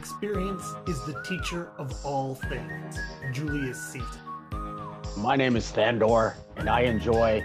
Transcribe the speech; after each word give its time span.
Experience 0.00 0.64
is 0.86 0.98
the 1.04 1.22
teacher 1.28 1.68
of 1.76 1.92
all 2.06 2.34
things. 2.34 2.98
Julius 3.32 3.78
Caesar. 3.92 4.06
My 5.18 5.36
name 5.36 5.56
is 5.56 5.70
Thandor, 5.70 6.36
and 6.56 6.70
I 6.70 6.80
enjoy 6.80 7.44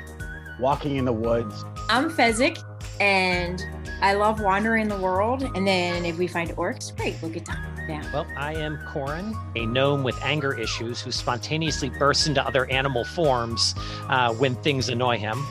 walking 0.57 0.95
in 0.95 1.03
the 1.03 1.11
woods. 1.11 1.65
I'm 1.89 2.09
Fezzik, 2.09 2.63
and 3.01 3.61
I 4.01 4.13
love 4.13 4.39
wandering 4.39 4.87
the 4.87 4.95
world. 4.95 5.43
And 5.53 5.67
then 5.67 6.05
if 6.05 6.17
we 6.17 6.27
find 6.27 6.49
orcs, 6.51 6.95
great, 6.95 7.17
we'll 7.21 7.29
get 7.29 7.43
down. 7.43 7.75
down. 7.89 8.09
Well, 8.13 8.25
I 8.37 8.53
am 8.53 8.79
Corin, 8.87 9.35
a 9.57 9.65
gnome 9.65 10.03
with 10.03 10.17
anger 10.23 10.57
issues 10.57 11.01
who 11.01 11.11
spontaneously 11.11 11.89
bursts 11.89 12.25
into 12.25 12.41
other 12.41 12.71
animal 12.71 13.03
forms 13.03 13.75
uh, 14.07 14.33
when 14.33 14.55
things 14.55 14.87
annoy 14.87 15.17
him. 15.17 15.45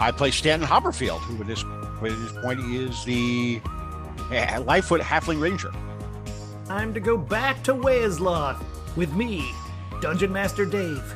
I 0.00 0.10
play 0.10 0.32
Stanton 0.32 0.66
Hopperfield, 0.66 1.20
who 1.20 1.40
at 1.40 1.46
this, 1.46 1.62
at 1.62 2.02
this 2.02 2.32
point 2.42 2.58
is 2.58 3.04
the 3.04 3.60
uh, 4.32 4.60
Lightfoot 4.66 5.00
Halfling 5.00 5.40
Ranger. 5.40 5.70
Time 6.68 6.92
to 6.92 7.00
go 7.00 7.16
back 7.16 7.62
to 7.64 7.72
Wesloth 7.72 8.62
with 8.94 9.10
me, 9.14 9.54
Dungeon 10.02 10.30
Master 10.30 10.66
Dave, 10.66 11.14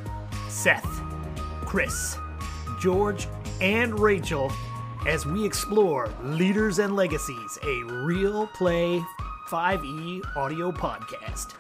Seth, 0.49 1.03
Chris, 1.67 2.17
George, 2.81 3.29
and 3.61 4.01
Rachel 4.01 4.51
as 5.07 5.27
we 5.27 5.45
explore 5.45 6.09
Leaders 6.23 6.79
and 6.79 6.97
Legacies, 6.97 7.59
a 7.65 7.85
real 7.85 8.47
play 8.47 9.05
5e 9.51 10.23
audio 10.37 10.73
podcast. 10.73 11.53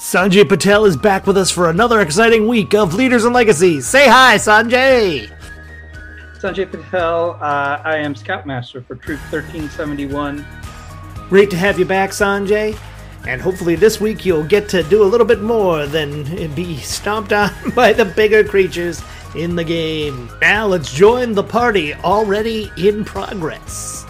Sanjay 0.00 0.48
Patel 0.48 0.86
is 0.86 0.96
back 0.96 1.26
with 1.26 1.36
us 1.36 1.50
for 1.50 1.68
another 1.68 2.00
exciting 2.00 2.48
week 2.48 2.74
of 2.74 2.94
Leaders 2.94 3.26
and 3.26 3.34
Legacies. 3.34 3.86
Say 3.86 4.08
hi, 4.08 4.36
Sanjay! 4.36 5.30
Sanjay 6.38 6.70
Patel. 6.70 7.32
Uh, 7.32 7.82
I 7.84 7.98
am 7.98 8.14
Scoutmaster 8.14 8.80
for 8.80 8.94
Troop 8.94 9.20
1371. 9.30 10.46
Great 11.28 11.50
to 11.50 11.56
have 11.56 11.78
you 11.78 11.84
back, 11.84 12.10
Sanjay. 12.10 12.78
And 13.26 13.42
hopefully 13.42 13.74
this 13.74 14.00
week 14.00 14.24
you'll 14.24 14.44
get 14.44 14.68
to 14.70 14.82
do 14.82 15.02
a 15.02 15.04
little 15.04 15.26
bit 15.26 15.42
more 15.42 15.86
than 15.86 16.54
be 16.54 16.78
stomped 16.78 17.32
on 17.32 17.50
by 17.74 17.92
the 17.92 18.06
bigger 18.06 18.42
creatures 18.42 19.02
in 19.34 19.54
the 19.54 19.64
game. 19.64 20.30
Now 20.40 20.66
let's 20.66 20.92
join 20.92 21.34
the 21.34 21.42
party 21.42 21.92
already 21.94 22.72
in 22.78 23.04
progress. 23.04 24.07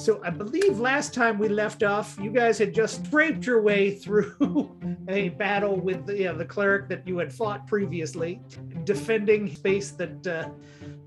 So 0.00 0.18
I 0.24 0.30
believe 0.30 0.80
last 0.80 1.12
time 1.12 1.38
we 1.38 1.50
left 1.50 1.82
off, 1.82 2.16
you 2.18 2.30
guys 2.30 2.56
had 2.56 2.74
just 2.74 3.04
scraped 3.04 3.44
your 3.44 3.60
way 3.60 3.94
through 3.94 4.74
a 5.08 5.28
battle 5.28 5.78
with 5.78 6.06
the, 6.06 6.16
you 6.16 6.24
know, 6.24 6.38
the 6.38 6.44
cleric 6.46 6.88
that 6.88 7.06
you 7.06 7.18
had 7.18 7.30
fought 7.30 7.66
previously, 7.66 8.40
defending 8.84 9.54
space 9.54 9.90
that 9.90 10.26
uh, 10.26 10.48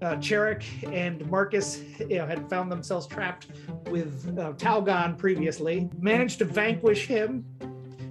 uh, 0.06 0.18
Cherik 0.18 0.64
and 0.94 1.28
Marcus 1.28 1.82
you 2.02 2.20
know, 2.20 2.28
had 2.28 2.48
found 2.52 2.72
themselves 2.72 3.08
trapped 3.08 3.48
with 3.90 4.38
uh, 4.38 4.54
Talgon 4.54 5.18
previously. 5.18 5.90
Managed 6.00 6.38
to 6.38 6.46
vanquish 6.46 7.08
him. 7.08 7.44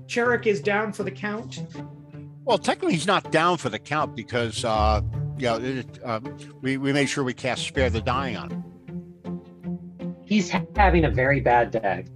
Cherik 0.06 0.46
is 0.46 0.60
down 0.60 0.92
for 0.92 1.04
the 1.04 1.12
count. 1.12 1.62
Well, 2.44 2.58
technically, 2.58 2.94
he's 2.94 3.06
not 3.06 3.30
down 3.30 3.58
for 3.58 3.68
the 3.68 3.78
count 3.78 4.16
because, 4.16 4.64
uh, 4.64 5.00
you 5.38 5.44
know, 5.44 5.60
it, 5.60 6.00
um, 6.02 6.36
we, 6.60 6.76
we 6.76 6.92
made 6.92 7.06
sure 7.06 7.22
we 7.22 7.34
cast 7.34 7.68
Spare 7.68 7.88
the 7.88 8.00
Dying 8.00 8.36
on 8.36 8.50
him. 8.50 8.71
He's 10.32 10.48
having 10.48 11.04
a 11.04 11.10
very 11.10 11.40
bad 11.40 11.70
day. 11.72 12.06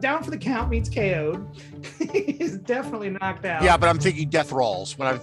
Down 0.00 0.22
for 0.22 0.30
the 0.30 0.36
count 0.36 0.68
means 0.68 0.90
KO'd. 0.90 1.48
he's 2.12 2.58
definitely 2.58 3.08
knocked 3.08 3.46
out. 3.46 3.62
Yeah, 3.62 3.78
but 3.78 3.88
I'm 3.88 3.98
thinking 3.98 4.28
death 4.28 4.52
rolls. 4.52 4.98
When 4.98 5.08
I, 5.08 5.18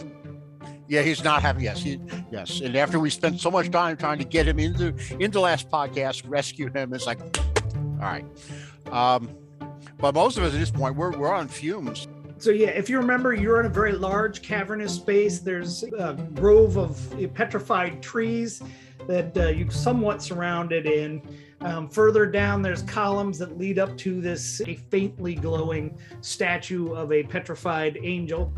yeah, 0.88 1.04
he's 1.04 1.24
not 1.24 1.44
having. 1.44 1.64
Yes, 1.64 1.84
he, 1.84 2.00
yes. 2.32 2.62
And 2.62 2.76
after 2.76 3.00
we 3.00 3.12
spent 3.12 3.40
so 3.40 3.52
much 3.52 3.70
time 3.70 3.96
trying 3.96 4.18
to 4.18 4.26
get 4.26 4.48
him 4.48 4.58
into 4.58 4.96
into 5.20 5.40
last 5.40 5.70
podcast, 5.70 6.24
rescue 6.28 6.72
him, 6.74 6.96
it's 6.96 7.06
like, 7.06 7.20
all 7.22 8.00
right. 8.00 8.26
Um, 8.92 9.30
but 10.00 10.16
most 10.16 10.40
of 10.40 10.44
us 10.46 10.52
at 10.52 10.60
this 10.60 10.72
point, 10.72 10.96
we're 10.96 11.16
we're 11.16 11.32
on 11.32 11.48
fumes. 11.48 12.08
So 12.40 12.50
yeah, 12.50 12.70
if 12.70 12.90
you 12.90 12.98
remember, 12.98 13.36
you're 13.36 13.60
in 13.60 13.68
a 13.68 13.70
very 13.70 13.94
large 13.94 14.42
cavernous 14.42 14.96
space. 14.96 15.42
There's 15.42 15.84
a 15.84 16.16
grove 16.34 16.76
of 16.76 17.16
petrified 17.36 18.02
trees 18.02 18.64
that 19.08 19.38
uh, 19.38 19.48
you 19.48 19.70
somewhat 19.70 20.22
surrounded 20.22 20.86
in. 20.86 21.22
Um, 21.62 21.90
further 21.90 22.26
down, 22.26 22.62
there's 22.62 22.82
columns 22.84 23.38
that 23.40 23.58
lead 23.58 23.80
up 23.80 23.98
to 24.00 24.20
this 24.22 24.62
a 24.62 24.76
faintly 24.76 25.36
glowing 25.36 25.98
statue 26.22 26.94
of 26.94 27.12
a 27.12 27.24
petrified 27.24 27.98
angel. 28.02 28.54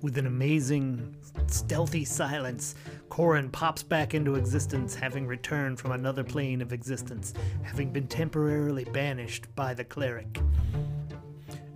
With 0.00 0.18
an 0.18 0.26
amazing, 0.26 1.16
stealthy 1.46 2.04
silence, 2.04 2.74
Corin 3.08 3.50
pops 3.50 3.82
back 3.82 4.14
into 4.14 4.34
existence, 4.34 4.94
having 4.94 5.26
returned 5.26 5.78
from 5.78 5.92
another 5.92 6.24
plane 6.24 6.60
of 6.60 6.72
existence, 6.72 7.34
having 7.62 7.92
been 7.92 8.08
temporarily 8.08 8.84
banished 8.84 9.54
by 9.54 9.74
the 9.74 9.84
cleric. 9.84 10.40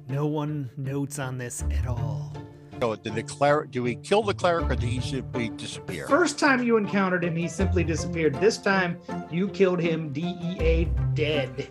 No 0.09 0.26
one 0.26 0.70
notes 0.76 1.19
on 1.19 1.36
this 1.36 1.62
at 1.70 1.86
all. 1.86 2.32
So 2.81 2.94
did 2.94 3.14
the 3.14 3.22
cleric? 3.22 3.70
Do 3.70 3.82
we 3.82 3.94
kill 3.97 4.22
the 4.22 4.34
cleric, 4.34 4.66
or 4.66 4.75
did 4.76 4.82
he 4.88 5.00
simply 5.00 5.48
disappear? 5.50 6.06
First 6.09 6.38
time 6.38 6.62
you 6.62 6.76
encountered 6.76 7.25
him, 7.25 7.34
he 7.34 7.48
simply 7.48 7.84
disappeared. 7.84 8.34
This 8.34 8.59
time, 8.59 8.98
you 9.31 9.48
killed 9.48 9.81
him. 9.81 10.12
DEA 10.12 10.88
dead. 11.15 11.69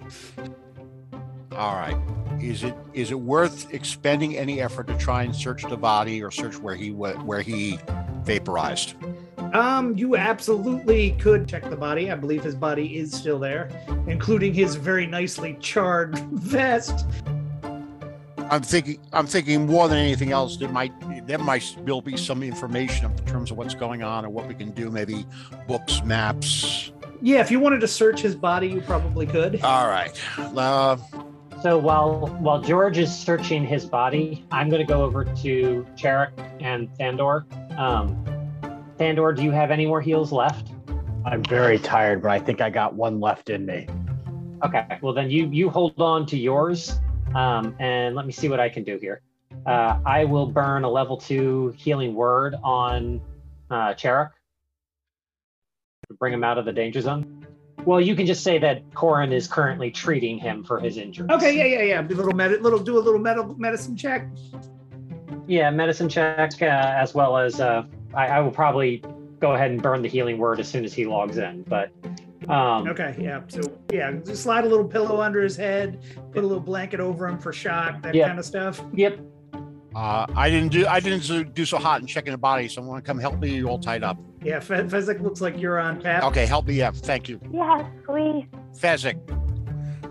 All 1.52 1.76
right. 1.76 1.98
Is 2.42 2.64
it 2.64 2.76
is 2.94 3.12
it 3.12 3.20
worth 3.20 3.74
expending 3.74 4.36
any 4.36 4.62
effort 4.62 4.88
to 4.88 4.98
try 4.98 5.24
and 5.24 5.36
search 5.36 5.64
the 5.64 5.78
body 5.78 6.22
or 6.24 6.32
search 6.32 6.58
where 6.58 6.76
he 6.76 6.92
wa- 6.92 7.14
where 7.24 7.42
he 7.42 7.80
vaporized? 8.24 8.96
Um, 9.54 9.96
you 9.98 10.18
absolutely 10.18 11.12
could 11.12 11.48
check 11.48 11.70
the 11.70 11.78
body. 11.78 12.12
I 12.12 12.16
believe 12.16 12.44
his 12.44 12.56
body 12.56 12.98
is 12.98 13.14
still 13.14 13.40
there, 13.40 13.70
including 14.08 14.54
his 14.54 14.76
very 14.76 15.06
nicely 15.08 15.56
charred 15.62 16.18
vest. 16.32 17.06
I'm 18.50 18.62
thinking 18.62 19.00
I'm 19.14 19.28
thinking 19.28 19.66
more 19.66 19.88
than 19.88 19.98
anything 19.98 20.32
else 20.32 20.58
there 20.58 20.70
might 20.70 20.94
there 21.28 21.40
might 21.40 21.64
still 21.64 22.02
be 22.02 22.16
some 22.18 22.44
information 22.44 23.06
in 23.12 23.26
terms 23.26 23.52
of 23.52 23.58
what's 23.58 23.74
going 23.76 24.04
on 24.04 24.26
or 24.26 24.30
what 24.30 24.48
we 24.48 24.54
can 24.54 24.72
do 24.72 24.92
maybe 24.92 25.26
books 25.68 26.04
maps 26.04 26.92
Yeah, 27.22 27.40
if 27.42 27.50
you 27.50 27.60
wanted 27.60 27.82
to 27.82 27.88
search 27.88 28.22
his 28.22 28.36
body, 28.36 28.68
you 28.68 28.82
probably 28.82 29.26
could. 29.26 29.62
all 29.62 29.88
right 29.88 30.20
uh, 30.38 30.98
So 31.64 31.78
while 31.78 32.28
while 32.40 32.62
George 32.62 32.98
is 32.98 33.16
searching 33.16 33.66
his 33.66 33.86
body, 33.86 34.46
I'm 34.52 34.70
going 34.70 34.86
to 34.86 34.88
go 34.88 35.04
over 35.04 35.24
to 35.26 35.88
Cherik 35.96 36.32
and 36.62 36.90
Thandor. 37.00 37.46
Um, 37.78 38.24
Thandor, 39.00 39.36
do 39.36 39.44
you 39.44 39.52
have 39.52 39.72
any 39.72 39.86
more 39.86 40.02
heals 40.02 40.32
left? 40.32 40.72
I'm 41.26 41.44
very 41.44 41.80
tired, 41.80 42.22
but 42.22 42.30
I 42.32 42.40
think 42.40 42.62
I 42.62 42.70
got 42.70 42.94
one 42.94 43.20
left 43.20 43.50
in 43.50 43.66
me. 43.66 43.88
Okay, 44.64 44.86
well 45.02 45.14
then 45.14 45.30
you 45.32 45.48
you 45.50 45.70
hold 45.70 46.00
on 46.00 46.26
to 46.28 46.38
yours, 46.38 47.00
um, 47.34 47.76
and 47.80 48.16
let 48.16 48.26
me 48.26 48.32
see 48.32 48.50
what 48.50 48.60
I 48.60 48.70
can 48.70 48.84
do 48.84 48.98
here. 48.98 49.22
Uh, 49.66 50.00
I 50.06 50.26
will 50.26 50.48
burn 50.48 50.84
a 50.84 50.90
level 50.90 51.18
two 51.18 51.74
healing 51.78 52.14
word 52.14 52.56
on 52.64 53.22
uh, 53.70 53.94
Cherik. 53.94 54.32
Bring 56.20 56.34
him 56.34 56.44
out 56.44 56.58
of 56.58 56.66
the 56.66 56.74
danger 56.74 57.02
zone. 57.02 57.46
Well, 57.86 58.02
you 58.02 58.16
can 58.16 58.26
just 58.26 58.44
say 58.44 58.58
that 58.60 58.94
Corin 58.94 59.32
is 59.32 59.48
currently 59.48 59.92
treating 59.92 60.38
him 60.38 60.64
for 60.64 60.80
his 60.80 60.98
injuries. 60.98 61.30
Okay, 61.32 61.56
yeah, 61.58 61.80
yeah, 61.80 61.86
yeah. 61.86 62.02
Do 62.02 62.16
a 62.16 62.18
little 62.18 62.34
med- 62.34 62.62
little 62.62 62.80
do 62.80 62.98
a 62.98 63.00
little 63.00 63.20
med- 63.20 63.60
medicine 63.60 63.96
check. 63.96 64.28
Yeah, 65.48 65.70
medicine 65.70 66.10
check 66.10 66.62
uh, 66.62 66.66
as 66.66 67.14
well 67.14 67.38
as 67.38 67.60
uh, 67.60 67.84
I, 68.14 68.28
I 68.28 68.40
will 68.40 68.52
probably 68.52 69.04
go 69.40 69.54
ahead 69.54 69.70
and 69.70 69.82
burn 69.82 70.02
the 70.02 70.08
healing 70.08 70.38
word 70.38 70.60
as 70.60 70.68
soon 70.68 70.84
as 70.84 70.94
he 70.94 71.06
logs 71.06 71.38
in. 71.38 71.64
But 71.64 71.92
um, 72.50 72.88
Okay, 72.88 73.16
yeah. 73.20 73.42
So 73.48 73.62
yeah, 73.92 74.12
just 74.12 74.44
slide 74.44 74.64
a 74.66 74.68
little 74.68 74.86
pillow 74.88 75.22
under 75.22 75.42
his 75.42 75.56
head, 75.56 76.00
put 76.32 76.44
a 76.44 76.48
little 76.48 76.64
blanket 76.64 77.00
over 77.00 77.28
him 77.28 77.38
for 77.40 77.52
shock, 77.54 78.02
that 78.04 78.14
Yeah. 78.16 78.28
kind 78.28 78.40
of 78.40 78.46
stuff. 78.46 78.82
yep, 78.94 79.20
uh, 79.96 80.26
I 80.36 80.50
didn't 80.50 80.72
do 80.72 80.86
I 80.88 81.00
didn't 81.00 81.24
do- 81.24 81.44
do 81.46 81.66
so 81.66 81.78
hot 81.78 82.02
in 82.02 82.08
checking 82.08 82.32
the 82.32 82.38
body 82.38 82.68
so 82.68 82.82
I'm 82.82 82.88
want 82.88 83.04
to 83.04 83.08
come 83.08 83.18
help 83.18 83.40
me 83.40 83.56
you 83.56 83.70
all 83.70 83.80
tied 83.80 84.04
up 84.04 84.18
Yeah, 84.44 84.60
Fe- 84.60 84.84
Fezzik 84.84 85.22
looks 85.22 85.40
like 85.40 85.58
you're 85.58 85.80
on 85.80 86.02
tap. 86.02 86.24
okay 86.26 86.46
help 86.46 86.68
me 86.68 86.74
yeah 86.74 86.92
thank 86.92 87.30
you 87.30 87.40
Yes, 87.50 87.86
please. 88.06 88.46
Fezzik 88.78 89.16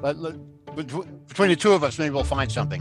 let, 0.02 0.16
let, 0.18 0.34
between 0.74 1.50
the 1.50 1.56
two 1.56 1.72
of 1.72 1.84
us 1.84 1.98
maybe 1.98 2.14
we'll 2.14 2.24
find 2.24 2.50
something 2.50 2.80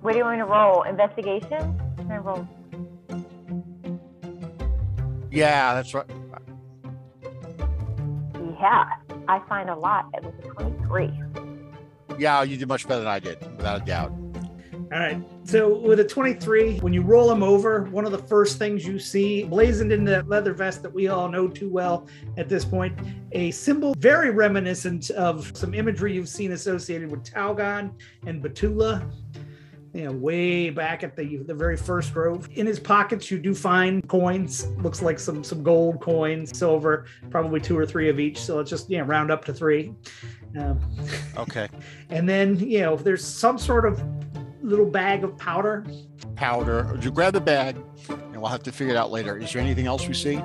What 0.00 0.12
do 0.12 0.18
you 0.18 0.24
want 0.24 0.38
to 0.40 0.44
roll? 0.46 0.82
Investigation? 0.82 1.80
Can 1.96 2.10
I 2.10 2.16
roll? 2.18 2.46
yeah 5.30 5.74
that's 5.74 5.94
right 5.94 6.06
Yeah, 8.60 8.84
I 9.28 9.40
find 9.48 9.68
a 9.70 9.74
lot. 9.76 10.08
It 10.14 10.24
was 10.24 10.34
a 10.44 10.48
23. 10.48 11.10
yeah 12.18 12.42
you 12.42 12.56
did 12.56 12.68
much 12.68 12.86
better 12.88 13.00
than 13.00 13.08
I 13.08 13.18
did 13.18 13.38
without 13.56 13.82
a 13.82 13.84
doubt 13.84 14.12
All 14.92 15.00
right. 15.00 15.20
So 15.44 15.78
with 15.78 15.98
a 16.00 16.04
23, 16.04 16.78
when 16.78 16.92
you 16.92 17.02
roll 17.02 17.30
him 17.30 17.42
over, 17.42 17.84
one 17.90 18.04
of 18.04 18.12
the 18.12 18.18
first 18.18 18.56
things 18.56 18.86
you 18.86 18.98
see 19.00 19.42
blazoned 19.44 19.90
in 19.92 20.04
that 20.04 20.28
leather 20.28 20.52
vest 20.54 20.82
that 20.82 20.92
we 20.92 21.08
all 21.08 21.28
know 21.28 21.48
too 21.48 21.68
well 21.68 22.06
at 22.36 22.48
this 22.48 22.64
point, 22.64 22.96
a 23.32 23.50
symbol 23.50 23.94
very 23.98 24.30
reminiscent 24.30 25.10
of 25.10 25.50
some 25.56 25.74
imagery 25.74 26.14
you've 26.14 26.28
seen 26.28 26.52
associated 26.52 27.10
with 27.10 27.24
Talgon 27.24 27.90
and 28.26 28.42
Batula. 28.42 29.10
You 29.96 30.04
know, 30.04 30.12
way 30.12 30.68
back 30.68 31.02
at 31.02 31.16
the 31.16 31.38
the 31.38 31.54
very 31.54 31.76
first 31.76 32.12
grove. 32.12 32.48
In 32.54 32.66
his 32.66 32.78
pockets, 32.78 33.30
you 33.30 33.38
do 33.38 33.54
find 33.54 34.06
coins. 34.08 34.66
Looks 34.82 35.00
like 35.00 35.18
some 35.18 35.42
some 35.42 35.62
gold 35.62 36.00
coins, 36.00 36.56
silver, 36.56 37.06
probably 37.30 37.60
two 37.60 37.78
or 37.78 37.86
three 37.86 38.10
of 38.10 38.20
each. 38.20 38.38
So 38.38 38.56
let's 38.56 38.68
just 38.68 38.90
you 38.90 38.98
know 38.98 39.04
round 39.04 39.30
up 39.30 39.44
to 39.46 39.54
three. 39.54 39.94
Um, 40.58 40.78
Okay. 41.38 41.68
and 42.10 42.28
then 42.28 42.58
you 42.58 42.80
know, 42.80 42.96
there's 42.96 43.24
some 43.24 43.58
sort 43.58 43.86
of 43.86 44.02
little 44.62 44.86
bag 44.86 45.24
of 45.24 45.36
powder. 45.38 45.84
Powder. 46.34 46.98
You 47.00 47.10
grab 47.10 47.32
the 47.32 47.40
bag, 47.40 47.76
and 48.10 48.36
we'll 48.36 48.50
have 48.50 48.62
to 48.64 48.72
figure 48.72 48.92
it 48.92 48.96
out 48.98 49.10
later. 49.10 49.38
Is 49.38 49.52
there 49.52 49.62
anything 49.62 49.86
else 49.86 50.06
we 50.06 50.12
see? 50.14 50.38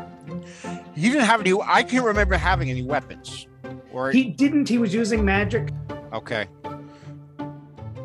He 0.95 1.09
didn't 1.09 1.25
have 1.25 1.41
any. 1.41 1.53
I 1.65 1.83
can't 1.83 2.05
remember 2.05 2.37
having 2.37 2.69
any 2.69 2.83
weapons. 2.83 3.47
Or 3.91 4.11
He 4.11 4.23
didn't. 4.25 4.69
He 4.69 4.77
was 4.77 4.93
using 4.93 5.25
magic. 5.25 5.69
okay. 6.13 6.47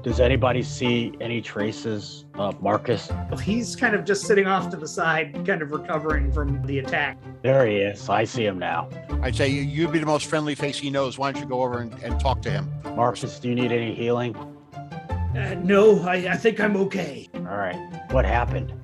Does 0.06 0.20
anybody 0.20 0.62
see 0.62 1.12
any 1.20 1.40
traces 1.40 2.26
of 2.34 2.62
Marcus? 2.62 3.10
He's 3.42 3.74
kind 3.74 3.92
of 3.92 4.04
just 4.04 4.24
sitting 4.24 4.46
off 4.46 4.70
to 4.70 4.76
the 4.76 4.86
side, 4.86 5.44
kind 5.44 5.62
of 5.62 5.72
recovering 5.72 6.30
from 6.30 6.64
the 6.64 6.78
attack. 6.78 7.18
There 7.42 7.66
he 7.66 7.78
is. 7.78 8.08
I 8.08 8.22
see 8.22 8.46
him 8.46 8.56
now. 8.56 8.88
I'd 9.20 9.34
say 9.34 9.48
you, 9.48 9.62
you'd 9.62 9.90
be 9.90 9.98
the 9.98 10.06
most 10.06 10.26
friendly 10.26 10.54
face 10.54 10.78
he 10.78 10.90
knows. 10.90 11.18
Why 11.18 11.32
don't 11.32 11.42
you 11.42 11.48
go 11.48 11.60
over 11.60 11.80
and, 11.80 11.92
and 12.04 12.20
talk 12.20 12.40
to 12.42 12.50
him? 12.52 12.72
Marcus, 12.94 13.40
do 13.40 13.48
you 13.48 13.56
need 13.56 13.72
any 13.72 13.96
healing? 13.96 14.36
Uh, 14.76 15.56
no, 15.64 16.00
I, 16.02 16.14
I 16.14 16.36
think 16.36 16.60
I'm 16.60 16.76
okay. 16.76 17.28
All 17.34 17.42
right. 17.42 18.12
What 18.12 18.24
happened? 18.24 18.74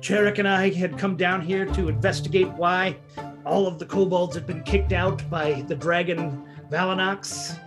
Cherik 0.00 0.38
and 0.38 0.48
I 0.48 0.70
had 0.70 0.96
come 0.96 1.18
down 1.18 1.42
here 1.42 1.66
to 1.66 1.90
investigate 1.90 2.48
why 2.54 2.96
all 3.44 3.66
of 3.66 3.78
the 3.78 3.84
kobolds 3.84 4.34
had 4.34 4.46
been 4.46 4.62
kicked 4.62 4.94
out 4.94 5.28
by 5.28 5.60
the 5.68 5.74
dragon 5.74 6.42
Valanox 6.70 7.58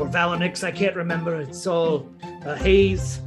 or 0.00 0.06
Valanix. 0.08 0.64
I 0.64 0.70
can't 0.70 0.96
remember. 0.96 1.38
It's 1.38 1.66
all 1.66 2.10
a 2.22 2.35
haze. 2.54 3.20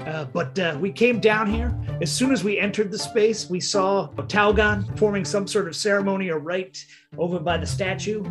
uh, 0.00 0.24
but 0.26 0.58
uh, 0.58 0.76
we 0.80 0.92
came 0.92 1.20
down 1.20 1.50
here. 1.50 1.76
As 2.02 2.12
soon 2.12 2.32
as 2.32 2.44
we 2.44 2.58
entered 2.58 2.90
the 2.90 2.98
space, 2.98 3.48
we 3.48 3.60
saw 3.60 4.08
Talgon 4.28 4.86
performing 4.86 5.24
some 5.24 5.46
sort 5.46 5.68
of 5.68 5.74
ceremony 5.74 6.28
or 6.28 6.38
rite 6.38 6.84
over 7.16 7.38
by 7.38 7.56
the 7.56 7.66
statue. 7.66 8.24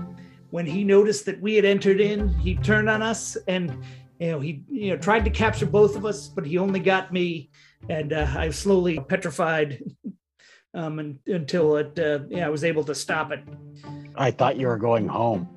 When 0.51 0.65
he 0.65 0.83
noticed 0.83 1.25
that 1.25 1.41
we 1.41 1.55
had 1.55 1.65
entered 1.65 1.99
in, 1.99 2.29
he 2.39 2.55
turned 2.55 2.89
on 2.89 3.01
us 3.01 3.35
and 3.47 3.83
you 4.19 4.31
know 4.31 4.39
he 4.39 4.63
you 4.69 4.91
know 4.91 4.97
tried 4.97 5.25
to 5.25 5.31
capture 5.31 5.65
both 5.65 5.95
of 5.95 6.05
us, 6.05 6.27
but 6.27 6.45
he 6.45 6.57
only 6.57 6.79
got 6.79 7.11
me 7.11 7.49
and 7.89 8.13
uh, 8.13 8.27
I 8.35 8.49
slowly 8.51 8.99
petrified 8.99 9.83
um, 10.73 10.99
and, 10.99 11.19
until 11.27 11.77
it, 11.77 11.97
uh, 11.99 12.19
yeah, 12.29 12.45
I 12.45 12.49
was 12.49 12.63
able 12.63 12.83
to 12.85 12.95
stop 12.95 13.31
it. 13.31 13.43
I 14.15 14.31
thought 14.31 14.57
you 14.57 14.67
were 14.67 14.77
going 14.77 15.07
home. 15.07 15.54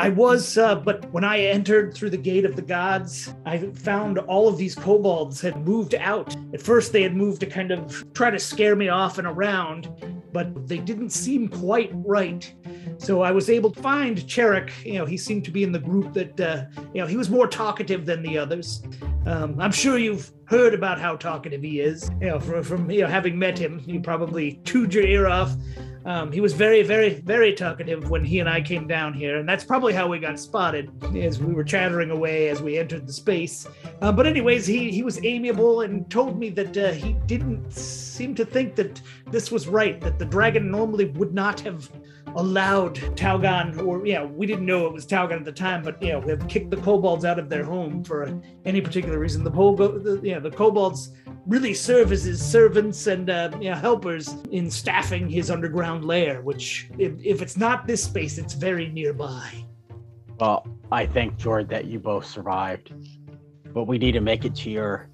I 0.00 0.10
was, 0.10 0.56
uh, 0.56 0.76
but 0.76 1.12
when 1.12 1.24
I 1.24 1.40
entered 1.40 1.92
through 1.92 2.10
the 2.10 2.16
gate 2.16 2.44
of 2.44 2.54
the 2.54 2.62
gods, 2.62 3.34
I 3.44 3.58
found 3.58 4.18
all 4.18 4.46
of 4.46 4.56
these 4.56 4.76
kobolds 4.76 5.40
had 5.40 5.66
moved 5.66 5.96
out. 5.96 6.36
At 6.54 6.62
first, 6.62 6.92
they 6.92 7.02
had 7.02 7.16
moved 7.16 7.40
to 7.40 7.46
kind 7.46 7.72
of 7.72 8.04
try 8.14 8.30
to 8.30 8.38
scare 8.38 8.76
me 8.76 8.88
off 8.88 9.18
and 9.18 9.26
around, 9.26 9.88
but 10.32 10.68
they 10.68 10.78
didn't 10.78 11.10
seem 11.10 11.48
quite 11.48 11.90
right. 11.94 12.52
So 12.98 13.22
I 13.22 13.30
was 13.30 13.48
able 13.48 13.70
to 13.70 13.80
find 13.80 14.18
Cherik. 14.18 14.70
You 14.84 14.98
know, 14.98 15.06
he 15.06 15.16
seemed 15.16 15.44
to 15.44 15.50
be 15.50 15.62
in 15.62 15.72
the 15.72 15.78
group 15.78 16.12
that, 16.14 16.40
uh, 16.40 16.64
you 16.94 17.00
know, 17.00 17.06
he 17.06 17.16
was 17.16 17.30
more 17.30 17.46
talkative 17.46 18.06
than 18.06 18.22
the 18.22 18.36
others. 18.38 18.82
Um, 19.26 19.60
I'm 19.60 19.72
sure 19.72 19.98
you've 19.98 20.32
heard 20.48 20.74
about 20.74 20.98
how 20.98 21.16
talkative 21.16 21.62
he 21.62 21.80
is. 21.80 22.10
You 22.20 22.28
know, 22.28 22.40
from, 22.40 22.62
from 22.62 22.90
you 22.90 23.02
know 23.02 23.08
having 23.08 23.38
met 23.38 23.58
him, 23.58 23.82
you 23.86 24.00
probably 24.00 24.60
chewed 24.64 24.94
your 24.94 25.04
ear 25.04 25.28
off. 25.28 25.54
Um, 26.04 26.32
he 26.32 26.40
was 26.40 26.54
very, 26.54 26.82
very, 26.82 27.20
very 27.20 27.52
talkative 27.52 28.08
when 28.08 28.24
he 28.24 28.40
and 28.40 28.48
I 28.48 28.62
came 28.62 28.86
down 28.86 29.12
here, 29.12 29.38
and 29.38 29.48
that's 29.48 29.64
probably 29.64 29.92
how 29.92 30.08
we 30.08 30.18
got 30.18 30.40
spotted 30.40 30.90
as 31.14 31.38
we 31.38 31.52
were 31.52 31.64
chattering 31.64 32.10
away 32.10 32.48
as 32.48 32.62
we 32.62 32.78
entered 32.78 33.06
the 33.06 33.12
space. 33.12 33.66
Uh, 34.00 34.10
but 34.10 34.26
anyways, 34.26 34.66
he 34.66 34.90
he 34.90 35.02
was 35.02 35.22
amiable 35.24 35.82
and 35.82 36.10
told 36.10 36.38
me 36.38 36.48
that 36.50 36.76
uh, 36.76 36.92
he 36.92 37.12
didn't 37.26 37.70
seem 38.18 38.34
to 38.34 38.44
think 38.44 38.74
that 38.74 39.00
this 39.30 39.50
was 39.52 39.68
right. 39.68 40.00
That 40.00 40.18
the 40.18 40.24
dragon 40.24 40.70
normally 40.70 41.06
would 41.20 41.32
not 41.32 41.60
have 41.60 41.88
allowed 42.34 42.96
Talgon, 43.16 43.86
or 43.86 44.04
yeah, 44.04 44.24
we 44.24 44.44
didn't 44.44 44.66
know 44.66 44.86
it 44.86 44.92
was 44.92 45.06
Talgon 45.06 45.38
at 45.38 45.44
the 45.44 45.52
time, 45.52 45.82
but 45.82 46.02
you 46.02 46.12
know, 46.12 46.18
we 46.18 46.30
have 46.32 46.46
kicked 46.48 46.70
the 46.70 46.76
kobolds 46.78 47.24
out 47.24 47.38
of 47.38 47.48
their 47.48 47.64
home 47.64 48.04
for 48.04 48.18
any 48.64 48.80
particular 48.80 49.18
reason. 49.18 49.44
The, 49.44 49.50
pol- 49.50 49.76
the 49.76 50.40
the 50.42 50.50
kobolds 50.50 51.12
really 51.46 51.72
serve 51.72 52.12
as 52.12 52.24
his 52.24 52.44
servants 52.44 53.06
and 53.06 53.30
uh, 53.30 53.50
you 53.60 53.70
know, 53.70 53.76
helpers 53.76 54.34
in 54.50 54.70
staffing 54.70 55.28
his 55.30 55.50
underground 55.50 56.04
lair, 56.04 56.42
which, 56.42 56.90
if, 56.98 57.12
if 57.24 57.40
it's 57.40 57.56
not 57.56 57.86
this 57.86 58.02
space, 58.04 58.36
it's 58.36 58.54
very 58.54 58.88
nearby. 58.88 59.50
Well, 60.38 60.66
I 60.92 61.06
thank 61.06 61.36
Jord 61.36 61.68
that 61.70 61.86
you 61.86 61.98
both 61.98 62.26
survived, 62.26 62.92
but 63.72 63.84
we 63.84 63.96
need 63.96 64.12
to 64.12 64.20
make 64.20 64.44
it 64.44 64.54
to 64.56 64.70
your 64.70 65.08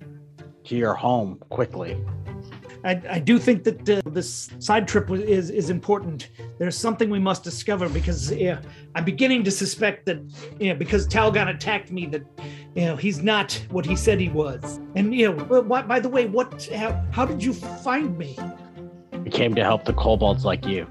to 0.64 0.76
your 0.76 0.94
home 0.94 1.42
quickly. 1.50 2.02
I, 2.84 3.00
I 3.08 3.19
do 3.19 3.38
think 3.38 3.64
that 3.64 3.88
uh, 3.88 4.02
this 4.10 4.50
side 4.58 4.86
trip 4.86 5.10
is 5.10 5.48
is 5.48 5.70
important. 5.70 6.28
There's 6.58 6.76
something 6.76 7.08
we 7.08 7.19
must 7.19 7.42
discover 7.42 7.88
because 7.88 8.31
uh, 8.31 8.60
I'm 8.94 9.04
beginning 9.04 9.42
to 9.44 9.50
suspect 9.50 10.04
that 10.06 10.19
you 10.60 10.69
know, 10.69 10.75
because 10.75 11.08
Talgon 11.08 11.48
attacked 11.48 11.90
me 11.90 12.04
that 12.06 12.22
you 12.75 12.84
know 12.84 12.96
he's 12.96 13.22
not 13.22 13.52
what 13.70 13.86
he 13.86 13.96
said 13.96 14.20
he 14.20 14.28
was. 14.28 14.81
And 14.94 15.14
you 15.14 15.32
know, 15.32 15.62
what, 15.62 15.88
by 15.88 15.98
the 15.98 16.10
way, 16.10 16.26
what 16.26 16.69
how, 16.75 17.02
how 17.10 17.25
did 17.25 17.42
you 17.42 17.54
find 17.54 18.19
me? 18.19 18.36
I 19.12 19.30
came 19.30 19.54
to 19.54 19.64
help 19.64 19.84
the 19.87 19.94
kobolds 19.94 20.44
like 20.44 20.66
you. 20.66 20.87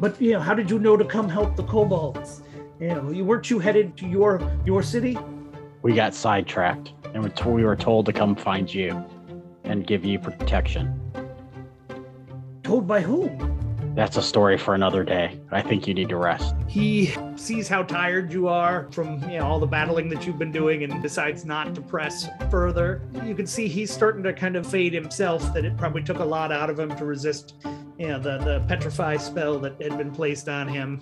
But 0.00 0.20
you 0.20 0.32
know, 0.32 0.40
how 0.40 0.54
did 0.54 0.70
you 0.70 0.78
know 0.78 0.96
to 0.96 1.04
come 1.04 1.28
help 1.28 1.54
the 1.54 1.64
kobolds? 1.64 2.40
You 2.80 2.88
know, 2.88 3.10
you 3.10 3.24
weren't 3.26 3.50
you 3.50 3.58
headed 3.58 3.96
to 3.98 4.06
your 4.06 4.40
your 4.64 4.82
city? 4.82 5.18
We 5.82 5.94
got 5.94 6.14
sidetracked, 6.14 6.94
and 7.12 7.22
we 7.44 7.64
were 7.64 7.76
told 7.76 8.06
to 8.06 8.12
come 8.12 8.34
find 8.34 8.72
you 8.72 9.04
and 9.64 9.86
give 9.86 10.04
you 10.04 10.18
protection. 10.18 11.05
Told 12.66 12.88
by 12.88 13.00
whom? 13.00 13.94
That's 13.94 14.16
a 14.16 14.22
story 14.22 14.58
for 14.58 14.74
another 14.74 15.04
day. 15.04 15.38
I 15.52 15.62
think 15.62 15.86
you 15.86 15.94
need 15.94 16.08
to 16.08 16.16
rest. 16.16 16.52
He 16.66 17.14
sees 17.36 17.68
how 17.68 17.84
tired 17.84 18.32
you 18.32 18.48
are 18.48 18.88
from 18.90 19.22
you 19.30 19.38
know 19.38 19.46
all 19.46 19.60
the 19.60 19.68
battling 19.68 20.08
that 20.08 20.26
you've 20.26 20.40
been 20.40 20.50
doing 20.50 20.82
and 20.82 21.00
decides 21.00 21.44
not 21.44 21.76
to 21.76 21.80
press 21.80 22.26
further. 22.50 23.02
You 23.24 23.36
can 23.36 23.46
see 23.46 23.68
he's 23.68 23.92
starting 23.92 24.24
to 24.24 24.32
kind 24.32 24.56
of 24.56 24.66
fade 24.66 24.92
himself. 24.92 25.54
That 25.54 25.64
it 25.64 25.76
probably 25.76 26.02
took 26.02 26.18
a 26.18 26.24
lot 26.24 26.50
out 26.50 26.68
of 26.68 26.76
him 26.76 26.96
to 26.96 27.04
resist, 27.04 27.54
you 27.98 28.08
know, 28.08 28.18
the 28.18 28.38
the 28.38 28.64
petrify 28.66 29.16
spell 29.16 29.60
that 29.60 29.80
had 29.80 29.96
been 29.96 30.10
placed 30.10 30.48
on 30.48 30.66
him, 30.66 31.00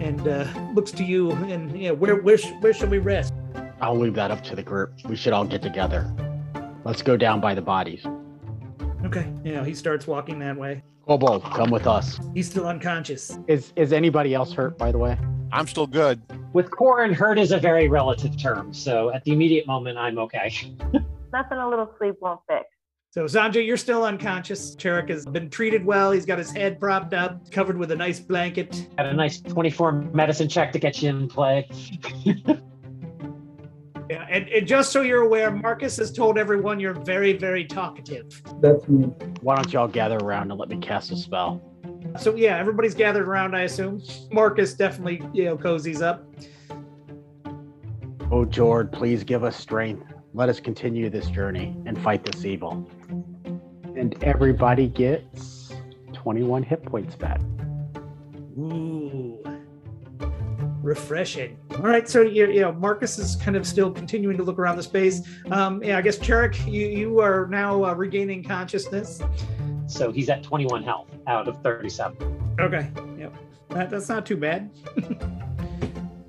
and 0.00 0.26
uh, 0.26 0.44
looks 0.74 0.90
to 0.90 1.04
you 1.04 1.30
and 1.30 1.80
you 1.80 1.90
know 1.90 1.94
where 1.94 2.16
where 2.16 2.38
where 2.58 2.74
should 2.74 2.90
we 2.90 2.98
rest? 2.98 3.32
I'll 3.80 3.96
leave 3.96 4.14
that 4.14 4.32
up 4.32 4.42
to 4.42 4.56
the 4.56 4.62
group. 4.64 4.92
We 5.04 5.14
should 5.14 5.32
all 5.34 5.44
get 5.44 5.62
together. 5.62 6.12
Let's 6.82 7.02
go 7.02 7.16
down 7.16 7.40
by 7.40 7.54
the 7.54 7.62
bodies. 7.62 8.04
Okay, 9.04 9.32
Yeah, 9.44 9.64
he 9.64 9.72
starts 9.72 10.08
walking 10.08 10.40
that 10.40 10.56
way. 10.56 10.82
Kobold, 11.06 11.44
come 11.44 11.70
with 11.70 11.86
us. 11.86 12.18
He's 12.34 12.50
still 12.50 12.66
unconscious. 12.66 13.38
Is 13.46 13.72
is 13.76 13.92
anybody 13.92 14.34
else 14.34 14.52
hurt, 14.52 14.76
by 14.76 14.90
the 14.90 14.98
way? 14.98 15.16
I'm 15.52 15.68
still 15.68 15.86
good. 15.86 16.20
With 16.52 16.70
Corin, 16.70 17.12
hurt 17.12 17.38
is 17.38 17.52
a 17.52 17.58
very 17.58 17.86
relative 17.86 18.36
term. 18.36 18.74
So 18.74 19.12
at 19.14 19.22
the 19.22 19.32
immediate 19.32 19.68
moment, 19.68 19.98
I'm 19.98 20.18
okay. 20.18 20.52
Nothing 21.32 21.58
a 21.58 21.68
little 21.68 21.92
sleep 21.98 22.16
won't 22.20 22.40
fix. 22.48 22.64
So 23.10 23.24
Sanjay, 23.24 23.64
you're 23.64 23.76
still 23.76 24.04
unconscious. 24.04 24.74
Cherik 24.74 25.08
has 25.08 25.24
been 25.24 25.48
treated 25.48 25.86
well. 25.86 26.10
He's 26.10 26.26
got 26.26 26.38
his 26.38 26.50
head 26.50 26.80
propped 26.80 27.14
up, 27.14 27.50
covered 27.52 27.78
with 27.78 27.92
a 27.92 27.96
nice 27.96 28.18
blanket. 28.18 28.88
Had 28.98 29.06
a 29.06 29.14
nice 29.14 29.40
24 29.40 29.92
medicine 30.12 30.48
check 30.48 30.72
to 30.72 30.78
get 30.80 31.00
you 31.02 31.10
in 31.10 31.28
play. 31.28 31.68
Yeah, 34.08 34.26
and, 34.30 34.48
and 34.48 34.66
just 34.66 34.92
so 34.92 35.00
you're 35.00 35.22
aware, 35.22 35.50
Marcus 35.50 35.96
has 35.96 36.12
told 36.12 36.38
everyone 36.38 36.78
you're 36.78 36.94
very, 36.94 37.32
very 37.32 37.64
talkative. 37.64 38.40
That's 38.60 38.86
me. 38.88 39.06
Why 39.40 39.56
don't 39.56 39.72
y'all 39.72 39.88
gather 39.88 40.18
around 40.18 40.50
and 40.50 40.60
let 40.60 40.68
me 40.68 40.78
cast 40.78 41.10
a 41.10 41.16
spell? 41.16 41.60
So 42.20 42.34
yeah, 42.36 42.56
everybody's 42.56 42.94
gathered 42.94 43.26
around, 43.26 43.56
I 43.56 43.62
assume. 43.62 44.02
Marcus 44.30 44.74
definitely, 44.74 45.22
you 45.32 45.46
know, 45.46 45.56
cozies 45.56 46.02
up. 46.02 46.24
Oh, 48.30 48.44
Jord, 48.44 48.92
please 48.92 49.24
give 49.24 49.44
us 49.44 49.56
strength. 49.56 50.12
Let 50.34 50.48
us 50.48 50.60
continue 50.60 51.10
this 51.10 51.28
journey 51.28 51.76
and 51.86 52.00
fight 52.00 52.24
this 52.24 52.44
evil. 52.44 52.88
And 53.96 54.22
everybody 54.22 54.88
gets 54.88 55.72
21 56.12 56.62
hit 56.62 56.84
points 56.84 57.16
back. 57.16 57.40
Ooh, 58.58 59.25
refreshing. 60.86 61.58
All 61.72 61.82
right, 61.82 62.08
so 62.08 62.22
you, 62.22 62.46
you 62.46 62.60
know, 62.60 62.72
Marcus 62.72 63.18
is 63.18 63.36
kind 63.36 63.56
of 63.56 63.66
still 63.66 63.90
continuing 63.90 64.36
to 64.36 64.44
look 64.44 64.58
around 64.58 64.76
the 64.76 64.82
space. 64.82 65.20
Um, 65.50 65.82
yeah, 65.82 65.98
I 65.98 66.02
guess 66.02 66.16
Cherik, 66.16 66.64
you 66.70 66.86
you 66.86 67.20
are 67.20 67.48
now 67.48 67.84
uh, 67.84 67.92
regaining 67.92 68.44
consciousness. 68.44 69.20
So 69.88 70.12
he's 70.12 70.30
at 70.30 70.42
21 70.42 70.84
health 70.84 71.08
out 71.26 71.48
of 71.48 71.60
37. 71.62 72.56
Okay, 72.60 72.90
yep, 73.18 73.34
that, 73.70 73.90
that's 73.90 74.08
not 74.08 74.24
too 74.24 74.36
bad. 74.36 74.70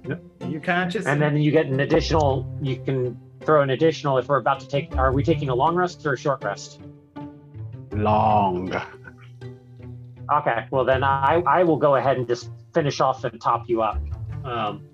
Yep. 0.08 0.22
You're 0.48 0.62
conscious, 0.62 1.06
And 1.06 1.22
then 1.22 1.36
you 1.36 1.52
get 1.52 1.66
an 1.66 1.82
additional, 1.82 2.50
you 2.62 2.78
can 2.78 3.20
throw 3.42 3.62
an 3.62 3.72
additional 3.72 4.18
if 4.18 4.30
we're 4.30 4.38
about 4.38 4.62
to 4.62 4.68
take, 4.70 4.96
are 4.96 5.12
we 5.12 5.22
taking 5.22 5.50
a 5.50 5.54
long 5.54 5.76
rest 5.76 6.06
or 6.06 6.14
a 6.14 6.18
short 6.18 6.42
rest? 6.46 6.80
Long. 7.92 8.74
Okay, 10.32 10.66
well 10.72 10.86
then 10.86 11.04
I, 11.04 11.44
I 11.46 11.64
will 11.64 11.76
go 11.76 11.96
ahead 11.98 12.16
and 12.16 12.26
just 12.26 12.50
finish 12.74 13.02
off 13.02 13.26
and 13.26 13.42
top 13.42 13.68
you 13.68 13.82
up. 13.82 14.02
Um, 14.48 14.88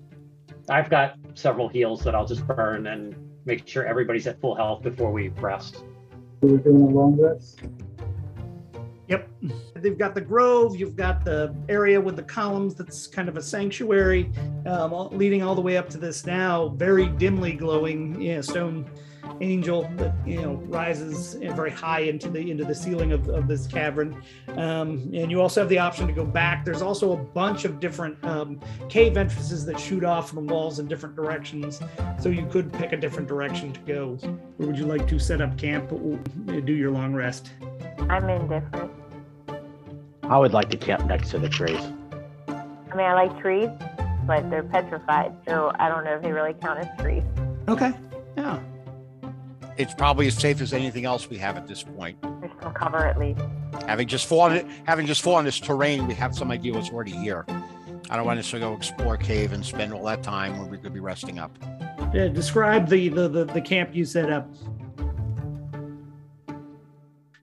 I've 0.68 0.90
got 0.90 1.16
several 1.34 1.68
heals 1.68 2.02
that 2.04 2.14
I'll 2.14 2.26
just 2.26 2.46
burn 2.46 2.88
and 2.88 3.14
make 3.44 3.66
sure 3.68 3.86
everybody's 3.86 4.26
at 4.26 4.40
full 4.40 4.56
health 4.56 4.82
before 4.82 5.12
we 5.12 5.28
rest. 5.28 5.84
We're 6.40 6.58
doing 6.58 6.82
a 6.82 6.86
long 6.86 7.16
rest. 7.16 7.60
Yep. 9.06 9.28
They've 9.76 9.98
got 9.98 10.14
the 10.14 10.20
grove. 10.20 10.76
You've 10.76 10.96
got 10.96 11.24
the 11.24 11.54
area 11.68 12.00
with 12.00 12.16
the 12.16 12.22
columns 12.22 12.74
that's 12.74 13.06
kind 13.06 13.28
of 13.28 13.36
a 13.36 13.42
sanctuary, 13.42 14.32
um, 14.66 15.10
leading 15.16 15.42
all 15.42 15.54
the 15.54 15.60
way 15.60 15.76
up 15.76 15.88
to 15.90 15.98
this 15.98 16.26
now 16.26 16.68
very 16.70 17.06
dimly 17.08 17.52
glowing 17.52 18.20
you 18.20 18.36
know, 18.36 18.40
stone 18.40 18.90
angel 19.40 19.90
that 19.96 20.14
you 20.26 20.40
know 20.40 20.54
rises 20.66 21.34
very 21.34 21.70
high 21.70 22.00
into 22.00 22.28
the 22.28 22.50
into 22.50 22.64
the 22.64 22.74
ceiling 22.74 23.12
of, 23.12 23.28
of 23.28 23.48
this 23.48 23.66
cavern. 23.66 24.22
Um, 24.48 25.10
and 25.12 25.30
you 25.30 25.40
also 25.40 25.60
have 25.60 25.68
the 25.68 25.78
option 25.78 26.06
to 26.06 26.12
go 26.12 26.24
back. 26.24 26.64
There's 26.64 26.82
also 26.82 27.12
a 27.12 27.16
bunch 27.16 27.64
of 27.64 27.80
different 27.80 28.22
um, 28.24 28.60
cave 28.88 29.16
entrances 29.16 29.64
that 29.66 29.78
shoot 29.78 30.04
off 30.04 30.30
from 30.30 30.46
the 30.46 30.52
walls 30.52 30.78
in 30.78 30.86
different 30.86 31.16
directions, 31.16 31.80
so 32.20 32.28
you 32.28 32.46
could 32.46 32.72
pick 32.72 32.92
a 32.92 32.96
different 32.96 33.28
direction 33.28 33.72
to 33.72 33.80
go. 33.80 34.18
Or 34.58 34.66
would 34.66 34.78
you 34.78 34.86
like 34.86 35.08
to 35.08 35.18
set 35.18 35.40
up 35.40 35.56
camp, 35.58 35.90
do 35.90 36.72
your 36.72 36.90
long 36.90 37.14
rest? 37.14 37.50
I'm 38.08 38.28
indifferent. 38.28 38.90
I 40.24 40.38
would 40.38 40.52
like 40.52 40.70
to 40.70 40.76
camp 40.76 41.06
next 41.06 41.30
to 41.30 41.38
the 41.38 41.48
trees. 41.48 41.80
I 42.48 42.96
mean, 42.96 43.06
I 43.06 43.14
like 43.14 43.38
trees, 43.40 43.68
but 44.26 44.48
they're 44.50 44.62
petrified, 44.62 45.34
so 45.46 45.72
I 45.78 45.88
don't 45.88 46.04
know 46.04 46.14
if 46.14 46.22
they 46.22 46.32
really 46.32 46.54
count 46.54 46.78
as 46.78 46.88
trees. 47.00 47.22
Okay. 47.68 47.92
Yeah. 48.36 48.60
It's 49.76 49.92
probably 49.92 50.28
as 50.28 50.36
safe 50.36 50.60
as 50.60 50.72
anything 50.72 51.04
else 51.04 51.28
we 51.28 51.36
have 51.38 51.56
at 51.56 51.66
this 51.66 51.82
point. 51.82 52.20
There's 52.22 52.52
some 52.62 52.72
cover 52.74 53.06
at 53.06 53.18
least. 53.18 53.40
Having 53.86 54.08
just 54.08 54.26
fallen, 54.26 54.70
having 54.86 55.06
just 55.06 55.22
fallen 55.22 55.44
this 55.44 55.58
terrain, 55.58 56.06
we 56.06 56.14
have 56.14 56.34
some 56.34 56.50
idea 56.52 56.72
what's 56.72 56.90
already 56.90 57.10
here. 57.10 57.44
I 58.10 58.16
don't 58.16 58.26
want 58.26 58.38
us 58.38 58.50
to 58.52 58.60
go 58.60 58.74
explore 58.74 59.16
cave 59.16 59.52
and 59.52 59.64
spend 59.64 59.92
all 59.92 60.04
that 60.04 60.22
time 60.22 60.58
when 60.58 60.70
we 60.70 60.78
could 60.78 60.94
be 60.94 61.00
resting 61.00 61.38
up. 61.38 61.56
Yeah, 62.12 62.28
describe 62.28 62.88
the, 62.88 63.08
the 63.08 63.28
the 63.28 63.44
the 63.46 63.60
camp 63.60 63.90
you 63.94 64.04
set 64.04 64.30
up. 64.30 64.48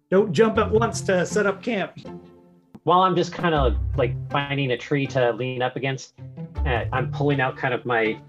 Don't 0.09 0.31
jump 0.31 0.57
at 0.57 0.71
once 0.71 1.01
to 1.01 1.25
set 1.25 1.45
up 1.45 1.61
camp. 1.61 1.97
While 2.83 3.01
I'm 3.01 3.15
just 3.15 3.33
kind 3.33 3.53
of 3.53 3.75
like 3.97 4.15
finding 4.31 4.71
a 4.71 4.77
tree 4.77 5.05
to 5.07 5.33
lean 5.33 5.61
up 5.61 5.75
against, 5.75 6.13
uh, 6.65 6.85
I'm 6.93 7.11
pulling 7.11 7.41
out 7.41 7.57
kind 7.57 7.73
of 7.73 7.85
my 7.85 8.19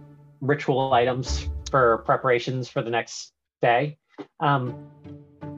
ritual 0.40 0.92
items 0.92 1.48
for 1.70 1.98
preparations 1.98 2.68
for 2.68 2.82
the 2.82 2.90
next 2.90 3.32
day. 3.62 3.96
Um, 4.40 4.90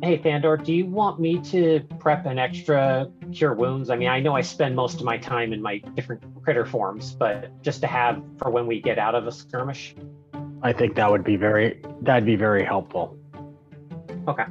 hey, 0.02 0.18
Thandor, 0.18 0.62
do 0.62 0.72
you 0.72 0.86
want 0.86 1.18
me 1.18 1.40
to 1.50 1.80
prep 1.98 2.26
an 2.26 2.38
extra 2.38 3.10
cure 3.32 3.54
wounds? 3.54 3.90
I 3.90 3.96
mean, 3.96 4.08
I 4.08 4.20
know 4.20 4.36
I 4.36 4.42
spend 4.42 4.76
most 4.76 5.00
of 5.00 5.04
my 5.04 5.18
time 5.18 5.52
in 5.52 5.60
my 5.60 5.78
different 5.96 6.22
critter 6.44 6.64
forms, 6.64 7.14
but 7.14 7.50
just 7.62 7.80
to 7.80 7.88
have 7.88 8.22
for 8.38 8.50
when 8.50 8.66
we 8.66 8.80
get 8.80 8.98
out 8.98 9.14
of 9.14 9.26
a 9.26 9.32
skirmish. 9.32 9.96
I 10.62 10.72
think 10.72 10.94
that 10.94 11.10
would 11.10 11.24
be 11.24 11.36
very 11.36 11.80
that'd 12.02 12.24
be 12.24 12.36
very 12.36 12.64
helpful. 12.64 13.18
Okay. 14.28 14.44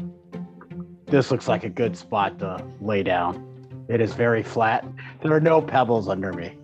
This 1.08 1.32
looks 1.32 1.48
like 1.48 1.64
a 1.64 1.70
good 1.70 1.96
spot 1.96 2.40
to 2.40 2.66
lay 2.82 3.04
down. 3.04 3.86
It 3.88 4.02
is 4.02 4.14
very 4.14 4.44
flat. 4.44 4.86
There 5.22 5.34
are 5.34 5.40
no 5.40 5.62
pebbles 5.62 6.08
under 6.08 6.34
me. 6.34 6.58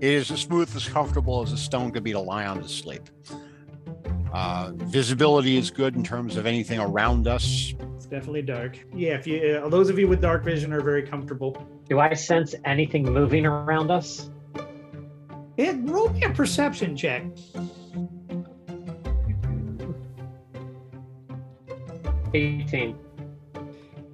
It 0.00 0.14
is 0.14 0.30
as 0.30 0.40
smooth, 0.40 0.74
as 0.74 0.88
comfortable 0.88 1.42
as 1.42 1.52
a 1.52 1.58
stone 1.58 1.90
could 1.90 2.02
be 2.02 2.12
to 2.12 2.20
lie 2.20 2.46
on 2.46 2.62
to 2.62 2.68
sleep. 2.68 3.02
Uh, 4.32 4.70
visibility 4.74 5.56
is 5.56 5.70
good 5.70 5.96
in 5.96 6.04
terms 6.04 6.36
of 6.36 6.46
anything 6.46 6.78
around 6.78 7.26
us. 7.26 7.74
It's 7.96 8.06
definitely 8.06 8.42
dark. 8.42 8.78
Yeah, 8.94 9.14
if 9.14 9.26
you 9.26 9.60
uh, 9.64 9.68
those 9.68 9.90
of 9.90 9.98
you 9.98 10.06
with 10.06 10.20
dark 10.20 10.44
vision 10.44 10.72
are 10.72 10.80
very 10.80 11.02
comfortable. 11.02 11.66
Do 11.88 11.98
I 11.98 12.14
sense 12.14 12.54
anything 12.64 13.04
moving 13.04 13.44
around 13.44 13.90
us? 13.90 14.30
Yeah, 15.56 15.74
roll 15.80 16.10
me 16.10 16.22
a 16.22 16.30
perception 16.30 16.96
check. 16.96 17.24
Eighteen. 22.32 22.96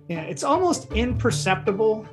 Yeah, 0.08 0.20
it's 0.22 0.44
almost 0.44 0.90
imperceptible, 0.92 2.08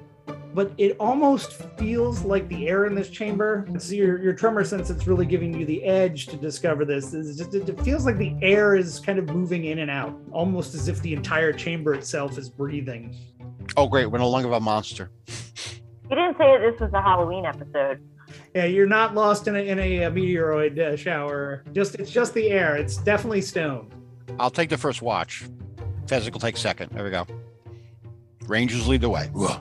but 0.53 0.72
it 0.77 0.95
almost 1.00 1.53
feels 1.77 2.24
like 2.24 2.48
the 2.48 2.67
air 2.67 2.86
in 2.86 2.95
this 2.95 3.10
chamber. 3.10 3.65
It's 3.69 3.91
your 3.91 4.22
your 4.22 4.33
tremor 4.33 4.63
sense 4.63 4.89
that's 4.89 5.07
really 5.07 5.25
giving 5.25 5.53
you 5.53 5.65
the 5.65 5.83
edge 5.83 6.27
to 6.27 6.38
discover 6.38 6.86
this. 6.86 7.13
It's 7.13 7.38
just, 7.38 7.53
it 7.53 7.79
feels 7.81 8.05
like 8.05 8.17
the 8.17 8.36
air 8.41 8.75
is 8.75 9.00
kind 9.00 9.19
of 9.19 9.29
moving 9.29 9.65
in 9.65 9.79
and 9.79 9.91
out, 9.91 10.17
almost 10.31 10.74
as 10.75 10.88
if 10.88 11.01
the 11.01 11.13
entire 11.13 11.53
chamber 11.53 11.93
itself 11.93 12.38
is 12.38 12.50
breathing. 12.50 13.15
Oh, 13.77 13.88
great. 13.88 14.05
We're 14.07 14.19
no 14.19 14.29
longer 14.29 14.51
a 14.51 14.60
monster. 14.60 15.10
You 16.10 16.17
didn't 16.17 16.38
say 16.38 16.45
that 16.45 16.60
this 16.60 16.79
was 16.79 16.91
a 16.93 17.01
Halloween 17.01 17.45
episode. 17.45 18.00
Yeah, 18.53 18.65
you're 18.65 18.86
not 18.86 19.15
lost 19.15 19.48
in 19.48 19.55
a 19.55 19.60
in 19.60 19.79
a, 19.79 20.03
uh, 20.03 20.12
meteoroid 20.12 20.77
uh, 20.77 20.95
shower. 20.95 21.63
Just 21.72 21.95
it's 21.95 22.12
just 22.12 22.33
the 22.33 22.50
air. 22.50 22.75
It's 22.75 22.98
definitely 22.98 23.41
stone. 23.41 23.91
I'll 24.38 24.51
take 24.51 24.69
the 24.69 24.77
first 24.77 25.01
watch. 25.01 25.45
Fezzik 26.05 26.33
will 26.33 26.39
take 26.39 26.57
second. 26.57 26.91
There 26.91 27.03
we 27.03 27.10
go. 27.10 27.25
Rangers 28.48 28.88
lead 28.88 29.01
the 29.01 29.10
way. 29.10 29.31
Ugh. 29.36 29.60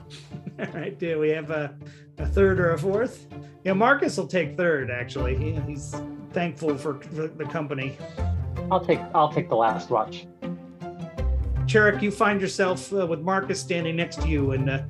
All 0.59 0.65
right, 0.73 0.97
do 0.97 1.19
we 1.19 1.29
have 1.29 1.49
a, 1.49 1.75
a 2.17 2.27
third 2.27 2.59
or 2.59 2.71
a 2.71 2.77
fourth? 2.77 3.27
Yeah, 3.63 3.73
Marcus 3.73 4.17
will 4.17 4.27
take 4.27 4.55
third. 4.55 4.91
Actually, 4.91 5.35
he, 5.35 5.53
he's 5.61 5.95
thankful 6.31 6.77
for 6.77 6.99
the, 7.11 7.27
the 7.29 7.45
company. 7.45 7.97
I'll 8.71 8.83
take 8.83 8.99
I'll 9.15 9.31
take 9.31 9.49
the 9.49 9.55
last 9.55 9.89
watch. 9.89 10.27
Cherik, 11.65 12.01
you 12.01 12.11
find 12.11 12.41
yourself 12.41 12.93
uh, 12.93 13.07
with 13.07 13.21
Marcus 13.21 13.59
standing 13.59 13.95
next 13.95 14.21
to 14.21 14.27
you, 14.27 14.51
and 14.51 14.69
uh, 14.69 14.81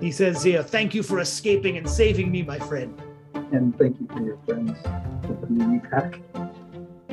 he 0.00 0.10
says, 0.10 0.46
"Yeah, 0.46 0.62
thank 0.62 0.94
you 0.94 1.02
for 1.02 1.20
escaping 1.20 1.76
and 1.76 1.88
saving 1.88 2.30
me, 2.30 2.42
my 2.42 2.58
friend. 2.58 3.00
And 3.34 3.76
thank 3.78 4.00
you 4.00 4.06
for 4.06 4.20
your 4.20 4.38
friends 4.46 4.78
for 5.26 5.34
bringing 5.34 5.72
me 5.72 5.78
back. 5.90 6.20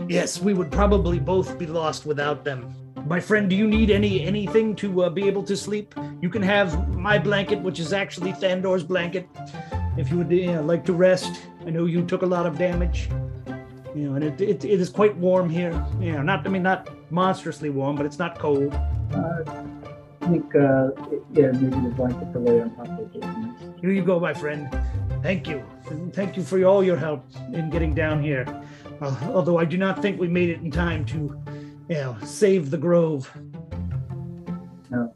Yes, 0.08 0.42
we 0.42 0.54
would 0.54 0.72
probably 0.72 1.20
both 1.20 1.58
be 1.58 1.66
lost 1.66 2.06
without 2.06 2.46
them. 2.46 2.74
My 3.08 3.22
friend, 3.22 3.50
do 3.50 3.56
you 3.56 3.68
need 3.68 3.90
any 3.90 4.26
anything 4.26 4.76
to 4.78 5.04
uh, 5.04 5.10
be 5.10 5.28
able 5.28 5.44
to 5.44 5.56
sleep? 5.56 5.96
You 6.22 6.30
can 6.30 6.42
have 6.42 6.90
my 6.90 7.18
blanket, 7.18 7.62
which 7.62 7.80
is 7.80 7.94
actually 7.94 8.34
Thandor's 8.34 8.84
blanket, 8.84 9.30
if 9.96 10.12
you 10.12 10.18
would 10.18 10.34
uh, 10.34 10.62
like 10.64 10.84
to 10.86 10.94
rest. 10.94 11.40
I 11.66 11.70
know 11.70 11.86
you 11.86 12.06
took 12.06 12.24
a 12.24 12.26
lot 12.26 12.46
of 12.46 12.58
damage, 12.58 13.10
you 13.96 14.10
know, 14.10 14.16
and 14.16 14.26
it, 14.26 14.42
it, 14.42 14.66
it 14.66 14.82
is 14.82 14.90
quite 14.90 15.16
warm 15.16 15.50
here. 15.50 15.72
You 16.02 16.14
know, 16.14 16.22
not 16.22 16.46
I 16.46 16.50
mean 16.50 16.64
not 16.64 16.90
monstrously 17.10 17.70
warm, 17.70 17.96
but 17.96 18.06
it's 18.06 18.20
not 18.20 18.40
cold. 18.40 18.74
Uh, 19.14 19.44
I 20.22 20.28
think, 20.28 20.54
uh, 20.56 20.90
yeah, 21.32 21.52
maybe 21.52 21.80
the 21.88 21.94
blanket 21.96 22.34
to 22.34 22.40
lay 22.40 22.60
on 22.60 22.76
top 22.76 22.88
of 22.88 23.16
it. 23.16 23.80
Here 23.80 23.92
you 23.92 24.04
go, 24.04 24.20
my 24.20 24.34
friend. 24.34 24.68
Thank 25.24 25.48
you. 25.48 25.64
And 25.90 26.14
Thank 26.14 26.36
you 26.36 26.44
for 26.44 26.62
all 26.66 26.84
your 26.84 26.98
help 26.98 27.26
in 27.54 27.70
getting 27.70 27.94
down 27.94 28.22
here. 28.22 28.46
Uh, 29.00 29.16
although 29.28 29.58
I 29.58 29.64
do 29.64 29.78
not 29.78 30.02
think 30.02 30.20
we 30.20 30.28
made 30.28 30.50
it 30.50 30.60
in 30.60 30.70
time 30.70 31.06
to, 31.06 31.42
you 31.90 31.96
know, 31.96 32.18
save 32.24 32.70
the 32.70 32.78
grove. 32.78 33.32
No. 34.90 35.14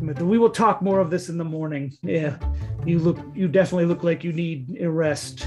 But 0.00 0.22
we 0.22 0.38
will 0.38 0.50
talk 0.50 0.82
more 0.82 1.00
of 1.00 1.10
this 1.10 1.28
in 1.28 1.38
the 1.38 1.44
morning. 1.44 1.92
Yeah, 2.02 2.36
you 2.84 2.98
look. 2.98 3.18
You 3.34 3.48
definitely 3.48 3.86
look 3.86 4.04
like 4.04 4.22
you 4.24 4.32
need 4.32 4.78
a 4.80 4.90
rest. 4.90 5.46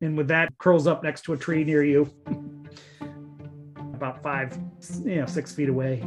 And 0.00 0.16
with 0.16 0.28
that, 0.28 0.56
curls 0.58 0.86
up 0.86 1.02
next 1.02 1.22
to 1.22 1.32
a 1.32 1.38
tree 1.38 1.64
near 1.64 1.82
you, 1.82 2.10
about 3.94 4.22
five, 4.22 4.56
you 5.04 5.16
know, 5.16 5.26
six 5.26 5.52
feet 5.52 5.70
away, 5.70 6.04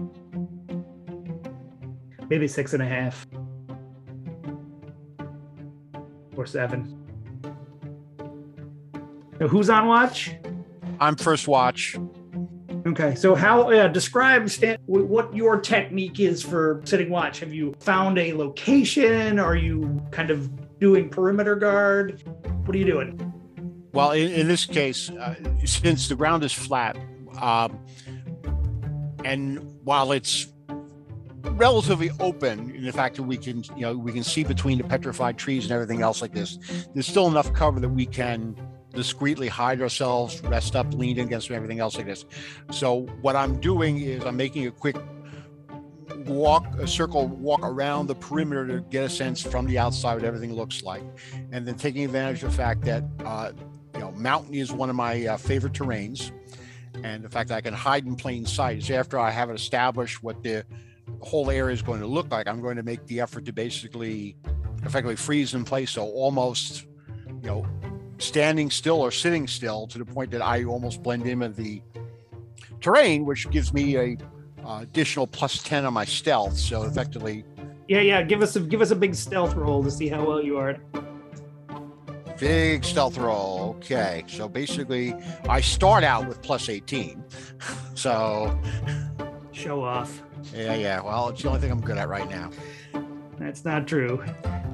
maybe 2.30 2.48
six 2.48 2.74
and 2.74 2.84
a 2.84 2.86
half 2.86 3.26
or 6.38 6.46
seven. 6.46 6.96
Now, 9.40 9.48
who's 9.48 9.72
on 9.72 9.88
watch? 9.88 10.36
I'm 11.00 11.16
first 11.16 11.48
watch. 11.48 11.98
Okay, 12.86 13.16
so 13.16 13.36
how 13.36 13.72
uh, 13.72 13.88
describe 13.88 14.50
Stan, 14.50 14.78
what 14.86 15.36
your 15.36 15.60
technique 15.60 16.20
is 16.20 16.42
for 16.42 16.82
sitting 16.86 17.10
watch? 17.10 17.40
Have 17.40 17.54
you 17.54 17.74
found 17.80 18.18
a 18.18 18.34
location? 18.34 19.38
Are 19.38 19.56
you 19.56 20.02
kind 20.12 20.32
of 20.32 20.50
doing 20.80 21.10
perimeter 21.10 21.56
guard? 21.56 22.24
What 22.66 22.76
are 22.76 22.80
you 22.80 22.86
doing? 22.86 23.34
Well, 23.92 24.12
in, 24.12 24.32
in 24.32 24.48
this 24.48 24.66
case, 24.66 25.10
uh, 25.10 25.36
since 25.66 26.08
the 26.08 26.16
ground 26.16 26.44
is 26.44 26.54
flat, 26.54 26.98
um, 27.42 27.80
and 29.26 29.60
while 29.84 30.12
it's 30.12 30.48
relatively 31.44 32.12
open 32.20 32.74
in 32.74 32.86
the 32.86 32.94
fact 32.94 33.16
that 33.18 33.24
we 33.24 33.38
can, 33.38 33.64
you 33.76 33.82
know, 33.82 33.98
we 33.98 34.14
can 34.14 34.24
see 34.24 34.44
between 34.44 34.78
the 34.78 34.84
petrified 34.84 35.38
trees 35.38 35.64
and 35.66 35.72
everything 35.74 36.02
else 36.02 36.22
like 36.22 36.34
this, 36.34 36.58
there's 36.94 37.08
still 37.08 37.28
enough 37.28 37.52
cover 37.54 37.80
that 37.80 37.90
we 37.90 38.06
can 38.06 38.56
discreetly 38.94 39.48
hide 39.48 39.82
ourselves, 39.82 40.42
rest 40.44 40.76
up, 40.76 40.94
lean 40.94 41.20
against 41.20 41.52
everything 41.52 41.80
else 41.80 41.96
like 41.96 42.06
this. 42.06 42.26
So 42.72 43.02
what 43.22 43.36
I'm 43.36 43.60
doing 43.60 44.00
is 44.00 44.26
I'm 44.26 44.38
making 44.38 44.68
a 44.68 44.72
quick 44.72 44.96
walk, 46.26 46.66
a 46.80 46.88
circle 46.88 47.28
walk 47.28 47.62
around 47.64 48.08
the 48.08 48.16
perimeter 48.16 48.68
to 48.68 48.82
get 48.90 49.04
a 49.04 49.10
sense 49.10 49.42
from 49.42 49.66
the 49.66 49.78
outside 49.78 50.16
what 50.16 50.24
everything 50.24 50.54
looks 50.54 50.84
like, 50.84 51.04
and 51.52 51.68
then 51.68 51.76
taking 51.76 52.04
advantage 52.06 52.44
of 52.44 52.52
the 52.52 52.58
fact 52.58 52.82
that 52.84 53.04
uh, 53.26 53.52
you 53.94 54.00
know 54.00 54.12
mountain 54.12 54.54
is 54.54 54.72
one 54.72 54.90
of 54.90 54.96
my 54.96 55.26
uh, 55.26 55.38
favorite 55.38 55.74
terrains, 55.74 56.32
and 57.04 57.24
the 57.24 57.30
fact 57.30 57.50
that 57.50 57.56
I 57.56 57.62
can 57.62 57.74
hide 57.74 58.06
in 58.06 58.16
plain 58.16 58.46
sight 58.46 58.78
is 58.78 58.92
after 58.92 59.20
I 59.20 59.32
have 59.32 59.50
established 59.50 60.24
what 60.24 60.44
the 60.44 60.66
whole 61.22 61.50
area 61.50 61.74
is 61.74 61.82
going 61.82 62.02
to 62.02 62.08
look 62.08 62.32
like. 62.32 62.48
I'm 62.48 62.62
going 62.62 62.78
to 62.78 62.84
make 62.84 63.06
the 63.08 63.20
effort 63.20 63.46
to 63.46 63.54
basically 63.54 64.36
effectively 64.84 65.16
freeze 65.16 65.54
in 65.54 65.64
place, 65.64 65.92
so 65.92 66.06
almost 66.06 66.86
you 67.42 67.48
know 67.48 67.66
standing 68.20 68.70
still 68.70 69.02
or 69.02 69.12
sitting 69.12 69.48
still 69.48 69.88
to 69.88 69.98
the 69.98 70.06
point 70.06 70.32
that 70.32 70.42
I 70.42 70.64
almost 70.66 71.02
blend 71.04 71.26
in 71.26 71.40
with 71.40 71.56
the 71.56 71.82
terrain, 72.82 73.26
which 73.26 73.50
gives 73.50 73.74
me 73.74 73.96
a 73.98 74.18
uh, 74.66 74.80
additional 74.82 75.26
plus 75.28 75.64
10 75.64 75.86
on 75.86 75.94
my 75.94 76.06
stealth. 76.06 76.56
So 76.58 76.84
effectively, 76.84 77.44
Yeah, 77.88 78.02
yeah. 78.02 78.22
Give 78.22 78.42
us 78.42 78.56
a 78.56 78.60
give 78.60 78.82
us 78.82 78.92
a 78.92 78.96
big 78.96 79.16
stealth 79.16 79.56
roll 79.56 79.84
to 79.84 79.90
see 79.92 80.08
how 80.08 80.24
well 80.26 80.44
you 80.44 80.58
are. 80.58 80.78
big 82.40 82.84
stealth 82.86 83.18
roll. 83.18 83.76
Okay. 83.80 84.24
So 84.28 84.48
basically, 84.48 85.14
I 85.50 85.62
start 85.62 86.04
out 86.04 86.28
with 86.28 86.42
plus 86.42 86.70
18. 86.70 87.24
So, 87.96 88.58
Show 89.52 89.84
off. 89.84 90.24
yeah, 90.56 90.74
yeah. 90.76 91.02
Well, 91.02 91.28
it's 91.30 91.42
the 91.42 91.50
only 91.50 91.60
thing 91.60 91.70
I'm 91.70 91.82
good 91.82 91.98
at 91.98 92.08
right 92.08 92.30
now. 92.30 92.50
That's 93.38 93.66
not 93.66 93.88
true. 93.90 94.24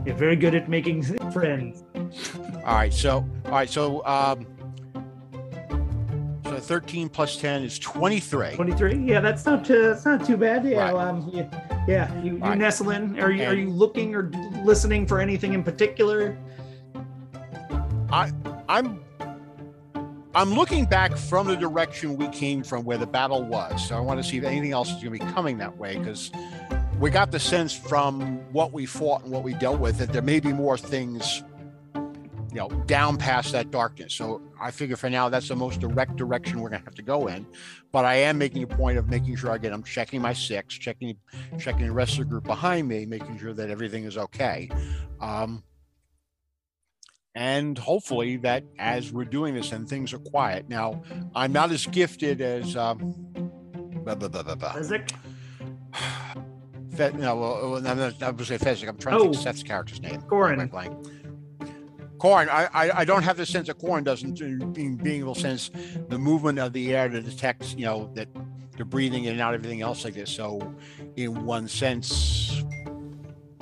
You're 0.06 0.14
very 0.16 0.36
good 0.36 0.54
at 0.54 0.70
making 0.70 1.02
friends. 1.32 1.84
All 2.65 2.75
right. 2.75 2.93
So, 2.93 3.25
all 3.45 3.51
right. 3.51 3.69
So, 3.69 4.05
um, 4.05 4.45
so 6.45 6.60
13 6.60 7.10
plus 7.10 7.38
10 7.38 7.63
is 7.63 7.79
23. 7.79 8.51
23. 8.55 8.98
Yeah, 9.03 9.19
that's 9.19 9.45
not 9.45 9.65
too, 9.65 9.81
that's 9.81 10.05
not 10.05 10.25
too 10.25 10.38
bad. 10.38 10.65
Yeah, 10.65 10.91
Right. 10.91 11.07
um, 11.07 11.29
yeah, 11.34 11.84
yeah. 11.88 12.22
You, 12.22 12.34
you 12.34 12.38
Right. 12.39 12.57
nestle 12.57 12.91
in. 12.91 13.19
Are 13.19 13.31
you 13.31 13.45
are 13.45 13.53
you 13.55 13.69
looking 13.69 14.15
or 14.15 14.31
listening 14.63 15.07
for 15.07 15.19
anything 15.19 15.53
in 15.53 15.63
particular? 15.63 16.38
I 18.12 18.31
I'm 18.69 19.01
I'm 20.36 20.53
looking 20.53 20.86
back 20.86 21.15
from 21.15 21.48
the 21.48 21.55
direction 21.55 22.17
we 22.17 22.27
came 22.27 22.62
from 22.62 22.84
where 22.84 22.98
the 22.98 23.07
battle 23.07 23.43
was. 23.43 23.88
So 23.88 23.95
I 23.95 24.00
want 24.01 24.22
to 24.22 24.24
see 24.29 24.38
if 24.38 24.43
anything 24.43 24.72
else 24.74 24.89
is 24.89 24.95
going 25.03 25.17
to 25.17 25.25
be 25.25 25.31
coming 25.34 25.57
that 25.60 25.75
way 25.77 25.98
because 25.98 26.29
we 27.00 27.10
got 27.10 27.31
the 27.31 27.39
sense 27.39 27.74
from 27.74 28.38
what 28.51 28.72
we 28.74 28.86
fought 28.86 29.24
and 29.24 29.31
what 29.31 29.43
we 29.43 29.53
dealt 29.55 29.79
with 29.79 29.98
that 29.98 30.12
there 30.13 30.22
may 30.22 30.39
be 30.39 30.51
more 30.53 30.77
things 30.77 31.41
you 32.55 32.62
know 32.62 32.69
down 32.85 33.17
past 33.17 33.51
that 33.51 33.69
darkness. 33.69 34.13
So 34.13 34.41
I 34.62 34.71
figure 34.71 34.95
for 34.95 35.09
now 35.09 35.27
that's 35.27 35.50
the 35.50 35.57
most 35.57 35.81
direct 35.81 36.15
direction 36.15 36.62
we're 36.62 36.69
going 36.69 36.79
to 36.81 36.85
have 36.85 36.95
to 36.95 37.01
go 37.01 37.27
in. 37.27 37.45
But 37.91 38.05
I 38.05 38.15
am 38.15 38.38
making 38.38 38.63
a 38.63 38.67
point 38.67 38.97
of 38.97 39.09
making 39.09 39.35
sure 39.35 39.51
again 39.51 39.74
I'm 39.74 39.83
checking 39.83 40.21
my 40.21 40.31
six, 40.31 40.74
checking 40.74 41.17
checking 41.59 41.85
the 41.88 41.91
rest 41.91 42.13
of 42.13 42.19
the 42.19 42.25
group 42.25 42.45
behind 42.45 42.88
me, 42.88 43.05
making 43.05 43.38
sure 43.39 43.53
that 43.53 43.69
everything 43.69 44.05
is 44.05 44.17
okay. 44.17 44.69
Um, 45.19 45.63
and 47.35 47.77
hopefully 47.77 48.38
that 48.38 48.63
as 48.79 49.12
we're 49.12 49.25
doing 49.25 49.53
this 49.53 49.74
and 49.74 49.89
things 49.89 50.13
are 50.13 50.19
quiet 50.19 50.69
now 50.69 51.03
i'm 51.35 51.51
not 51.51 51.69
as 51.69 51.85
gifted 51.88 52.39
as 52.39 52.77
um 52.77 52.97
blah, 54.05 54.15
blah, 54.15 54.29
blah, 54.29 54.41
blah, 54.41 54.55
blah. 54.55 54.74
Isaac? 54.77 55.12
Fe- 56.95 57.12
no 57.15 57.35
well, 57.35 57.75
I'm 57.85 57.97
not, 57.97 58.24
I 58.24 58.29
was 58.29 58.47
say 58.47 58.57
Fezzik. 58.57 58.88
I'm 58.88 58.97
trying 58.97 59.15
to 59.17 59.19
Oh. 59.19 59.24
think 59.24 59.35
of 59.35 59.41
Seth's 59.41 59.63
character's 59.63 60.01
name 60.01 60.21
Corin. 60.21 60.65
Blank, 60.67 60.93
blank. 62.17 62.50
Corin, 62.50 62.50
I, 62.50 62.69
I, 62.74 63.00
I 63.00 63.05
don't 63.05 63.24
have 63.24 63.38
the 63.38 63.45
sense 63.45 63.67
that 63.67 63.77
Corin 63.77 64.03
doesn't, 64.03 64.41
uh, 64.41 64.65
being, 64.67 64.95
being 64.95 65.22
able 65.22 65.36
to 65.36 65.41
sense 65.41 65.72
the 66.10 66.17
movement 66.17 66.60
of 66.60 66.74
the 66.74 66.95
air 66.95 67.10
to 67.10 67.22
detect, 67.22 67.75
you 67.77 67.86
know, 67.86 68.10
that 68.13 68.27
they're 68.75 68.86
breathing 68.86 69.27
and 69.27 69.38
not 69.38 69.53
everything 69.53 69.81
else 69.81 70.03
like 70.03 70.15
this. 70.15 70.29
So, 70.29 70.75
in 71.15 71.45
one 71.45 71.67
sense, 71.67 72.63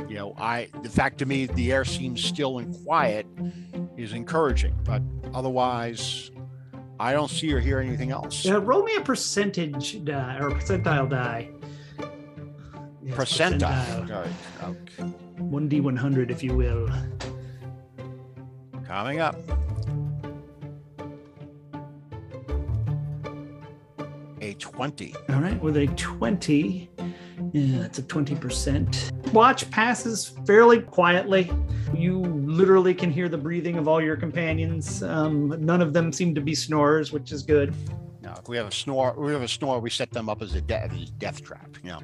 you 0.07 0.15
know, 0.15 0.33
I 0.37 0.69
the 0.81 0.89
fact 0.89 1.17
to 1.19 1.25
me 1.25 1.45
the 1.45 1.71
air 1.71 1.85
seems 1.85 2.23
still 2.23 2.59
and 2.59 2.75
quiet 2.83 3.25
is 3.97 4.13
encouraging, 4.13 4.75
but 4.83 5.01
otherwise, 5.33 6.31
I 6.99 7.13
don't 7.13 7.29
see 7.29 7.53
or 7.53 7.59
hear 7.59 7.79
anything 7.79 8.11
else. 8.11 8.45
Uh, 8.47 8.59
roll 8.61 8.83
me 8.83 8.95
a 8.95 9.01
percentage 9.01 10.03
die 10.03 10.37
or 10.39 10.51
percentile 10.51 11.09
die. 11.09 11.49
Yes, 13.03 13.17
Percentile. 13.17 14.09
All 14.09 14.21
right, 14.21 14.31
okay. 14.63 15.03
One 15.37 15.67
D 15.67 15.79
one 15.79 15.95
hundred, 15.95 16.31
if 16.31 16.41
you 16.41 16.55
will. 16.55 16.89
Coming 18.85 19.19
up. 19.19 19.35
A 24.41 24.53
20. 24.55 25.15
All 25.29 25.39
right, 25.39 25.61
with 25.61 25.77
a 25.77 25.87
20, 25.87 26.89
yeah, 27.53 27.79
that's 27.79 27.99
a 27.99 28.03
20%. 28.03 29.31
Watch 29.31 29.69
passes 29.71 30.33
fairly 30.45 30.81
quietly. 30.81 31.49
You 31.95 32.19
literally 32.19 32.93
can 32.93 33.09
hear 33.09 33.29
the 33.29 33.37
breathing 33.37 33.77
of 33.77 33.87
all 33.87 34.01
your 34.01 34.17
companions. 34.17 35.01
Um, 35.01 35.55
none 35.65 35.81
of 35.81 35.93
them 35.93 36.11
seem 36.11 36.35
to 36.35 36.41
be 36.41 36.53
snorers, 36.55 37.13
which 37.13 37.31
is 37.31 37.41
good. 37.43 37.73
Now, 38.21 38.35
if 38.37 38.49
we 38.49 38.57
have 38.57 38.67
a 38.67 38.71
snore, 38.71 39.13
we 39.17 39.31
have 39.31 39.41
a 39.43 39.47
snore, 39.47 39.79
we 39.79 39.89
set 39.89 40.11
them 40.11 40.27
up 40.27 40.41
as 40.41 40.55
a 40.55 40.61
de- 40.61 41.07
death 41.19 41.41
trap. 41.41 41.69
You 41.83 41.91
know, 41.91 41.99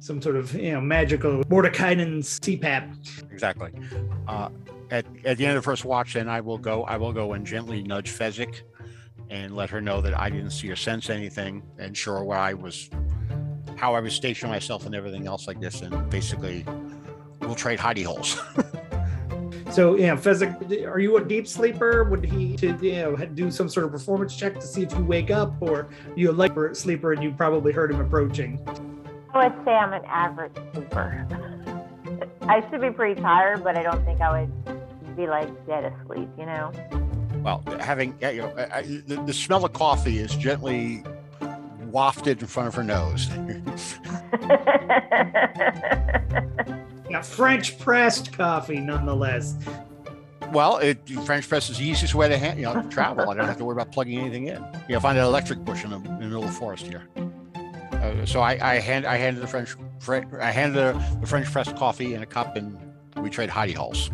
Some 0.00 0.20
sort 0.20 0.36
of 0.36 0.54
you 0.54 0.72
know 0.72 0.80
magical 0.80 1.42
Mordenkainen's 1.44 2.40
CPAP. 2.40 3.30
exactly. 3.30 3.70
Uh, 4.26 4.48
at, 4.90 5.06
at 5.24 5.38
the 5.38 5.46
end 5.46 5.56
of 5.56 5.62
the 5.62 5.66
first 5.66 5.84
watch, 5.84 6.14
then 6.14 6.28
I 6.28 6.40
will 6.40 6.58
go. 6.58 6.84
I 6.84 6.96
will 6.96 7.12
go 7.12 7.32
and 7.32 7.46
gently 7.46 7.82
nudge 7.82 8.10
Fezzik, 8.10 8.62
and 9.30 9.56
let 9.56 9.70
her 9.70 9.80
know 9.80 10.00
that 10.00 10.18
I 10.18 10.30
didn't 10.30 10.50
see 10.50 10.70
or 10.70 10.76
sense 10.76 11.10
anything, 11.10 11.62
and 11.78 11.96
sure 11.96 12.18
her 12.18 12.24
where 12.24 12.38
I 12.38 12.54
was, 12.54 12.90
how 13.76 13.94
I 13.94 14.00
was 14.00 14.14
stationing 14.14 14.52
myself, 14.52 14.86
and 14.86 14.94
everything 14.94 15.26
else 15.26 15.46
like 15.46 15.60
this. 15.60 15.82
And 15.82 16.08
basically, 16.10 16.64
we'll 17.40 17.54
trade 17.54 17.78
hidey 17.78 18.04
holes. 18.04 18.40
So 19.76 19.96
yeah, 19.96 20.16
Fezzik, 20.16 20.86
are 20.86 20.98
you 21.00 21.18
a 21.18 21.24
deep 21.24 21.46
sleeper? 21.46 22.04
Would 22.04 22.24
he 22.24 22.56
to 22.56 22.78
you 22.80 22.92
know 22.92 23.16
do 23.16 23.50
some 23.50 23.68
sort 23.68 23.84
of 23.84 23.92
performance 23.92 24.34
check 24.34 24.54
to 24.54 24.66
see 24.66 24.82
if 24.82 24.92
you 24.92 25.04
wake 25.04 25.30
up, 25.30 25.54
or 25.60 25.80
are 25.80 25.88
you 26.14 26.30
a 26.30 26.32
light 26.32 26.54
sleeper 26.74 27.12
and 27.12 27.22
you 27.22 27.32
probably 27.32 27.72
heard 27.72 27.90
him 27.90 28.00
approaching? 28.00 28.58
Oh, 29.34 29.40
I 29.40 29.48
would 29.48 29.64
say 29.66 29.72
I'm 29.72 29.92
an 29.92 30.04
average 30.06 30.54
sleeper. 30.72 31.28
I 32.42 32.66
should 32.70 32.80
be 32.80 32.90
pretty 32.90 33.20
tired, 33.20 33.64
but 33.64 33.76
I 33.76 33.82
don't 33.82 34.02
think 34.04 34.20
I 34.20 34.40
would 34.40 34.75
be 35.16 35.26
like 35.26 35.66
dead 35.66 35.84
asleep, 35.84 36.28
you 36.38 36.46
know? 36.46 36.72
well, 37.42 37.62
having 37.80 38.16
you 38.20 38.38
know, 38.38 38.54
I, 38.56 38.78
I, 38.78 38.82
the, 38.82 39.22
the 39.26 39.32
smell 39.32 39.64
of 39.64 39.72
coffee 39.72 40.18
is 40.18 40.34
gently 40.34 41.02
wafted 41.90 42.40
in 42.40 42.46
front 42.48 42.68
of 42.68 42.74
her 42.74 42.84
nose. 42.84 43.28
Yeah, 47.08 47.22
French 47.22 47.78
pressed 47.78 48.32
coffee, 48.32 48.80
nonetheless. 48.80 49.56
Well, 50.52 50.78
it 50.78 51.08
French 51.24 51.48
press 51.48 51.70
is 51.70 51.78
the 51.78 51.84
easiest 51.84 52.14
way 52.14 52.28
to 52.28 52.36
hand, 52.36 52.58
you 52.58 52.66
know, 52.66 52.82
travel. 52.90 53.30
I 53.30 53.34
don't 53.34 53.46
have 53.46 53.58
to 53.58 53.64
worry 53.64 53.74
about 53.74 53.92
plugging 53.92 54.18
anything 54.18 54.48
in. 54.48 54.62
You 54.88 54.94
know, 54.94 55.00
find 55.00 55.16
an 55.16 55.24
electric 55.24 55.60
bush 55.60 55.84
in 55.84 55.90
the, 55.90 55.96
in 55.96 56.04
the 56.04 56.24
middle 56.24 56.42
of 56.42 56.48
the 56.48 56.54
forest 56.54 56.86
here. 56.86 57.08
Uh, 57.92 58.26
so 58.26 58.40
I, 58.40 58.58
I 58.60 58.80
hand 58.80 59.06
I 59.06 59.16
handed 59.16 59.42
the 59.42 59.46
French 59.46 59.74
Fre- 59.98 60.40
I 60.40 60.50
handed 60.50 60.76
the, 60.76 61.18
the 61.20 61.26
French 61.26 61.50
press 61.50 61.72
coffee 61.72 62.14
in 62.14 62.22
a 62.22 62.26
cup, 62.26 62.56
and 62.56 62.78
we 63.16 63.30
trade 63.30 63.50
hidey 63.50 63.74
holes. 63.74 64.10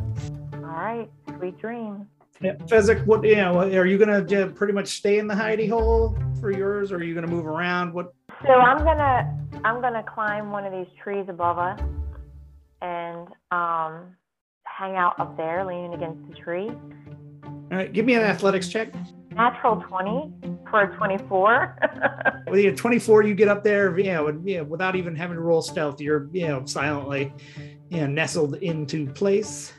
Sweet 1.42 1.58
dreams. 1.58 2.06
Yeah, 2.40 2.54
Fezzik, 2.68 3.04
what 3.04 3.24
you 3.24 3.34
know, 3.34 3.58
are 3.58 3.84
you 3.84 3.98
gonna 3.98 4.18
uh, 4.18 4.46
pretty 4.50 4.72
much 4.72 4.86
stay 4.86 5.18
in 5.18 5.26
the 5.26 5.34
hidey 5.34 5.68
hole 5.68 6.16
for 6.38 6.52
yours, 6.52 6.92
or 6.92 6.98
are 6.98 7.02
you 7.02 7.16
gonna 7.16 7.26
move 7.26 7.48
around? 7.48 7.92
What? 7.92 8.14
So 8.46 8.52
I'm 8.52 8.78
gonna 8.78 9.36
I'm 9.64 9.80
gonna 9.80 10.04
climb 10.04 10.52
one 10.52 10.64
of 10.64 10.72
these 10.72 10.86
trees 11.02 11.24
above 11.28 11.58
us 11.58 11.80
and 12.80 13.26
um, 13.50 14.16
hang 14.62 14.94
out 14.94 15.18
up 15.18 15.36
there, 15.36 15.64
leaning 15.66 15.94
against 15.94 16.28
the 16.28 16.36
tree. 16.36 16.70
All 17.42 17.78
right, 17.78 17.92
give 17.92 18.06
me 18.06 18.14
an 18.14 18.22
athletics 18.22 18.68
check. 18.68 18.94
Natural 19.32 19.82
twenty 19.88 20.32
for 20.70 20.82
a 20.82 20.96
twenty-four. 20.96 21.76
With 22.52 22.60
your 22.60 22.76
24, 22.76 23.24
you 23.24 23.34
get 23.34 23.48
up 23.48 23.64
there, 23.64 23.98
you 23.98 24.12
know, 24.12 24.28
and, 24.28 24.48
you 24.48 24.58
know, 24.58 24.64
without 24.64 24.94
even 24.94 25.16
having 25.16 25.36
to 25.36 25.42
roll 25.42 25.60
stealth, 25.60 26.00
you're 26.00 26.28
you 26.32 26.46
know 26.46 26.64
silently, 26.66 27.32
you 27.90 28.02
know, 28.02 28.06
nestled 28.06 28.54
into 28.56 29.08
place. 29.08 29.72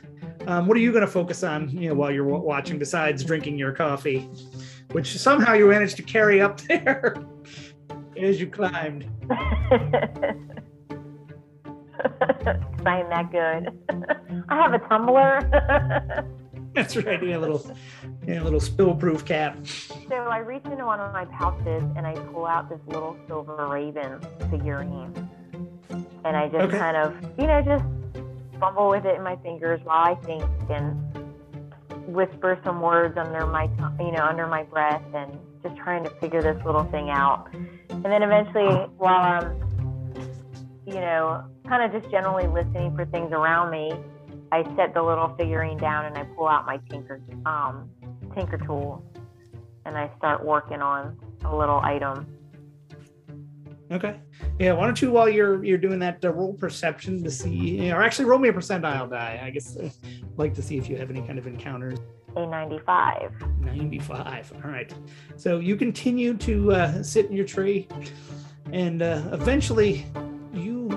Um, 0.46 0.66
what 0.66 0.76
are 0.76 0.80
you 0.80 0.92
going 0.92 1.04
to 1.04 1.10
focus 1.10 1.42
on, 1.42 1.68
you 1.70 1.88
know, 1.88 1.94
while 1.94 2.10
you're 2.10 2.24
wa- 2.24 2.38
watching 2.38 2.78
besides 2.78 3.24
drinking 3.24 3.56
your 3.58 3.72
coffee, 3.72 4.28
which 4.92 5.16
somehow 5.18 5.54
you 5.54 5.66
managed 5.68 5.96
to 5.96 6.02
carry 6.02 6.40
up 6.40 6.60
there 6.68 7.16
as 8.16 8.40
you 8.40 8.46
climbed? 8.48 9.08
I 12.86 13.00
am 13.00 13.08
that 13.08 13.30
good. 13.32 13.78
I 14.48 14.56
have 14.56 14.74
a 14.74 14.78
tumbler. 14.88 15.40
That's 16.74 16.96
right, 16.96 17.22
yeah, 17.24 17.36
a 17.36 17.38
little, 17.38 17.76
yeah, 18.26 18.42
a 18.42 18.44
little 18.44 18.60
spill-proof 18.60 19.24
cap. 19.24 19.56
so 20.08 20.14
I 20.16 20.38
reach 20.38 20.64
into 20.64 20.84
one 20.84 20.98
of 21.00 21.12
my 21.12 21.24
pouches 21.26 21.84
and 21.96 22.06
I 22.06 22.14
pull 22.32 22.46
out 22.46 22.68
this 22.68 22.80
little 22.88 23.16
silver 23.28 23.68
raven 23.70 24.20
figurine. 24.50 25.14
And 26.24 26.36
I 26.36 26.48
just 26.48 26.64
Okay. 26.64 26.78
kind 26.78 26.96
of, 26.96 27.14
you 27.38 27.46
know, 27.46 27.62
just 27.62 27.84
fumble 28.64 28.88
with 28.88 29.04
it 29.04 29.14
in 29.16 29.22
my 29.22 29.36
fingers 29.36 29.78
while 29.84 30.04
I 30.04 30.14
think 30.24 30.42
and 30.70 30.96
whisper 32.06 32.58
some 32.64 32.80
words 32.80 33.18
under 33.18 33.46
my, 33.46 33.64
you 33.98 34.12
know, 34.12 34.24
under 34.24 34.46
my 34.46 34.62
breath 34.62 35.02
and 35.14 35.38
just 35.62 35.76
trying 35.76 36.02
to 36.04 36.10
figure 36.20 36.40
this 36.40 36.56
little 36.64 36.84
thing 36.84 37.10
out. 37.10 37.48
And 37.52 38.04
then 38.04 38.22
eventually, 38.22 38.86
while 38.96 39.20
I'm, 39.20 40.14
you 40.86 40.94
know, 40.94 41.44
kind 41.68 41.82
of 41.82 42.00
just 42.00 42.10
generally 42.10 42.46
listening 42.46 42.94
for 42.96 43.04
things 43.06 43.32
around 43.32 43.70
me, 43.70 43.92
I 44.50 44.62
set 44.76 44.94
the 44.94 45.02
little 45.02 45.34
figurine 45.36 45.78
down 45.78 46.06
and 46.06 46.16
I 46.16 46.24
pull 46.34 46.48
out 46.48 46.64
my 46.64 46.78
tinker, 46.88 47.20
um, 47.44 47.90
tinker 48.34 48.58
tool, 48.58 49.04
and 49.84 49.96
I 49.96 50.10
start 50.16 50.42
working 50.42 50.80
on 50.80 51.18
a 51.44 51.54
little 51.54 51.80
item. 51.80 52.26
Okay. 53.90 54.18
Yeah. 54.58 54.72
Why 54.72 54.86
don't 54.86 55.00
you, 55.00 55.10
while 55.10 55.28
you're 55.28 55.62
you're 55.64 55.78
doing 55.78 55.98
that, 56.00 56.24
uh, 56.24 56.32
roll 56.32 56.54
perception 56.54 57.22
to 57.22 57.30
see, 57.30 57.92
or 57.92 58.02
actually 58.02 58.24
roll 58.24 58.38
me 58.38 58.48
a 58.48 58.52
percentile 58.52 59.10
die. 59.10 59.40
I 59.42 59.50
guess 59.50 59.76
uh, 59.76 59.90
like 60.36 60.54
to 60.54 60.62
see 60.62 60.78
if 60.78 60.88
you 60.88 60.96
have 60.96 61.10
any 61.10 61.20
kind 61.22 61.38
of 61.38 61.46
encounters. 61.46 61.98
A 62.36 62.46
95. 62.46 63.32
95. 63.60 64.52
All 64.64 64.70
right. 64.70 64.92
So 65.36 65.60
you 65.60 65.76
continue 65.76 66.34
to 66.38 66.72
uh, 66.72 67.02
sit 67.02 67.26
in 67.26 67.36
your 67.36 67.44
tree, 67.44 67.86
and 68.72 69.02
uh, 69.02 69.22
eventually 69.32 70.06
you 70.52 70.88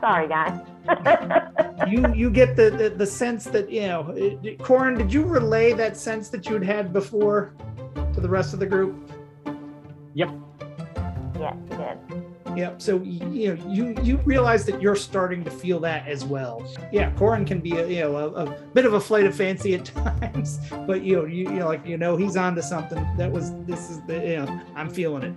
Sorry, 0.00 0.28
guys. 0.28 0.58
you 1.88 2.12
you 2.14 2.30
get 2.30 2.56
the, 2.56 2.70
the 2.70 2.90
the 2.90 3.06
sense 3.06 3.44
that 3.44 3.70
you 3.70 3.82
know, 3.82 4.56
Corin. 4.62 4.96
Did 4.96 5.12
you 5.12 5.24
relay 5.24 5.74
that 5.74 5.96
sense 5.96 6.30
that 6.30 6.48
you'd 6.48 6.64
had 6.64 6.92
before 6.92 7.54
to 8.14 8.20
the 8.20 8.28
rest 8.28 8.54
of 8.54 8.60
the 8.60 8.66
group? 8.66 9.09
Yes, 10.14 10.30
you 11.70 11.76
did. 11.76 12.30
Yep. 12.56 12.82
So 12.82 13.00
you 13.02 13.54
know, 13.54 13.68
you 13.68 13.94
you 14.02 14.16
realize 14.18 14.64
that 14.66 14.80
you're 14.82 14.96
starting 14.96 15.44
to 15.44 15.50
feel 15.50 15.78
that 15.80 16.06
as 16.08 16.24
well. 16.24 16.66
Yeah, 16.92 17.10
Corin 17.12 17.44
can 17.44 17.60
be 17.60 17.72
a 17.72 17.86
you 17.86 18.00
know 18.00 18.16
a, 18.16 18.44
a 18.44 18.50
bit 18.74 18.86
of 18.86 18.94
a 18.94 19.00
flight 19.00 19.26
of 19.26 19.36
fancy 19.36 19.74
at 19.74 19.84
times, 20.20 20.58
but 20.86 21.02
you 21.02 21.16
know 21.16 21.24
you, 21.26 21.44
you 21.44 21.50
know 21.50 21.68
like 21.68 21.86
you 21.86 21.96
know 21.96 22.16
he's 22.16 22.36
onto 22.36 22.62
something. 22.62 23.06
That 23.16 23.30
was 23.30 23.52
this 23.64 23.90
is 23.90 24.00
the 24.02 24.14
you 24.14 24.36
know 24.38 24.60
I'm 24.74 24.90
feeling 24.90 25.22
it. 25.22 25.34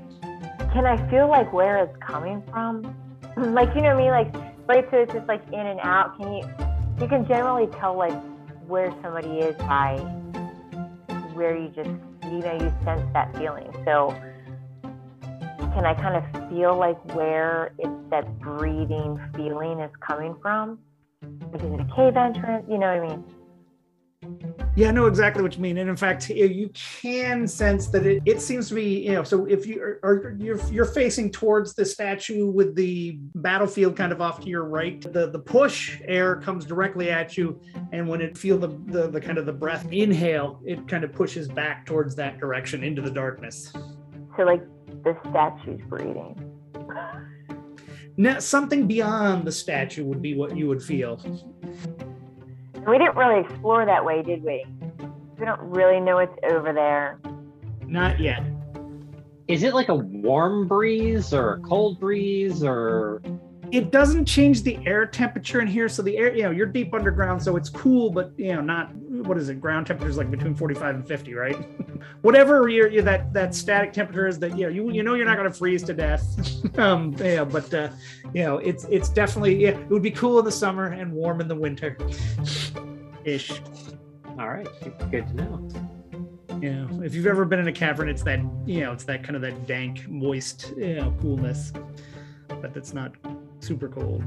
Can 0.74 0.86
I 0.86 0.98
feel 1.10 1.28
like 1.28 1.54
where 1.54 1.84
it's 1.84 1.96
coming 1.98 2.42
from? 2.50 2.96
like 3.38 3.74
you 3.76 3.82
know 3.82 3.96
me, 3.96 4.10
like 4.10 4.34
right. 4.68 4.86
So 4.90 4.98
it's 4.98 5.14
just 5.14 5.28
like 5.28 5.44
in 5.48 5.66
and 5.66 5.80
out. 5.82 6.18
Can 6.18 6.34
you? 6.34 6.44
You 7.00 7.08
can 7.08 7.28
generally 7.28 7.68
tell 7.80 7.96
like 7.96 8.20
where 8.68 8.92
somebody 9.02 9.40
is 9.40 9.56
by 9.58 9.98
where 11.34 11.58
you 11.58 11.68
just 11.70 11.90
you 12.24 12.40
know 12.40 12.54
you 12.54 12.74
sense 12.84 13.04
that 13.14 13.36
feeling. 13.38 13.72
So 13.86 14.16
can 15.74 15.86
I 15.86 15.94
kind 15.96 16.16
of 16.16 16.50
feel 16.50 16.78
like 16.78 17.04
where 17.16 17.74
it's 17.80 18.10
that 18.10 18.40
breathing 18.40 19.20
feeling 19.36 19.80
is 19.80 19.92
coming 20.08 20.36
from? 20.42 20.80
Like, 21.52 21.64
is 21.64 21.72
it 21.72 21.80
a 21.80 21.96
cave 21.96 22.16
entrance? 22.16 22.66
You 22.70 22.78
know 22.78 22.96
what 22.96 23.04
I 23.04 23.08
mean? 23.08 23.24
Yeah, 24.76 24.88
I 24.90 24.92
know 24.92 25.08
exactly 25.08 25.44
what 25.44 25.56
you 25.56 25.62
mean, 25.62 25.78
and 25.78 25.90
in 25.90 25.98
fact, 25.98 26.30
you 26.30 26.70
can 26.74 27.48
sense 27.48 27.88
that 27.88 28.06
it, 28.06 28.24
it 28.26 28.42
seems 28.42 28.70
to 28.70 28.76
be 28.76 29.06
you 29.06 29.12
know. 29.12 29.24
So 29.24 29.46
if 29.46 29.68
you 29.68 29.82
are, 29.82 30.00
are 30.02 30.36
you're 30.40 30.60
you're 30.72 30.86
facing 30.86 31.30
towards 31.30 31.76
the 31.76 31.86
statue 31.86 32.48
with 32.48 32.74
the 32.76 33.20
battlefield 33.36 33.96
kind 33.96 34.12
of 34.12 34.22
off 34.22 34.40
to 34.42 34.48
your 34.48 34.64
right, 34.64 35.02
the 35.02 35.30
the 35.30 35.40
push 35.40 36.00
air 36.06 36.38
comes 36.38 36.66
directly 36.66 37.12
at 37.12 37.38
you, 37.38 37.60
and 37.92 38.08
when 38.08 38.22
it 38.22 38.38
feel 38.38 38.58
the 38.58 38.70
the, 38.86 39.10
the 39.10 39.22
kind 39.22 39.38
of 39.38 39.46
the 39.46 39.54
breath 39.54 39.86
inhale, 39.92 40.62
it 40.66 40.88
kind 40.88 41.04
of 41.04 41.12
pushes 41.12 41.48
back 41.50 41.86
towards 41.86 42.16
that 42.16 42.40
direction 42.40 42.84
into 42.84 43.02
the 43.02 43.12
darkness. 43.12 43.74
So 44.36 44.44
like 44.44 44.64
the 45.04 45.18
statue's 45.30 45.82
breathing. 45.88 46.52
Now, 48.16 48.40
something 48.40 48.88
beyond 48.88 49.46
the 49.46 49.52
statue 49.52 50.06
would 50.06 50.22
be 50.22 50.36
what 50.36 50.56
you 50.56 50.68
would 50.68 50.84
feel. 50.84 51.20
We 52.88 52.98
didn't 52.98 53.16
really 53.16 53.42
explore 53.42 53.86
that 53.86 54.04
way, 54.06 54.22
did 54.22 54.44
we? 54.44 54.66
We 55.40 55.46
don't 55.46 55.62
really 55.62 56.00
know 56.00 56.18
what's 56.18 56.38
over 56.50 56.74
there. 56.74 57.20
Not 57.88 58.20
yet. 58.20 58.44
Is 59.48 59.64
it 59.64 59.74
like 59.74 59.90
a 59.90 59.96
warm 59.96 60.68
breeze 60.68 61.34
or 61.34 61.56
a 61.56 61.60
cold 61.62 62.00
breeze 62.00 62.64
or 62.64 63.22
it 63.74 63.90
doesn't 63.90 64.26
change 64.26 64.62
the 64.62 64.78
air 64.86 65.08
temperature 65.08 65.60
in 65.60 65.68
here. 65.68 65.90
So 65.90 66.04
the 66.04 66.16
air, 66.16 66.36
you 66.36 66.44
know, 66.44 66.52
you're 66.52 66.68
deep 66.68 66.94
underground, 66.94 67.42
so 67.42 67.58
it's 67.58 67.70
cool, 67.70 68.12
but 68.12 68.32
you 68.38 68.54
know, 68.54 68.62
not 68.62 68.92
what 69.22 69.38
is 69.38 69.50
it? 69.50 69.62
Ground 69.62 69.86
temperature 69.86 70.10
is 70.10 70.18
like 70.18 70.32
between 70.32 70.56
45 70.56 70.96
and 70.96 71.08
50, 71.08 71.34
right? 71.36 71.56
Whatever 72.22 72.68
your, 72.68 72.90
your 72.90 73.04
that 73.04 73.32
that 73.34 73.54
static 73.54 73.94
temperature 73.94 74.28
is, 74.28 74.40
that 74.40 74.58
you 74.58 74.64
know, 74.64 74.70
you 74.70 74.92
you 74.92 75.04
know 75.04 75.14
you're 75.14 75.26
not 75.26 75.38
going 75.38 75.50
to 75.50 75.56
freeze 75.56 75.84
to 75.84 75.94
death. 75.94 76.26
um, 76.80 77.16
yeah, 77.20 77.44
but 77.44 77.72
uh, 77.74 77.90
you 78.34 78.44
know, 78.44 78.58
it's 78.58 78.86
it's 78.86 79.10
definitely 79.10 79.56
yeah, 79.56 79.70
it 79.70 79.90
would 79.90 80.02
be 80.02 80.12
cool 80.12 80.40
in 80.40 80.46
the 80.46 80.52
summer 80.52 80.88
and 80.88 81.12
warm 81.12 81.42
in 81.42 81.48
the 81.48 81.56
winter, 81.56 81.98
ish. 83.24 83.52
all 84.40 84.50
right, 84.50 84.68
good 85.12 85.28
to 85.28 85.34
know. 85.36 85.70
Yeah, 86.60 86.88
if 87.04 87.14
you've 87.14 87.28
ever 87.28 87.46
been 87.46 87.60
in 87.60 87.68
a 87.68 87.74
cavern, 87.74 88.10
it's 88.10 88.24
that 88.24 88.40
you 88.66 88.82
know, 88.82 88.94
it's 88.94 89.04
that 89.04 89.24
kind 89.24 89.36
of 89.36 89.42
that 89.44 89.68
dank, 89.68 90.10
moist, 90.10 90.74
you 90.76 90.96
know, 90.96 91.14
coolness, 91.22 91.72
but 92.48 92.74
that's 92.74 92.94
not 92.94 93.14
super 93.60 93.90
cold, 93.90 94.24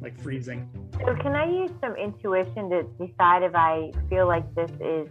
like 0.00 0.18
freezing. 0.20 0.68
So 1.04 1.14
can 1.16 1.34
I 1.36 1.46
use 1.48 1.70
some 1.80 1.94
intuition 1.96 2.70
to 2.70 2.82
decide 2.98 3.42
if 3.42 3.54
I 3.54 3.92
feel 4.08 4.26
like 4.26 4.52
this 4.54 4.70
is 4.80 5.08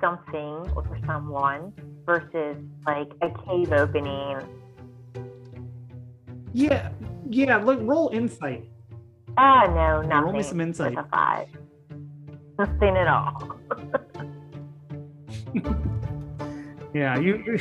something 0.00 0.70
or 0.76 0.84
someone 1.06 1.72
versus 2.06 2.56
like 2.86 3.08
a 3.22 3.30
cave 3.46 3.72
opening? 3.72 4.38
Yeah, 6.52 6.90
yeah. 7.28 7.56
Look, 7.58 7.80
roll 7.82 8.10
insight. 8.10 8.68
Ah, 9.36 9.66
no, 9.66 10.02
Yeah, 10.02 10.08
nothing. 10.08 10.24
roll 10.24 10.32
me 10.32 10.42
some 10.42 10.60
insight. 10.60 10.96
With 10.96 11.04
a 11.04 11.08
five. 11.08 11.48
Nothing 12.58 12.96
at 12.96 13.08
all. 13.08 13.58
Yeah, 16.94 17.18
you, 17.18 17.60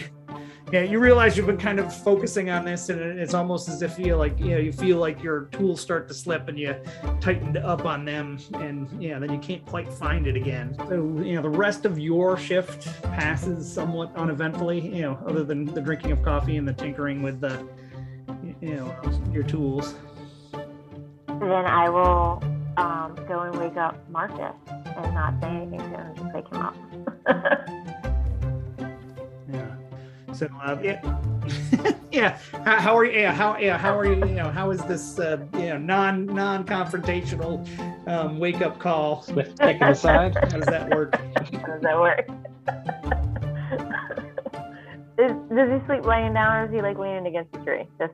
you 0.71 0.79
yeah, 0.79 0.83
you 0.83 0.99
realize 0.99 1.37
you've 1.37 1.45
been 1.45 1.57
kind 1.57 1.79
of 1.79 1.95
focusing 1.95 2.49
on 2.49 2.65
this, 2.65 2.89
and 2.89 2.99
it's 2.99 3.33
almost 3.33 3.69
as 3.69 3.81
if 3.81 3.97
you 3.97 4.15
like, 4.15 4.37
you 4.39 4.49
know, 4.49 4.57
you 4.57 4.73
feel 4.73 4.97
like 4.97 5.23
your 5.23 5.45
tools 5.45 5.79
start 5.79 6.07
to 6.09 6.13
slip, 6.13 6.49
and 6.49 6.59
you 6.59 6.75
tightened 7.21 7.57
up 7.57 7.85
on 7.85 8.03
them, 8.03 8.37
and 8.55 8.89
yeah, 9.01 9.17
then 9.17 9.31
you 9.31 9.39
can't 9.39 9.65
quite 9.65 9.91
find 9.91 10.27
it 10.27 10.35
again. 10.35 10.75
So 10.89 10.95
you 11.21 11.35
know, 11.35 11.41
the 11.41 11.49
rest 11.49 11.85
of 11.85 11.97
your 11.97 12.37
shift 12.37 13.01
passes 13.03 13.71
somewhat 13.71 14.13
uneventfully, 14.15 14.79
you 14.79 15.03
know, 15.03 15.17
other 15.25 15.43
than 15.43 15.65
the 15.65 15.81
drinking 15.81 16.11
of 16.11 16.21
coffee 16.21 16.57
and 16.57 16.67
the 16.67 16.73
tinkering 16.73 17.21
with 17.21 17.39
the, 17.39 17.65
you 18.61 18.75
know, 18.75 18.95
your 19.31 19.43
tools. 19.43 19.95
then 21.27 21.65
I 21.65 21.89
will 21.89 22.43
um, 22.77 23.15
go 23.27 23.41
and 23.41 23.57
wake 23.57 23.77
up 23.77 24.09
Marcus 24.09 24.55
and 24.85 25.13
not 25.13 25.39
say 25.41 25.47
anything 25.47 25.79
him, 25.79 26.15
just 26.15 26.33
wake 26.33 26.47
him 26.49 26.61
up. 26.61 28.13
Yeah. 30.27 30.33
So 30.33 30.49
uh, 30.61 30.77
yeah, 30.81 31.19
yeah. 32.11 32.37
How, 32.65 32.79
how 32.79 32.97
are 32.97 33.05
you? 33.05 33.19
Yeah. 33.19 33.33
How 33.33 33.57
yeah? 33.57 33.77
How 33.77 33.97
are 33.97 34.05
you? 34.05 34.15
You 34.15 34.35
know, 34.35 34.49
how 34.49 34.71
is 34.71 34.83
this? 34.85 35.19
Uh, 35.19 35.45
you 35.53 35.69
know, 35.69 35.77
non 35.77 36.25
non 36.25 36.65
confrontational 36.65 37.65
um, 38.07 38.39
wake 38.39 38.61
up 38.61 38.79
call? 38.79 39.23
Swift 39.23 39.59
kick 39.59 39.81
aside. 39.81 40.35
How 40.35 40.59
does 40.59 40.65
that 40.65 40.89
work? 40.89 41.15
How 41.15 41.67
does 41.67 41.81
that 41.81 41.99
work? 41.99 42.27
is, 45.17 45.31
does 45.49 45.81
he 45.81 45.87
sleep 45.87 46.05
laying 46.05 46.33
down 46.33 46.55
or 46.55 46.65
is 46.65 46.71
he 46.71 46.81
like 46.81 46.97
leaning 46.97 47.27
against 47.27 47.51
the 47.53 47.59
tree? 47.59 47.87
Just 47.99 48.13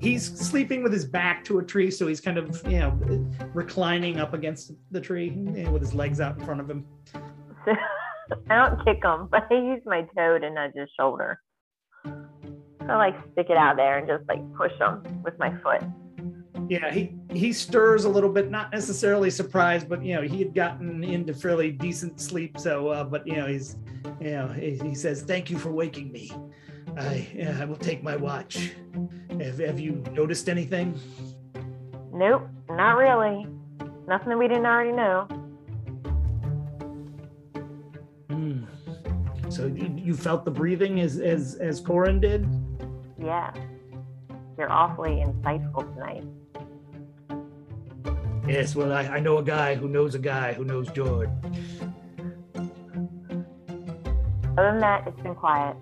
He's 0.00 0.24
sleeping 0.38 0.82
with 0.84 0.92
his 0.92 1.04
back 1.04 1.44
to 1.46 1.58
a 1.58 1.64
tree, 1.64 1.90
so 1.90 2.06
he's 2.06 2.20
kind 2.20 2.38
of 2.38 2.62
you 2.70 2.78
know 2.78 2.98
reclining 3.52 4.20
up 4.20 4.32
against 4.32 4.72
the 4.90 5.00
tree 5.00 5.30
you 5.30 5.64
know, 5.64 5.72
with 5.72 5.82
his 5.82 5.92
legs 5.92 6.20
out 6.20 6.38
in 6.38 6.44
front 6.44 6.60
of 6.60 6.70
him. 6.70 6.86
I 8.50 8.56
don't 8.56 8.84
kick 8.84 9.04
him, 9.04 9.28
but 9.30 9.46
I 9.50 9.54
use 9.54 9.82
my 9.84 10.02
toe 10.16 10.38
to 10.38 10.50
nudge 10.50 10.72
his 10.74 10.88
shoulder. 10.98 11.40
I 12.88 12.96
like 12.96 13.14
stick 13.32 13.50
it 13.50 13.56
out 13.56 13.76
there 13.76 13.98
and 13.98 14.06
just 14.06 14.24
like 14.28 14.40
push 14.54 14.72
him 14.78 15.02
with 15.22 15.38
my 15.38 15.54
foot. 15.62 15.82
Yeah, 16.68 16.90
he 16.90 17.14
he 17.30 17.52
stirs 17.52 18.04
a 18.04 18.08
little 18.08 18.30
bit, 18.30 18.50
not 18.50 18.72
necessarily 18.72 19.30
surprised, 19.30 19.88
but 19.88 20.02
you 20.02 20.14
know 20.14 20.22
he 20.22 20.38
had 20.38 20.54
gotten 20.54 21.04
into 21.04 21.34
fairly 21.34 21.70
decent 21.70 22.20
sleep. 22.20 22.58
So, 22.58 22.88
uh, 22.88 23.04
but 23.04 23.26
you 23.26 23.36
know 23.36 23.46
he's, 23.46 23.76
you 24.20 24.30
know, 24.30 24.48
he, 24.48 24.78
he 24.78 24.94
says, 24.94 25.22
"Thank 25.22 25.50
you 25.50 25.58
for 25.58 25.70
waking 25.70 26.10
me. 26.12 26.32
I 26.96 27.28
yeah, 27.34 27.58
I 27.60 27.64
will 27.64 27.76
take 27.76 28.02
my 28.02 28.16
watch. 28.16 28.72
Have, 29.40 29.58
have 29.58 29.80
you 29.80 30.02
noticed 30.12 30.48
anything?" 30.48 30.98
Nope, 32.12 32.48
not 32.70 32.96
really. 32.96 33.46
Nothing 34.06 34.30
that 34.30 34.38
we 34.38 34.48
didn't 34.48 34.66
already 34.66 34.92
know. 34.92 35.28
So 39.48 39.66
you, 39.66 39.92
you 39.96 40.14
felt 40.14 40.44
the 40.44 40.50
breathing 40.50 41.00
as 41.00 41.18
as 41.18 41.56
as 41.56 41.80
Corin 41.80 42.20
did. 42.20 42.46
Yeah. 43.18 43.52
You're 44.56 44.70
awfully 44.70 45.24
insightful 45.24 45.92
tonight. 45.94 46.24
Yes, 48.48 48.74
well, 48.74 48.92
I, 48.92 49.02
I 49.02 49.20
know 49.20 49.38
a 49.38 49.42
guy 49.42 49.74
who 49.74 49.88
knows 49.88 50.14
a 50.14 50.18
guy 50.18 50.54
who 50.54 50.64
knows 50.64 50.90
George. 50.90 51.28
Other 54.56 54.72
than 54.72 54.80
that, 54.80 55.06
it's 55.06 55.20
been 55.20 55.34
quiet. 55.34 55.76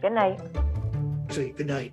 Good 0.00 0.12
night. 0.12 0.40
Actually, 1.24 1.50
good 1.50 1.66
night. 1.66 1.92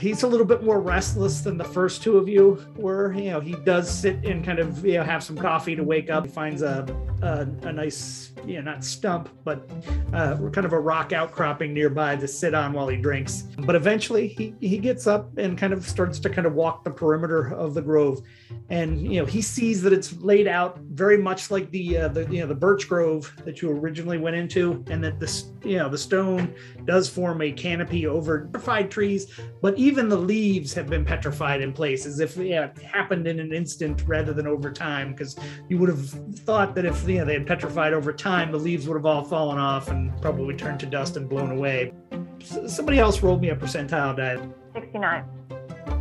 He's 0.00 0.22
a 0.22 0.26
little 0.26 0.46
bit 0.46 0.62
more 0.62 0.80
restless 0.80 1.42
than 1.42 1.58
the 1.58 1.64
first 1.64 2.02
two 2.02 2.16
of 2.16 2.28
you 2.28 2.66
were. 2.76 3.12
You 3.12 3.30
know, 3.30 3.40
he 3.40 3.52
does 3.52 3.90
sit 3.90 4.24
and 4.24 4.44
kind 4.44 4.58
of 4.58 4.84
you 4.84 4.94
know 4.94 5.04
have 5.04 5.22
some 5.22 5.36
coffee 5.36 5.76
to 5.76 5.82
wake 5.82 6.10
up. 6.10 6.24
He 6.24 6.32
finds 6.32 6.62
a 6.62 6.86
a, 7.22 7.46
a 7.62 7.72
nice 7.72 8.32
you 8.46 8.54
know 8.54 8.62
not 8.62 8.82
stump 8.82 9.28
but 9.44 9.68
uh, 10.14 10.36
kind 10.50 10.64
of 10.64 10.72
a 10.72 10.80
rock 10.80 11.12
outcropping 11.12 11.74
nearby 11.74 12.16
to 12.16 12.26
sit 12.26 12.54
on 12.54 12.72
while 12.72 12.88
he 12.88 12.96
drinks. 12.96 13.42
But 13.58 13.74
eventually 13.74 14.28
he 14.28 14.54
he 14.60 14.78
gets 14.78 15.06
up 15.06 15.36
and 15.36 15.58
kind 15.58 15.72
of 15.72 15.86
starts 15.86 16.18
to 16.20 16.30
kind 16.30 16.46
of 16.46 16.54
walk 16.54 16.84
the 16.84 16.90
perimeter 16.90 17.52
of 17.54 17.74
the 17.74 17.82
grove, 17.82 18.22
and 18.70 19.00
you 19.00 19.20
know 19.20 19.26
he 19.26 19.42
sees 19.42 19.82
that 19.82 19.92
it's 19.92 20.16
laid 20.18 20.46
out 20.46 20.78
very 20.92 21.18
much 21.18 21.50
like 21.50 21.70
the 21.70 21.98
uh, 21.98 22.08
the 22.08 22.22
you 22.32 22.40
know 22.40 22.46
the 22.46 22.54
birch 22.54 22.88
grove 22.88 23.32
that 23.44 23.60
you 23.60 23.70
originally 23.70 24.18
went 24.18 24.36
into, 24.36 24.82
and 24.88 25.04
that 25.04 25.20
this 25.20 25.50
you 25.62 25.76
know 25.76 25.88
the 25.88 25.98
stone 25.98 26.54
does 26.86 27.08
form 27.08 27.42
a 27.42 27.52
canopy 27.52 28.06
over 28.06 28.46
petrified 28.46 28.90
trees, 28.90 29.32
but 29.60 29.76
even 29.76 29.89
the 29.94 30.16
leaves 30.16 30.72
have 30.74 30.88
been 30.88 31.04
petrified 31.04 31.60
in 31.60 31.72
place 31.72 32.06
as 32.06 32.20
if 32.20 32.36
yeah, 32.36 32.66
it 32.66 32.78
happened 32.82 33.26
in 33.26 33.40
an 33.40 33.52
instant 33.52 34.02
rather 34.06 34.32
than 34.32 34.46
over 34.46 34.70
time. 34.72 35.12
Because 35.12 35.36
you 35.68 35.78
would 35.78 35.88
have 35.88 36.08
thought 36.40 36.74
that 36.74 36.84
if 36.84 37.06
you 37.08 37.18
know, 37.18 37.24
they 37.24 37.34
had 37.34 37.46
petrified 37.46 37.92
over 37.92 38.12
time, 38.12 38.52
the 38.52 38.58
leaves 38.58 38.86
would 38.88 38.94
have 38.94 39.06
all 39.06 39.24
fallen 39.24 39.58
off 39.58 39.88
and 39.88 40.10
probably 40.22 40.54
turned 40.56 40.80
to 40.80 40.86
dust 40.86 41.16
and 41.16 41.28
blown 41.28 41.50
away. 41.50 41.92
S- 42.40 42.74
Somebody 42.74 42.98
else 42.98 43.22
rolled 43.22 43.40
me 43.40 43.50
a 43.50 43.56
percentile 43.56 44.16
die. 44.16 44.38
69. 44.74 45.24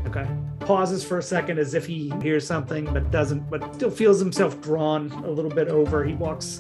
Okay. 0.08 0.28
Pauses 0.62 1.04
for 1.04 1.18
a 1.18 1.24
second 1.24 1.58
as 1.60 1.74
if 1.74 1.86
he 1.86 2.12
hears 2.22 2.46
something, 2.46 2.86
but 2.86 3.10
doesn't, 3.12 3.50
but 3.50 3.74
still 3.76 3.90
feels 3.92 4.20
himself 4.20 4.60
drawn 4.62 5.12
a 5.24 5.30
little 5.30 5.52
bit 5.52 5.68
over. 5.68 6.04
He 6.04 6.14
walks 6.14 6.60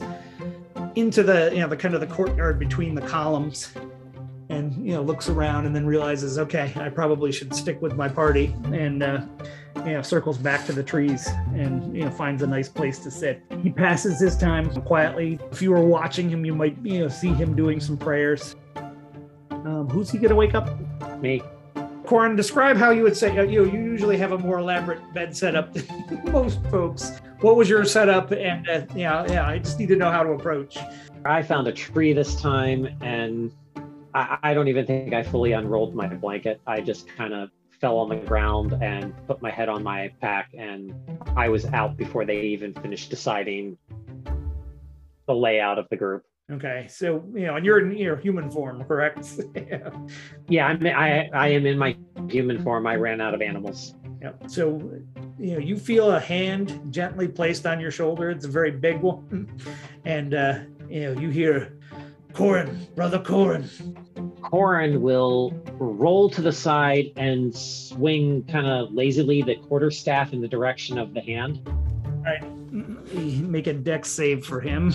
into 0.95 1.21
the, 1.23 1.51
you 1.53 1.59
know, 1.59 1.67
the 1.67 1.77
kind 1.77 1.93
of 1.93 2.01
the 2.01 2.07
courtyard 2.07 2.57
between 2.59 2.95
the 2.95 3.01
columns 3.01 3.71
and, 4.49 4.73
you 4.85 4.93
know, 4.93 5.01
looks 5.01 5.29
around 5.29 5.67
and 5.67 5.75
then 5.75 5.85
realizes, 5.85 6.39
okay, 6.39 6.73
I 6.75 6.89
probably 6.89 7.31
should 7.31 7.53
stick 7.53 7.81
with 7.81 7.95
my 7.95 8.09
party 8.09 8.55
and, 8.65 9.03
uh, 9.03 9.21
you 9.77 9.93
know, 9.93 10.01
circles 10.01 10.37
back 10.37 10.65
to 10.65 10.73
the 10.73 10.83
trees 10.83 11.27
and, 11.53 11.95
you 11.95 12.03
know, 12.03 12.11
finds 12.11 12.41
a 12.41 12.47
nice 12.47 12.67
place 12.67 12.99
to 12.99 13.11
sit. 13.11 13.43
He 13.61 13.69
passes 13.69 14.19
his 14.19 14.35
time 14.35 14.69
quietly. 14.81 15.39
If 15.51 15.61
you 15.61 15.71
were 15.71 15.85
watching 15.85 16.29
him, 16.29 16.43
you 16.45 16.55
might, 16.55 16.77
you 16.83 17.01
know, 17.01 17.07
see 17.07 17.29
him 17.29 17.55
doing 17.55 17.79
some 17.79 17.95
prayers. 17.95 18.55
Um, 19.51 19.87
who's 19.89 20.09
he 20.09 20.17
to 20.19 20.35
wake 20.35 20.55
up? 20.55 20.69
Me. 21.21 21.43
Corin, 22.05 22.35
describe 22.35 22.75
how 22.75 22.89
you 22.89 23.03
would 23.03 23.15
say 23.15 23.37
uh, 23.37 23.43
you 23.43 23.63
know, 23.63 23.71
you 23.71 23.79
usually 23.83 24.17
have 24.17 24.31
a 24.31 24.37
more 24.39 24.57
elaborate 24.57 25.13
bed 25.13 25.37
setup 25.37 25.73
than 25.73 25.85
most 26.31 26.59
folks. 26.71 27.11
What 27.41 27.55
was 27.55 27.69
your 27.69 27.85
setup? 27.85 28.31
And 28.31 28.67
uh, 28.67 28.81
yeah, 28.95 29.27
yeah, 29.27 29.47
I 29.47 29.59
just 29.59 29.77
need 29.77 29.89
to 29.89 29.95
know 29.95 30.09
how 30.09 30.23
to 30.23 30.31
approach. 30.31 30.77
I 31.23 31.43
found 31.43 31.67
a 31.67 31.71
tree 31.71 32.13
this 32.13 32.41
time, 32.41 32.87
and 33.01 33.51
I, 34.13 34.37
I 34.43 34.53
don't 34.53 34.67
even 34.67 34.85
think 34.85 35.13
I 35.13 35.23
fully 35.23 35.53
unrolled 35.53 35.95
my 35.95 36.07
blanket. 36.07 36.61
I 36.67 36.81
just 36.81 37.07
kind 37.07 37.33
of 37.33 37.49
fell 37.79 37.97
on 37.97 38.09
the 38.09 38.15
ground 38.17 38.73
and 38.81 39.13
put 39.27 39.41
my 39.41 39.51
head 39.51 39.69
on 39.69 39.83
my 39.83 40.11
pack, 40.21 40.49
and 40.57 40.93
I 41.35 41.49
was 41.49 41.65
out 41.65 41.97
before 41.97 42.25
they 42.25 42.41
even 42.41 42.73
finished 42.73 43.09
deciding 43.09 43.77
the 45.27 45.35
layout 45.35 45.77
of 45.77 45.87
the 45.89 45.95
group. 45.95 46.25
Okay, 46.51 46.87
so 46.89 47.23
you 47.33 47.45
know, 47.45 47.55
and 47.55 47.65
you're 47.65 47.79
in 47.79 47.95
your 47.95 48.17
human 48.17 48.49
form, 48.49 48.83
correct? 48.83 49.39
yeah. 49.55 49.89
Yeah, 50.47 50.65
I'm, 50.65 50.85
I 50.87 51.29
I 51.31 51.47
am 51.49 51.65
in 51.67 51.77
my 51.77 51.95
human 52.27 52.63
form. 52.63 52.87
I 52.87 52.95
ran 52.95 53.21
out 53.21 53.35
of 53.35 53.41
animals. 53.41 53.93
Yep. 54.21 54.49
So 54.49 54.79
you 55.39 55.53
know, 55.53 55.59
you 55.59 55.77
feel 55.77 56.11
a 56.11 56.19
hand 56.19 56.81
gently 56.89 57.27
placed 57.27 57.67
on 57.67 57.79
your 57.79 57.91
shoulder. 57.91 58.31
It's 58.31 58.45
a 58.45 58.49
very 58.49 58.71
big 58.71 58.99
one, 58.99 59.47
and 60.05 60.33
uh, 60.33 60.59
you 60.89 61.01
know, 61.01 61.21
you 61.21 61.29
hear, 61.29 61.77
"Corin, 62.39 62.87
brother 62.95 63.19
Corin." 63.19 63.69
Corin 64.41 65.01
will 65.01 65.51
roll 65.77 66.29
to 66.29 66.41
the 66.41 66.53
side 66.53 67.11
and 67.17 67.53
swing 67.53 68.45
kind 68.45 68.65
of 68.65 68.93
lazily 68.93 69.41
the 69.41 69.55
quarterstaff 69.55 70.31
in 70.31 70.39
the 70.39 70.47
direction 70.47 70.97
of 70.97 71.13
the 71.13 71.19
hand. 71.19 71.59
All 71.67 72.23
right, 72.23 72.41
make 73.13 73.67
a 73.67 73.73
dex 73.73 74.09
save 74.09 74.45
for 74.45 74.61
him. 74.61 74.93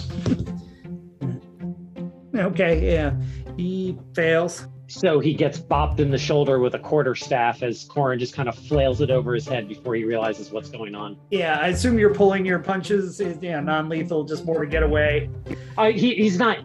okay, 2.34 2.94
yeah, 2.94 3.12
he 3.58 3.98
fails. 4.14 4.66
So 4.86 5.20
he 5.20 5.34
gets 5.34 5.58
bopped 5.58 6.00
in 6.00 6.10
the 6.10 6.16
shoulder 6.16 6.60
with 6.60 6.74
a 6.74 6.78
quarterstaff 6.78 7.62
as 7.62 7.84
Corin 7.84 8.18
just 8.18 8.34
kind 8.34 8.48
of 8.48 8.54
flails 8.54 9.02
it 9.02 9.10
over 9.10 9.34
his 9.34 9.46
head 9.46 9.68
before 9.68 9.94
he 9.94 10.04
realizes 10.04 10.50
what's 10.50 10.70
going 10.70 10.94
on. 10.94 11.18
Yeah, 11.30 11.58
I 11.60 11.68
assume 11.68 11.98
you're 11.98 12.14
pulling 12.14 12.46
your 12.46 12.58
punches. 12.58 13.20
Yeah, 13.42 13.60
non-lethal, 13.60 14.24
just 14.24 14.46
more 14.46 14.64
to 14.64 14.66
get 14.66 14.82
away. 14.82 15.28
Uh, 15.76 15.90
he, 15.90 16.14
he's 16.14 16.38
not. 16.38 16.58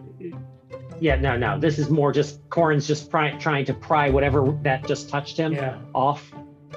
Yeah, 1.00 1.16
no, 1.16 1.36
no. 1.36 1.58
This 1.58 1.78
is 1.78 1.88
more 1.88 2.12
just 2.12 2.46
Corin's 2.50 2.86
just 2.86 3.10
pry, 3.10 3.30
trying 3.38 3.64
to 3.64 3.74
pry 3.74 4.10
whatever 4.10 4.56
that 4.62 4.86
just 4.86 5.08
touched 5.08 5.36
him 5.36 5.54
Yeah. 5.54 5.78
off 5.94 6.30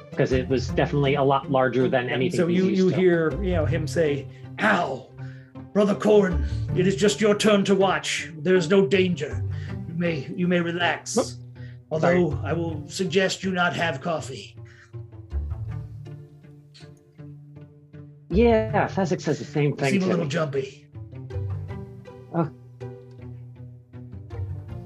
because 0.10 0.32
it 0.32 0.48
was 0.48 0.70
definitely 0.70 1.16
a 1.16 1.24
lot 1.24 1.52
larger 1.52 1.90
than 1.90 2.10
anything. 2.10 2.40
So 2.40 2.48
you 2.48 2.66
you 2.66 2.90
to. 2.90 2.96
hear 2.96 3.44
you 3.44 3.52
know 3.54 3.66
him 3.66 3.86
say, 3.86 4.26
"Ow, 4.62 5.08
brother 5.74 5.94
Corin, 5.96 6.46
it 6.76 6.88
is 6.88 6.96
just 6.96 7.20
your 7.20 7.36
turn 7.36 7.66
to 7.66 7.76
watch. 7.76 8.32
There 8.40 8.56
is 8.56 8.70
no 8.70 8.88
danger. 8.88 9.44
You 9.90 9.94
may 9.96 10.28
you 10.36 10.48
may 10.48 10.62
relax. 10.62 11.38
Although 11.92 12.40
I 12.44 12.54
will 12.54 12.82
suggest 12.88 13.44
you 13.44 13.52
not 13.52 13.76
have 13.76 14.00
coffee." 14.02 14.56
Yeah, 18.30 18.88
Fezzik 18.88 19.22
says 19.22 19.38
the 19.40 19.46
same 19.46 19.76
thing. 19.76 19.92
seem 19.92 20.04
a 20.04 20.08
little 20.08 20.26
me. 20.26 20.30
jumpy. 20.30 20.88
Oh, 22.34 22.50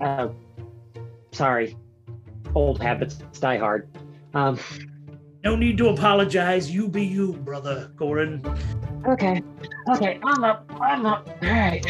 Uh, 0.01 0.29
sorry, 1.31 1.75
old 2.55 2.81
habits 2.81 3.15
die 3.39 3.57
hard. 3.57 3.88
Um, 4.33 4.60
No 5.43 5.55
need 5.55 5.77
to 5.77 5.89
apologize. 5.89 6.69
You 6.69 6.88
be 6.88 7.05
you, 7.05 7.33
brother 7.33 7.91
Corin. 7.97 8.43
okay, 9.07 9.41
okay, 9.89 10.19
I'm 10.23 10.43
up. 10.43 10.69
I'm 10.79 11.05
up. 11.05 11.29
All 11.41 11.49
right. 11.49 11.86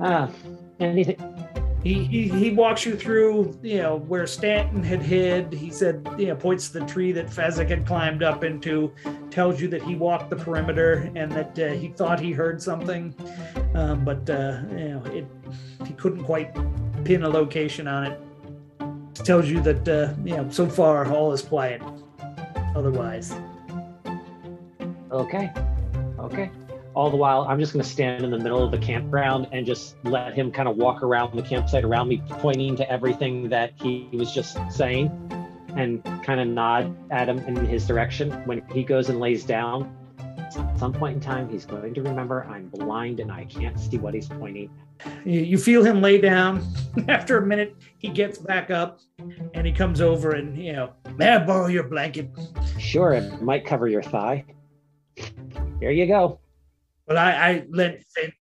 Uh, 0.00 0.28
anything? 0.80 1.16
He, 1.84 2.04
he 2.04 2.28
he 2.28 2.50
walks 2.50 2.84
you 2.84 2.96
through, 2.96 3.56
you 3.62 3.78
know, 3.78 3.96
where 3.96 4.26
Stanton 4.26 4.82
had 4.82 5.00
hid. 5.00 5.52
He 5.52 5.70
said, 5.70 6.06
you 6.18 6.26
know, 6.26 6.34
points 6.34 6.68
to 6.70 6.80
the 6.80 6.86
tree 6.86 7.12
that 7.12 7.28
Fezzik 7.28 7.68
had 7.68 7.86
climbed 7.86 8.24
up 8.24 8.42
into, 8.42 8.92
tells 9.30 9.60
you 9.60 9.68
that 9.68 9.82
he 9.82 9.94
walked 9.94 10.28
the 10.28 10.36
perimeter 10.36 11.10
and 11.14 11.30
that 11.32 11.56
uh, 11.58 11.68
he 11.68 11.88
thought 11.88 12.18
he 12.18 12.32
heard 12.32 12.60
something, 12.60 13.14
um, 13.74 14.04
but 14.04 14.28
uh, 14.28 14.60
you 14.72 14.88
know, 14.88 15.02
it 15.06 15.26
he 15.86 15.94
couldn't 15.94 16.24
quite 16.24 16.52
pin 17.04 17.22
a 17.22 17.28
location 17.28 17.88
on 17.88 18.04
it. 18.04 18.20
Tells 19.14 19.48
you 19.48 19.60
that 19.62 19.88
uh, 19.88 20.14
you 20.24 20.36
know, 20.36 20.48
so 20.50 20.68
far 20.68 21.10
all 21.10 21.32
is 21.32 21.42
quiet. 21.42 21.82
Otherwise, 22.76 23.34
Okay. 25.10 25.50
Okay. 26.18 26.50
All 26.94 27.10
the 27.10 27.16
while, 27.16 27.46
I'm 27.48 27.60
just 27.60 27.72
going 27.72 27.82
to 27.82 27.88
stand 27.88 28.24
in 28.24 28.30
the 28.30 28.38
middle 28.38 28.62
of 28.62 28.70
the 28.70 28.78
campground 28.78 29.48
and 29.52 29.64
just 29.64 29.96
let 30.04 30.34
him 30.34 30.50
kind 30.50 30.68
of 30.68 30.76
walk 30.76 31.02
around 31.02 31.36
the 31.36 31.42
campsite 31.42 31.84
around 31.84 32.08
me, 32.08 32.22
pointing 32.28 32.76
to 32.76 32.90
everything 32.90 33.48
that 33.48 33.72
he 33.80 34.08
was 34.12 34.32
just 34.32 34.58
saying 34.70 35.10
and 35.76 36.02
kind 36.24 36.40
of 36.40 36.48
nod 36.48 36.94
at 37.10 37.28
him 37.28 37.38
in 37.40 37.64
his 37.64 37.86
direction. 37.86 38.32
When 38.46 38.62
he 38.72 38.82
goes 38.82 39.08
and 39.08 39.20
lays 39.20 39.44
down, 39.44 39.96
at 40.56 40.78
some 40.78 40.92
point 40.92 41.14
in 41.14 41.20
time, 41.20 41.48
he's 41.48 41.66
going 41.66 41.94
to 41.94 42.02
remember 42.02 42.44
I'm 42.44 42.68
blind 42.68 43.20
and 43.20 43.30
I 43.30 43.44
can't 43.44 43.78
see 43.78 43.98
what 43.98 44.14
he's 44.14 44.28
pointing. 44.28 44.70
you, 45.24 45.58
feel 45.58 45.84
him 45.84 46.00
lay 46.00 46.20
down. 46.20 46.66
After 47.08 47.38
a 47.38 47.46
minute, 47.46 47.76
he 47.98 48.08
gets 48.08 48.38
back 48.38 48.70
up 48.70 49.00
and 49.54 49.66
he 49.66 49.72
comes 49.72 50.00
over 50.00 50.32
and 50.32 50.56
you 50.56 50.72
know, 50.72 50.92
may 51.16 51.28
I 51.30 51.38
borrow 51.44 51.66
your 51.66 51.84
blanket? 51.84 52.30
Sure, 52.78 53.12
it 53.12 53.42
might 53.42 53.64
cover 53.66 53.88
your 53.88 54.02
thigh. 54.02 54.44
Here 55.80 55.90
you 55.90 56.06
go. 56.06 56.40
But 57.06 57.16
I, 57.16 57.50
I 57.50 57.66
let 57.70 58.02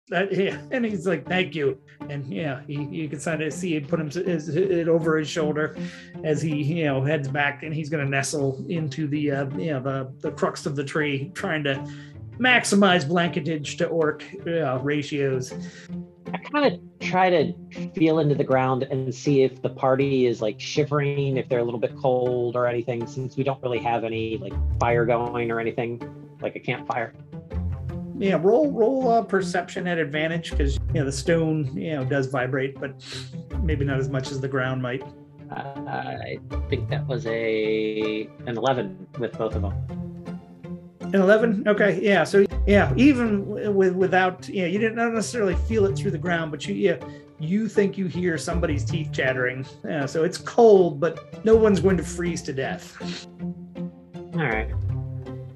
that, 0.09 0.33
yeah, 0.33 0.59
and 0.71 0.85
he's 0.85 1.07
like, 1.07 1.25
"Thank 1.25 1.55
you," 1.55 1.79
and 2.09 2.25
yeah, 2.27 2.61
he, 2.67 2.83
you 2.83 3.07
can 3.07 3.19
kind 3.19 3.41
of 3.41 3.53
see 3.53 3.75
it 3.75 3.87
put 3.87 3.99
him 3.99 4.09
his, 4.09 4.49
it 4.49 4.89
over 4.89 5.17
his 5.17 5.29
shoulder 5.29 5.77
as 6.25 6.41
he 6.41 6.61
you 6.61 6.85
know 6.85 7.01
heads 7.01 7.29
back, 7.29 7.63
and 7.63 7.73
he's 7.73 7.89
going 7.89 8.03
to 8.03 8.09
nestle 8.09 8.65
into 8.67 9.07
the 9.07 9.31
uh, 9.31 9.49
you 9.57 9.71
know 9.71 9.79
the 9.79 10.13
the 10.19 10.31
crux 10.31 10.65
of 10.65 10.75
the 10.75 10.83
tree, 10.83 11.31
trying 11.33 11.63
to 11.63 11.75
maximize 12.37 13.07
blanketage 13.07 13.77
to 13.77 13.87
orc 13.87 14.23
uh, 14.45 14.77
ratios. 14.79 15.53
I 16.33 16.37
kind 16.37 16.73
of 16.73 16.79
try 16.99 17.29
to 17.29 17.53
feel 17.95 18.19
into 18.19 18.35
the 18.35 18.43
ground 18.43 18.83
and 18.83 19.13
see 19.13 19.43
if 19.43 19.61
the 19.61 19.69
party 19.69 20.25
is 20.25 20.41
like 20.41 20.59
shivering, 20.59 21.37
if 21.37 21.47
they're 21.47 21.59
a 21.59 21.63
little 21.63 21.79
bit 21.79 21.95
cold 21.95 22.55
or 22.55 22.67
anything, 22.67 23.07
since 23.07 23.37
we 23.37 23.43
don't 23.43 23.61
really 23.63 23.79
have 23.79 24.03
any 24.03 24.37
like 24.37 24.53
fire 24.79 25.05
going 25.05 25.49
or 25.51 25.59
anything, 25.59 26.01
like 26.41 26.55
a 26.55 26.59
campfire. 26.59 27.13
Yeah, 28.17 28.39
roll 28.41 28.71
roll 28.71 29.09
uh, 29.09 29.23
perception 29.23 29.87
at 29.87 29.97
advantage 29.97 30.51
because 30.51 30.75
you 30.93 30.99
know 30.99 31.05
the 31.05 31.11
stone 31.11 31.75
you 31.75 31.95
know 31.95 32.05
does 32.05 32.27
vibrate, 32.27 32.79
but 32.79 32.93
maybe 33.61 33.85
not 33.85 33.99
as 33.99 34.09
much 34.09 34.31
as 34.31 34.39
the 34.39 34.47
ground 34.47 34.81
might. 34.81 35.03
Uh, 35.51 35.55
I 35.55 36.39
think 36.69 36.89
that 36.89 37.05
was 37.07 37.25
a 37.27 38.29
an 38.45 38.57
11 38.57 39.07
with 39.19 39.37
both 39.37 39.55
of 39.55 39.61
them. 39.61 39.73
An 41.01 41.21
11 41.21 41.67
okay 41.67 41.99
yeah 42.01 42.23
so 42.23 42.43
yeah 42.65 42.91
even 42.95 43.45
with 43.75 43.93
without 43.93 44.49
yeah 44.49 44.65
you 44.65 44.79
didn't 44.79 44.95
not 44.95 45.13
necessarily 45.13 45.53
feel 45.67 45.85
it 45.85 45.95
through 45.95 46.09
the 46.09 46.17
ground 46.17 46.49
but 46.49 46.65
you 46.65 46.73
yeah 46.73 46.97
you 47.43 47.67
think 47.67 47.97
you 47.97 48.07
hear 48.07 48.37
somebody's 48.37 48.85
teeth 48.85 49.11
chattering. 49.11 49.65
Yeah, 49.83 50.05
so 50.05 50.23
it's 50.23 50.37
cold, 50.37 50.99
but 50.99 51.43
no 51.43 51.55
one's 51.55 51.79
going 51.79 51.97
to 51.97 52.03
freeze 52.03 52.41
to 52.43 52.53
death. 52.53 53.27
All 54.33 54.39
right. 54.39 54.71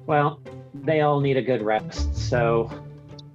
Well, 0.06 0.40
they 0.74 1.00
all 1.00 1.20
need 1.20 1.36
a 1.36 1.42
good 1.42 1.62
rest. 1.62 2.14
So 2.14 2.70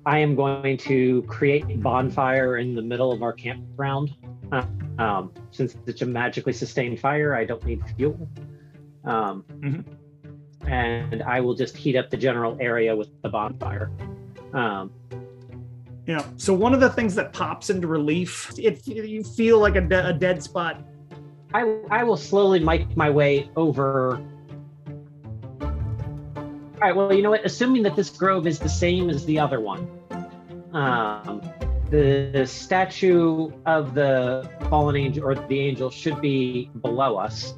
I 0.05 0.19
am 0.19 0.35
going 0.35 0.77
to 0.77 1.21
create 1.23 1.65
a 1.69 1.77
bonfire 1.77 2.57
in 2.57 2.75
the 2.75 2.81
middle 2.81 3.11
of 3.11 3.21
our 3.23 3.33
campground. 3.33 4.13
Uh, 4.51 4.65
um, 4.99 5.33
since 5.51 5.75
it's 5.87 6.01
a 6.01 6.05
magically 6.05 6.53
sustained 6.53 6.99
fire, 6.99 7.35
I 7.35 7.45
don't 7.45 7.63
need 7.65 7.81
fuel. 7.95 8.27
Um, 9.05 9.43
Mhm. 9.49 9.85
And 10.67 11.23
I 11.23 11.41
will 11.41 11.55
just 11.55 11.75
heat 11.75 11.97
up 11.97 12.09
the 12.09 12.17
general 12.17 12.57
area 12.61 12.95
with 12.95 13.09
the 13.21 13.29
bonfire. 13.29 13.91
Um, 14.53 14.91
know, 16.07 16.25
so 16.37 16.53
one 16.53 16.73
of 16.73 16.79
the 16.79 16.89
things 16.89 17.15
that 17.15 17.33
pops 17.33 17.69
into 17.69 17.87
relief, 17.87 18.51
it 18.57 18.85
you 18.87 19.23
feel 19.23 19.59
like 19.59 19.75
a, 19.75 19.81
de- 19.81 20.07
a 20.07 20.13
dead 20.13 20.43
spot. 20.43 20.83
I, 21.53 21.77
I 21.89 22.03
will 22.03 22.17
slowly 22.17 22.59
make 22.59 22.95
my 22.97 23.09
way 23.09 23.49
over. 23.55 24.21
All 26.83 26.89
right. 26.89 26.95
Well, 26.97 27.13
you 27.13 27.21
know 27.21 27.29
what? 27.29 27.45
Assuming 27.45 27.81
that 27.83 27.95
this 27.95 28.09
grove 28.09 28.45
is 28.45 28.59
the 28.59 28.67
same 28.67 29.09
as 29.09 29.23
the 29.23 29.39
other 29.39 29.61
one, 29.61 29.87
um, 30.73 31.41
the 31.89 32.43
statue 32.45 33.49
of 33.65 33.93
the 33.93 34.51
fallen 34.69 34.97
angel 34.97 35.23
or 35.23 35.33
the 35.33 35.59
angel 35.61 35.89
should 35.89 36.19
be 36.19 36.69
below 36.81 37.15
us. 37.15 37.53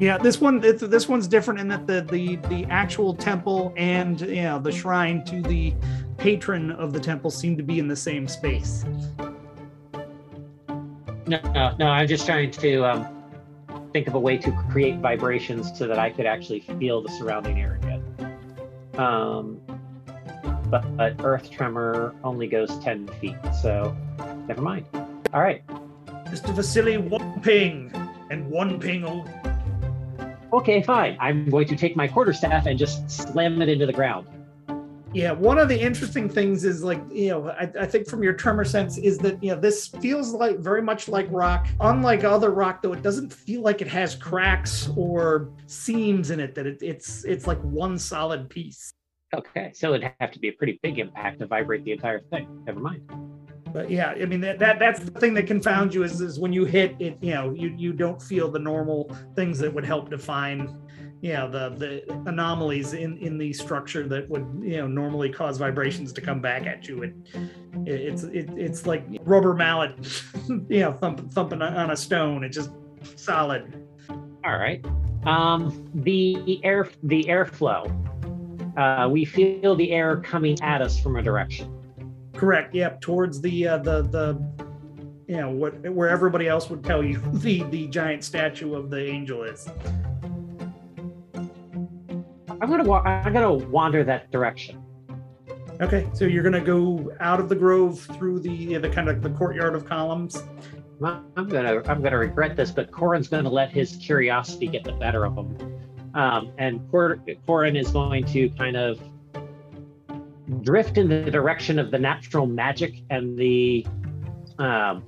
Yeah, 0.00 0.18
this 0.18 0.40
one 0.40 0.64
it's, 0.64 0.82
this 0.82 1.08
one's 1.08 1.28
different 1.28 1.60
in 1.60 1.68
that 1.68 1.86
the 1.86 2.00
the 2.10 2.36
the 2.48 2.64
actual 2.64 3.14
temple 3.14 3.72
and 3.76 4.20
you 4.22 4.42
know 4.42 4.58
the 4.58 4.72
shrine 4.72 5.24
to 5.26 5.40
the 5.42 5.72
patron 6.16 6.72
of 6.72 6.92
the 6.92 6.98
temple 6.98 7.30
seem 7.30 7.56
to 7.58 7.62
be 7.62 7.78
in 7.78 7.86
the 7.86 7.94
same 7.94 8.26
space. 8.26 8.84
No, 11.28 11.38
no, 11.54 11.76
no. 11.78 11.86
I'm 11.86 12.08
just 12.08 12.26
trying 12.26 12.50
to 12.50 12.84
um, 12.84 13.22
think 13.92 14.08
of 14.08 14.14
a 14.14 14.20
way 14.20 14.36
to 14.38 14.50
create 14.70 14.98
vibrations 14.98 15.70
so 15.78 15.86
that 15.86 16.00
I 16.00 16.10
could 16.10 16.26
actually 16.26 16.60
feel 16.80 17.00
the 17.00 17.10
surrounding 17.10 17.60
area. 17.60 17.85
Um, 18.98 19.60
but, 20.70 20.96
but 20.96 21.14
Earth 21.24 21.50
tremor 21.50 22.14
only 22.24 22.46
goes 22.46 22.78
10 22.78 23.08
feet, 23.20 23.36
so 23.62 23.96
never 24.46 24.62
mind. 24.62 24.86
All 25.32 25.40
right. 25.40 25.62
Mr. 26.26 26.54
Vasily, 26.54 26.96
one 26.98 27.40
ping 27.40 27.92
and 28.30 28.50
one 28.50 28.80
ping 28.80 29.04
only. 29.04 29.30
Okay, 30.52 30.82
fine. 30.82 31.16
I'm 31.20 31.48
going 31.50 31.66
to 31.68 31.76
take 31.76 31.96
my 31.96 32.08
quarterstaff 32.08 32.66
and 32.66 32.78
just 32.78 33.10
slam 33.10 33.60
it 33.62 33.68
into 33.68 33.86
the 33.86 33.92
ground. 33.92 34.26
Yeah, 35.16 35.32
one 35.32 35.56
of 35.58 35.70
the 35.70 35.80
interesting 35.80 36.28
things 36.28 36.66
is 36.66 36.84
like, 36.84 37.00
you 37.10 37.30
know, 37.30 37.48
I, 37.48 37.70
I 37.80 37.86
think 37.86 38.06
from 38.06 38.22
your 38.22 38.34
tremor 38.34 38.66
sense 38.66 38.98
is 38.98 39.16
that, 39.20 39.42
you 39.42 39.50
know, 39.50 39.58
this 39.58 39.88
feels 39.88 40.34
like 40.34 40.58
very 40.58 40.82
much 40.82 41.08
like 41.08 41.26
rock. 41.30 41.68
Unlike 41.80 42.24
other 42.24 42.50
rock, 42.50 42.82
though, 42.82 42.92
it 42.92 43.00
doesn't 43.00 43.32
feel 43.32 43.62
like 43.62 43.80
it 43.80 43.88
has 43.88 44.14
cracks 44.14 44.90
or 44.94 45.48
seams 45.64 46.30
in 46.30 46.38
it, 46.38 46.54
that 46.54 46.66
it, 46.66 46.82
it's 46.82 47.24
it's 47.24 47.46
like 47.46 47.58
one 47.62 47.98
solid 47.98 48.50
piece. 48.50 48.92
Okay, 49.34 49.72
so 49.74 49.94
it'd 49.94 50.12
have 50.20 50.32
to 50.32 50.38
be 50.38 50.48
a 50.48 50.52
pretty 50.52 50.78
big 50.82 50.98
impact 50.98 51.40
to 51.40 51.46
vibrate 51.46 51.82
the 51.84 51.92
entire 51.92 52.20
thing. 52.20 52.62
Never 52.66 52.80
mind. 52.80 53.00
But 53.72 53.90
yeah, 53.90 54.10
I 54.10 54.26
mean 54.26 54.42
that, 54.42 54.58
that 54.58 54.78
that's 54.78 55.00
the 55.00 55.10
thing 55.12 55.32
that 55.34 55.46
confounds 55.46 55.94
you 55.94 56.02
is, 56.02 56.20
is 56.20 56.38
when 56.38 56.52
you 56.52 56.66
hit 56.66 56.94
it, 56.98 57.16
you 57.22 57.32
know, 57.32 57.54
you 57.54 57.74
you 57.74 57.94
don't 57.94 58.20
feel 58.20 58.50
the 58.50 58.58
normal 58.58 59.10
things 59.34 59.58
that 59.60 59.72
would 59.72 59.86
help 59.86 60.10
define, 60.10 60.78
you 61.26 61.32
know, 61.32 61.50
the 61.50 61.70
the 61.70 62.12
anomalies 62.28 62.92
in 62.92 63.18
in 63.18 63.36
the 63.36 63.52
structure 63.52 64.06
that 64.06 64.30
would 64.30 64.46
you 64.62 64.76
know 64.76 64.86
normally 64.86 65.28
cause 65.28 65.58
vibrations 65.58 66.12
to 66.12 66.20
come 66.20 66.40
back 66.40 66.66
at 66.66 66.86
you. 66.86 67.02
It, 67.02 67.14
it 67.84 68.00
it's 68.00 68.22
it, 68.22 68.48
it's 68.56 68.86
like 68.86 69.04
rubber 69.22 69.52
mallet, 69.52 69.96
you 70.68 70.80
know, 70.80 70.92
thump, 70.92 71.32
thumping 71.32 71.62
on 71.62 71.90
a 71.90 71.96
stone. 71.96 72.44
It's 72.44 72.56
just 72.56 72.70
solid. 73.16 73.84
All 74.44 74.56
right. 74.56 74.86
Um, 75.24 75.90
the 75.94 76.60
air, 76.62 76.88
the 77.02 77.24
airflow. 77.24 77.90
Uh, 78.78 79.08
we 79.08 79.24
feel 79.24 79.74
the 79.74 79.90
air 79.90 80.18
coming 80.18 80.56
at 80.62 80.80
us 80.80 81.00
from 81.00 81.16
a 81.16 81.22
direction. 81.22 81.76
Correct. 82.34 82.72
Yep. 82.72 83.00
Towards 83.00 83.40
the 83.40 83.66
uh, 83.66 83.78
the 83.78 84.02
the 84.02 84.40
you 85.26 85.38
know 85.38 85.50
what 85.50 85.72
where 85.90 86.08
everybody 86.08 86.46
else 86.46 86.70
would 86.70 86.84
tell 86.84 87.02
you 87.02 87.18
the 87.32 87.64
the 87.64 87.88
giant 87.88 88.22
statue 88.22 88.76
of 88.76 88.90
the 88.90 89.04
angel 89.04 89.42
is. 89.42 89.68
I'm 92.60 92.70
gonna 92.70 92.84
wa- 92.84 93.02
I'm 93.02 93.32
gonna 93.32 93.52
wander 93.52 94.04
that 94.04 94.30
direction. 94.30 94.82
Okay, 95.80 96.08
so 96.14 96.24
you're 96.24 96.42
gonna 96.42 96.60
go 96.60 97.12
out 97.20 97.38
of 97.38 97.48
the 97.48 97.54
grove 97.54 98.00
through 98.00 98.40
the 98.40 98.76
the 98.78 98.88
kind 98.88 99.08
of 99.08 99.22
the 99.22 99.30
courtyard 99.30 99.74
of 99.74 99.84
columns. 99.84 100.42
I'm 101.02 101.48
gonna 101.48 101.82
I'm 101.86 102.02
gonna 102.02 102.18
regret 102.18 102.56
this, 102.56 102.70
but 102.70 102.90
Corin's 102.90 103.28
gonna 103.28 103.50
let 103.50 103.70
his 103.70 103.96
curiosity 103.96 104.66
get 104.68 104.84
the 104.84 104.92
better 104.92 105.26
of 105.26 105.36
him, 105.36 105.80
um, 106.14 106.52
and 106.58 106.90
Cor- 106.90 107.18
Corin 107.46 107.76
is 107.76 107.90
going 107.90 108.24
to 108.26 108.48
kind 108.50 108.76
of 108.76 108.98
drift 110.62 110.96
in 110.96 111.08
the 111.08 111.30
direction 111.30 111.78
of 111.78 111.90
the 111.90 111.98
natural 111.98 112.46
magic 112.46 113.02
and 113.10 113.38
the 113.38 113.86
um, 114.58 115.04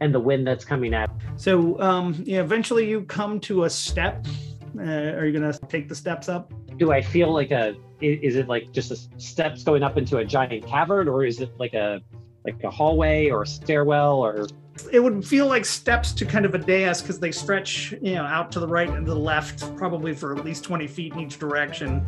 and 0.00 0.12
the 0.12 0.20
wind 0.20 0.46
that's 0.46 0.64
coming 0.64 0.94
at. 0.94 1.10
So 1.36 1.80
um, 1.80 2.20
yeah, 2.26 2.40
eventually 2.40 2.88
you 2.88 3.02
come 3.02 3.38
to 3.40 3.64
a 3.64 3.70
step. 3.70 4.26
Uh, 4.80 5.18
are 5.18 5.26
you 5.26 5.38
gonna 5.38 5.52
take 5.68 5.88
the 5.88 5.94
steps 5.94 6.28
up? 6.28 6.52
Do 6.76 6.92
I 6.92 7.02
feel 7.02 7.32
like 7.32 7.50
a? 7.50 7.74
Is 8.00 8.36
it 8.36 8.48
like 8.48 8.72
just 8.72 8.90
a 8.90 8.96
steps 9.20 9.64
going 9.64 9.82
up 9.82 9.96
into 9.96 10.18
a 10.18 10.24
giant 10.24 10.66
cavern, 10.66 11.08
or 11.08 11.24
is 11.24 11.40
it 11.40 11.50
like 11.58 11.74
a 11.74 12.00
like 12.44 12.62
a 12.64 12.70
hallway 12.70 13.30
or 13.30 13.42
a 13.42 13.46
stairwell 13.46 14.18
or? 14.18 14.46
It 14.92 15.00
would 15.00 15.26
feel 15.26 15.48
like 15.48 15.64
steps 15.64 16.12
to 16.12 16.24
kind 16.24 16.44
of 16.44 16.54
a 16.54 16.58
dais 16.58 17.02
because 17.02 17.18
they 17.18 17.32
stretch, 17.32 17.92
you 18.00 18.14
know, 18.14 18.22
out 18.22 18.52
to 18.52 18.60
the 18.60 18.68
right 18.68 18.88
and 18.88 19.04
to 19.06 19.12
the 19.12 19.18
left, 19.18 19.76
probably 19.76 20.14
for 20.14 20.36
at 20.36 20.44
least 20.44 20.62
20 20.62 20.86
feet 20.86 21.14
in 21.14 21.18
each 21.18 21.40
direction. 21.40 22.06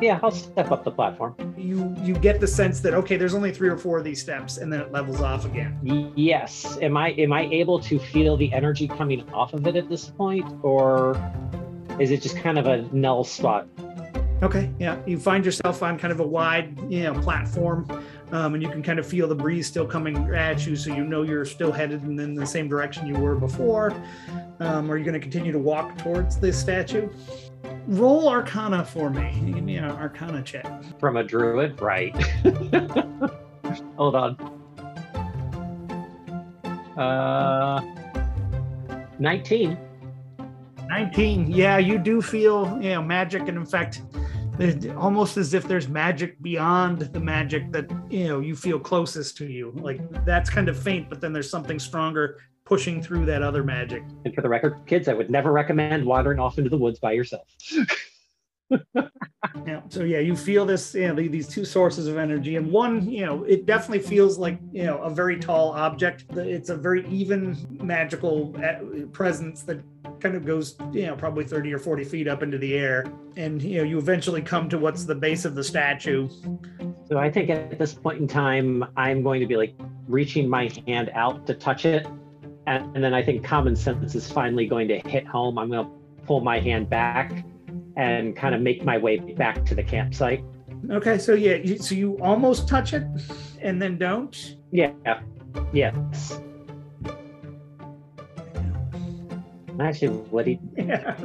Yeah, 0.00 0.20
I'll 0.22 0.30
step 0.30 0.70
up 0.70 0.84
the 0.84 0.90
platform. 0.92 1.34
You 1.56 1.94
you 2.02 2.14
get 2.14 2.38
the 2.40 2.46
sense 2.46 2.80
that 2.80 2.94
okay, 2.94 3.16
there's 3.16 3.34
only 3.34 3.50
three 3.50 3.68
or 3.68 3.76
four 3.76 3.98
of 3.98 4.04
these 4.04 4.20
steps, 4.20 4.58
and 4.58 4.72
then 4.72 4.80
it 4.80 4.92
levels 4.92 5.20
off 5.20 5.44
again. 5.44 6.12
Yes. 6.14 6.78
Am 6.80 6.96
I 6.96 7.10
am 7.12 7.32
I 7.32 7.46
able 7.46 7.80
to 7.80 7.98
feel 7.98 8.36
the 8.36 8.52
energy 8.52 8.86
coming 8.86 9.28
off 9.32 9.52
of 9.52 9.66
it 9.66 9.74
at 9.74 9.88
this 9.88 10.10
point, 10.10 10.46
or 10.62 11.14
is 11.98 12.10
it 12.10 12.22
just 12.22 12.36
kind 12.36 12.58
of 12.58 12.66
a 12.66 12.82
null 12.94 13.24
spot? 13.24 13.68
Okay, 14.42 14.70
yeah. 14.78 14.98
You 15.06 15.18
find 15.18 15.46
yourself 15.46 15.82
on 15.82 15.98
kind 15.98 16.12
of 16.12 16.20
a 16.20 16.26
wide, 16.26 16.78
you 16.90 17.04
know, 17.04 17.14
platform, 17.22 17.88
um, 18.32 18.52
and 18.52 18.62
you 18.62 18.68
can 18.68 18.82
kind 18.82 18.98
of 18.98 19.06
feel 19.06 19.26
the 19.26 19.34
breeze 19.34 19.66
still 19.66 19.86
coming 19.86 20.16
at 20.34 20.66
you, 20.66 20.76
so 20.76 20.94
you 20.94 21.04
know 21.04 21.22
you're 21.22 21.46
still 21.46 21.72
headed 21.72 22.02
in, 22.04 22.18
in 22.20 22.34
the 22.34 22.44
same 22.44 22.68
direction 22.68 23.06
you 23.06 23.14
were 23.14 23.34
before. 23.34 23.94
Um, 24.60 24.90
are 24.90 24.98
you 24.98 25.04
going 25.04 25.14
to 25.14 25.20
continue 25.20 25.52
to 25.52 25.58
walk 25.58 25.96
towards 25.96 26.38
this 26.38 26.58
statue? 26.58 27.08
Roll 27.86 28.28
Arcana 28.28 28.84
for 28.84 29.08
me. 29.08 29.32
Give 29.46 29.64
me 29.64 29.76
an 29.76 29.84
Arcana 29.84 30.42
check. 30.42 30.66
From 31.00 31.16
a 31.16 31.24
druid, 31.24 31.80
right? 31.80 32.14
Hold 33.96 34.16
on. 34.16 34.36
Uh, 36.98 37.80
nineteen. 39.18 39.78
19. 40.88 41.50
Yeah, 41.50 41.78
you 41.78 41.98
do 41.98 42.22
feel, 42.22 42.78
you 42.80 42.90
know, 42.90 43.02
magic, 43.02 43.48
and 43.48 43.56
in 43.56 43.66
fact, 43.66 44.02
almost 44.96 45.36
as 45.36 45.54
if 45.54 45.68
there's 45.68 45.88
magic 45.88 46.40
beyond 46.42 47.00
the 47.00 47.20
magic 47.20 47.70
that 47.72 47.90
you 48.10 48.28
know 48.28 48.40
you 48.40 48.56
feel 48.56 48.78
closest 48.78 49.36
to 49.38 49.46
you. 49.46 49.72
Like 49.76 50.00
that's 50.24 50.48
kind 50.50 50.68
of 50.68 50.78
faint, 50.78 51.08
but 51.08 51.20
then 51.20 51.32
there's 51.32 51.50
something 51.50 51.78
stronger 51.78 52.38
pushing 52.64 53.02
through 53.02 53.26
that 53.26 53.42
other 53.42 53.62
magic. 53.62 54.02
And 54.24 54.34
for 54.34 54.42
the 54.42 54.48
record, 54.48 54.76
kids, 54.86 55.08
I 55.08 55.14
would 55.14 55.30
never 55.30 55.52
recommend 55.52 56.04
wandering 56.04 56.40
off 56.40 56.58
into 56.58 56.70
the 56.70 56.78
woods 56.78 56.98
by 56.98 57.12
yourself. 57.12 57.46
Yeah. 59.66 59.80
So 59.88 60.02
yeah, 60.04 60.18
you 60.18 60.36
feel 60.36 60.64
this, 60.64 60.94
you 60.94 61.08
know, 61.08 61.14
these 61.14 61.48
two 61.48 61.64
sources 61.64 62.06
of 62.06 62.16
energy, 62.16 62.56
and 62.56 62.70
one, 62.70 63.08
you 63.08 63.24
know, 63.24 63.44
it 63.44 63.66
definitely 63.66 64.00
feels 64.00 64.38
like 64.38 64.58
you 64.72 64.84
know 64.84 64.98
a 64.98 65.10
very 65.10 65.38
tall 65.38 65.72
object. 65.72 66.24
It's 66.36 66.70
a 66.70 66.76
very 66.76 67.06
even 67.08 67.56
magical 67.82 68.54
uh, 68.64 69.06
presence 69.12 69.62
that 69.62 69.82
kind 70.20 70.34
of 70.34 70.44
goes, 70.44 70.76
you 70.92 71.06
know, 71.06 71.16
probably 71.16 71.44
thirty 71.44 71.72
or 71.72 71.78
forty 71.78 72.04
feet 72.04 72.28
up 72.28 72.42
into 72.42 72.58
the 72.58 72.74
air, 72.74 73.06
and 73.36 73.62
you 73.62 73.78
know, 73.78 73.84
you 73.84 73.98
eventually 73.98 74.42
come 74.42 74.68
to 74.68 74.78
what's 74.78 75.04
the 75.04 75.14
base 75.14 75.44
of 75.44 75.54
the 75.54 75.64
statue. 75.64 76.28
So 77.08 77.18
I 77.18 77.30
think 77.30 77.50
at 77.50 77.78
this 77.78 77.94
point 77.94 78.20
in 78.20 78.28
time, 78.28 78.84
I'm 78.96 79.22
going 79.22 79.40
to 79.40 79.46
be 79.46 79.56
like 79.56 79.74
reaching 80.08 80.48
my 80.48 80.70
hand 80.86 81.10
out 81.14 81.46
to 81.46 81.54
touch 81.54 81.84
it. 81.84 82.06
And, 82.66 82.96
and 82.96 83.04
then 83.04 83.14
I 83.14 83.22
think 83.22 83.44
common 83.44 83.76
sense 83.76 84.16
is 84.16 84.30
finally 84.30 84.66
going 84.66 84.88
to 84.88 84.98
hit 84.98 85.24
home. 85.24 85.56
I'm 85.56 85.70
going 85.70 85.86
to 85.86 85.92
pull 86.26 86.40
my 86.40 86.58
hand 86.58 86.90
back 86.90 87.44
and 87.96 88.36
kind 88.36 88.54
of 88.54 88.60
make 88.60 88.84
my 88.84 88.98
way 88.98 89.18
back 89.18 89.64
to 89.66 89.74
the 89.74 89.82
campsite. 89.82 90.44
Okay, 90.90 91.18
so 91.18 91.34
yeah, 91.34 91.54
you, 91.54 91.78
so 91.78 91.94
you 91.94 92.18
almost 92.20 92.68
touch 92.68 92.92
it, 92.92 93.04
and 93.60 93.80
then 93.80 93.98
don't. 93.98 94.56
Yeah. 94.70 94.92
Yes. 95.72 96.40
Actually, 99.80 100.08
what 100.30 100.46
he 100.46 100.58
Yeah. 100.76 101.16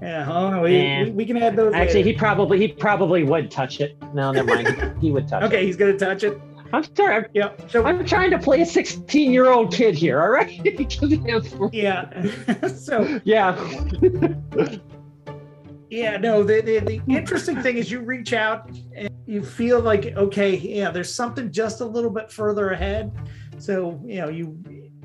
Yeah. 0.00 0.30
Oh 0.30 0.50
no, 0.50 0.62
we, 0.62 1.04
we, 1.04 1.10
we 1.10 1.26
can 1.26 1.36
add 1.38 1.56
those. 1.56 1.74
actually 1.74 2.04
later. 2.04 2.10
he 2.10 2.16
probably 2.16 2.58
he 2.58 2.68
probably 2.68 3.24
would 3.24 3.50
touch 3.50 3.80
it. 3.80 3.96
No, 4.14 4.30
never 4.30 4.54
mind. 4.54 5.00
he 5.00 5.10
would 5.10 5.26
touch 5.26 5.42
it. 5.42 5.46
Okay, 5.46 5.66
he's 5.66 5.76
gonna 5.76 5.98
touch 5.98 6.22
it. 6.22 6.40
I'm 6.72 6.84
sorry. 6.94 7.16
I'm, 7.16 7.26
Yeah. 7.32 7.50
So 7.68 7.84
I'm 7.84 8.04
trying 8.04 8.30
to 8.30 8.38
play 8.38 8.60
a 8.60 8.66
16 8.66 9.32
year 9.32 9.46
old 9.46 9.72
kid 9.72 9.94
here. 9.94 10.20
All 10.20 10.30
right. 10.30 10.50
yeah. 11.72 12.68
so 12.76 13.20
yeah. 13.24 13.56
Yeah, 15.90 16.16
no. 16.16 16.42
The, 16.42 16.60
the 16.60 16.78
the 16.80 17.02
interesting 17.08 17.60
thing 17.62 17.76
is 17.76 17.90
you 17.90 18.00
reach 18.00 18.32
out 18.32 18.70
and 18.94 19.10
you 19.26 19.42
feel 19.42 19.80
like 19.80 20.16
okay, 20.16 20.56
yeah, 20.56 20.90
there's 20.90 21.14
something 21.14 21.50
just 21.50 21.80
a 21.80 21.84
little 21.84 22.10
bit 22.10 22.30
further 22.30 22.70
ahead. 22.70 23.12
So 23.58 24.00
you 24.04 24.20
know 24.20 24.28
you. 24.28 24.58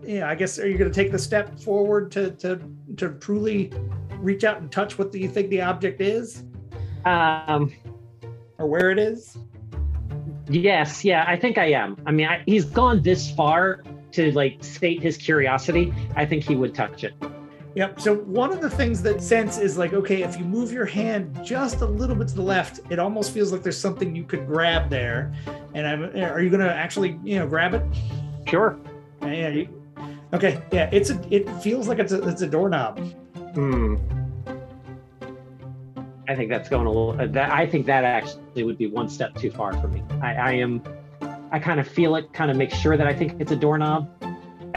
Yeah, 0.06 0.30
I 0.30 0.36
guess 0.36 0.60
are 0.60 0.68
you 0.68 0.78
going 0.78 0.92
to 0.92 0.94
take 0.94 1.14
the 1.14 1.20
step 1.20 1.58
forward 1.60 2.12
to 2.12 2.32
to 2.32 2.60
to 2.98 3.14
truly 3.20 3.72
reach 4.18 4.44
out 4.44 4.60
and 4.60 4.70
touch 4.70 4.98
what 4.98 5.14
do 5.14 5.20
you 5.20 5.30
think 5.30 5.50
the 5.50 5.62
object 5.62 6.02
is 6.02 6.44
Um. 7.06 7.72
or 8.58 8.68
where 8.68 8.92
it 8.92 9.00
is? 9.00 9.38
Yes. 10.50 11.06
Yeah. 11.06 11.24
I 11.26 11.38
think 11.38 11.58
I 11.58 11.72
am. 11.72 11.96
I 12.06 12.12
mean, 12.12 12.28
I, 12.28 12.44
he's 12.46 12.66
gone 12.66 13.02
this 13.02 13.32
far 13.32 13.84
to 14.12 14.32
like 14.34 14.62
state 14.62 15.02
his 15.02 15.16
curiosity. 15.16 15.94
I 16.18 16.26
think 16.26 16.44
he 16.44 16.56
would 16.56 16.76
touch 16.76 17.06
it. 17.06 17.14
Yep. 17.76 18.00
So 18.00 18.16
one 18.16 18.52
of 18.52 18.62
the 18.62 18.70
things 18.70 19.02
that 19.02 19.22
sense 19.22 19.58
is 19.58 19.78
like, 19.78 19.94
okay, 19.94 20.22
if 20.22 20.38
you 20.38 20.46
move 20.46 20.72
your 20.72 20.86
hand 20.86 21.40
just 21.44 21.82
a 21.82 21.86
little 21.86 22.16
bit 22.16 22.28
to 22.28 22.36
the 22.36 22.42
left, 22.42 22.80
it 22.92 23.00
almost 23.00 23.32
feels 23.32 23.52
like 23.52 23.64
there's 23.64 23.80
something 23.80 24.16
you 24.16 24.24
could 24.24 24.46
grab 24.46 24.90
there. 24.90 25.34
And 25.74 25.88
I'm, 25.88 26.04
are 26.24 26.42
you 26.42 26.50
going 26.50 26.62
to 26.62 26.72
actually, 26.72 27.20
you 27.24 27.40
know, 27.40 27.48
grab 27.48 27.74
it? 27.74 27.82
Sure. 28.48 28.78
Yeah. 29.24 29.50
You, 29.50 29.84
okay. 30.34 30.62
Yeah. 30.72 30.90
It's 30.92 31.10
a. 31.10 31.20
It 31.34 31.50
feels 31.62 31.88
like 31.88 31.98
it's 31.98 32.12
a. 32.12 32.22
It's 32.28 32.42
a 32.44 32.48
doorknob. 32.48 33.00
Hmm. 33.56 33.96
I 36.28 36.36
think 36.36 36.50
that's 36.50 36.70
going 36.70 36.86
a 36.86 36.90
little. 36.90 37.20
Uh, 37.20 37.28
that 37.28 37.52
I 37.52 37.66
think 37.66 37.86
that 37.88 38.04
actually 38.04 38.64
would 38.64 38.78
be 38.78 38.88
one 38.88 39.10
step 39.10 39.36
too 39.36 39.52
far 39.52 39.74
for 39.74 39.88
me. 39.88 40.04
I, 40.22 40.34
I 40.34 40.52
am. 40.54 40.84
I 41.52 41.60
kind 41.60 41.80
of 41.80 41.88
feel 41.88 42.16
it. 42.16 42.32
Kind 42.34 42.52
of 42.52 42.58
make 42.58 42.72
sure 42.72 42.98
that 42.98 43.08
I 43.08 43.14
think 43.14 43.40
it's 43.40 43.52
a 43.52 43.56
doorknob, 43.56 44.10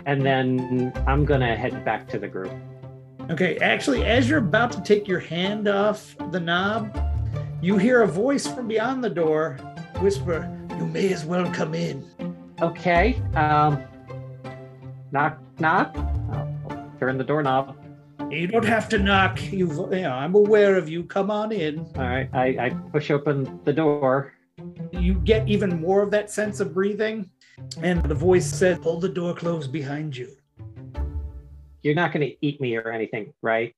and 0.07 0.24
then 0.24 0.92
I'm 1.07 1.24
gonna 1.24 1.57
head 1.57 1.84
back 1.84 2.09
to 2.09 2.18
the 2.18 2.28
group. 2.28 2.53
Okay. 3.31 3.57
Actually, 3.59 4.05
as 4.05 4.29
you're 4.29 4.39
about 4.39 4.72
to 4.72 4.81
take 4.83 5.09
your 5.09 5.20
hand 5.20 5.68
off 5.68 6.16
the 6.31 6.41
knob, 6.41 6.97
you 7.61 7.77
hear 7.77 8.03
a 8.03 8.07
voice 8.07 8.47
from 8.47 8.68
beyond 8.68 9.03
the 9.03 9.11
door 9.11 9.59
whisper, 10.01 10.49
"You 10.79 10.87
may 10.87 11.12
as 11.12 11.24
well 11.24 11.51
come 11.53 11.74
in." 11.74 12.05
Okay. 12.61 13.20
Um. 13.35 13.83
Knock. 15.12 15.39
Knock. 15.59 15.97
I'll 15.97 16.93
turn 17.01 17.18
the 17.18 17.24
doorknob. 17.24 17.77
You 18.31 18.49
don't 18.49 18.64
have 18.64 18.89
to 18.89 18.99
knock. 18.99 19.41
You've, 19.53 19.77
you 19.93 20.03
know, 20.03 20.12
I'm 20.12 20.35
aware 20.35 20.77
of 20.77 20.89
you. 20.89 21.05
Come 21.05 21.31
on 21.31 21.53
in. 21.53 21.79
All 21.97 22.03
right. 22.03 22.29
I, 22.33 22.47
I 22.61 22.70
push 22.91 23.11
open 23.11 23.61
the 23.64 23.72
door. 23.72 24.33
You 24.91 25.14
get 25.14 25.49
even 25.49 25.81
more 25.81 26.03
of 26.03 26.11
that 26.11 26.31
sense 26.31 26.61
of 26.61 26.74
breathing, 26.74 27.31
and 27.83 28.03
the 28.03 28.14
voice 28.14 28.47
says, 28.47 28.79
"Pull 28.79 29.01
the 29.01 29.09
door 29.09 29.35
closed 29.35 29.70
behind 29.70 30.16
you." 30.16 30.29
You're 31.87 31.95
not 31.95 32.12
going 32.12 32.28
to 32.28 32.34
eat 32.45 32.61
me 32.61 32.74
or 32.74 32.91
anything, 32.91 33.32
right? 33.43 33.72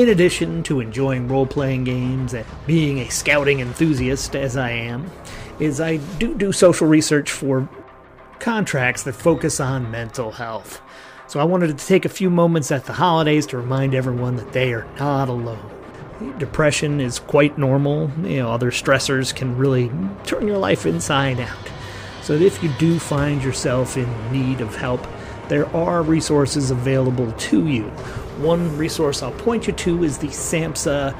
In 0.00 0.08
addition 0.08 0.62
to 0.62 0.80
enjoying 0.80 1.28
role 1.28 1.44
playing 1.44 1.84
games 1.84 2.32
and 2.32 2.46
being 2.66 3.00
a 3.00 3.10
scouting 3.10 3.60
enthusiast, 3.60 4.34
as 4.34 4.56
I 4.56 4.70
am, 4.70 5.10
is 5.58 5.78
I 5.78 5.98
do 6.18 6.34
do 6.34 6.52
social 6.52 6.86
research 6.86 7.30
for 7.30 7.68
contracts 8.38 9.02
that 9.02 9.12
focus 9.12 9.60
on 9.60 9.90
mental 9.90 10.30
health. 10.30 10.80
So 11.26 11.38
I 11.38 11.44
wanted 11.44 11.76
to 11.78 11.86
take 11.86 12.06
a 12.06 12.08
few 12.08 12.30
moments 12.30 12.72
at 12.72 12.86
the 12.86 12.94
holidays 12.94 13.44
to 13.48 13.58
remind 13.58 13.94
everyone 13.94 14.36
that 14.36 14.54
they 14.54 14.72
are 14.72 14.86
not 14.98 15.28
alone. 15.28 15.70
Depression 16.38 16.98
is 16.98 17.18
quite 17.18 17.58
normal. 17.58 18.10
You 18.22 18.38
know, 18.38 18.52
other 18.52 18.70
stressors 18.70 19.36
can 19.36 19.58
really 19.58 19.90
turn 20.24 20.46
your 20.46 20.56
life 20.56 20.86
inside 20.86 21.40
out. 21.40 21.70
So 22.22 22.32
if 22.32 22.62
you 22.62 22.72
do 22.78 22.98
find 22.98 23.44
yourself 23.44 23.98
in 23.98 24.32
need 24.32 24.62
of 24.62 24.76
help, 24.76 25.06
there 25.50 25.66
are 25.76 26.02
resources 26.02 26.70
available 26.70 27.32
to 27.32 27.66
you. 27.66 27.92
One 28.40 28.74
resource 28.78 29.22
I'll 29.22 29.32
point 29.32 29.66
you 29.66 29.74
to 29.74 30.02
is 30.02 30.16
the 30.16 30.28
SAMHSA 30.28 31.14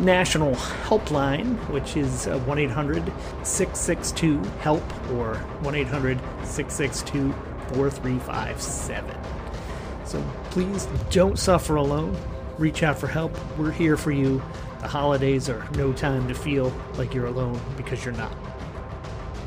National 0.00 0.54
Helpline, 0.54 1.56
which 1.70 1.96
is 1.96 2.26
uh, 2.26 2.38
1 2.40 2.58
800 2.58 3.02
662 3.42 4.42
HELP 4.60 4.82
or 5.12 5.36
1 5.36 5.74
800 5.74 6.20
662 6.44 7.32
4357. 7.72 9.16
So 10.04 10.22
please 10.50 10.86
don't 11.08 11.38
suffer 11.38 11.76
alone. 11.76 12.14
Reach 12.58 12.82
out 12.82 12.98
for 12.98 13.06
help. 13.06 13.34
We're 13.56 13.72
here 13.72 13.96
for 13.96 14.10
you. 14.10 14.42
The 14.82 14.88
holidays 14.88 15.48
are 15.48 15.66
no 15.76 15.94
time 15.94 16.28
to 16.28 16.34
feel 16.34 16.70
like 16.98 17.14
you're 17.14 17.24
alone 17.24 17.58
because 17.78 18.04
you're 18.04 18.12
not. 18.12 18.36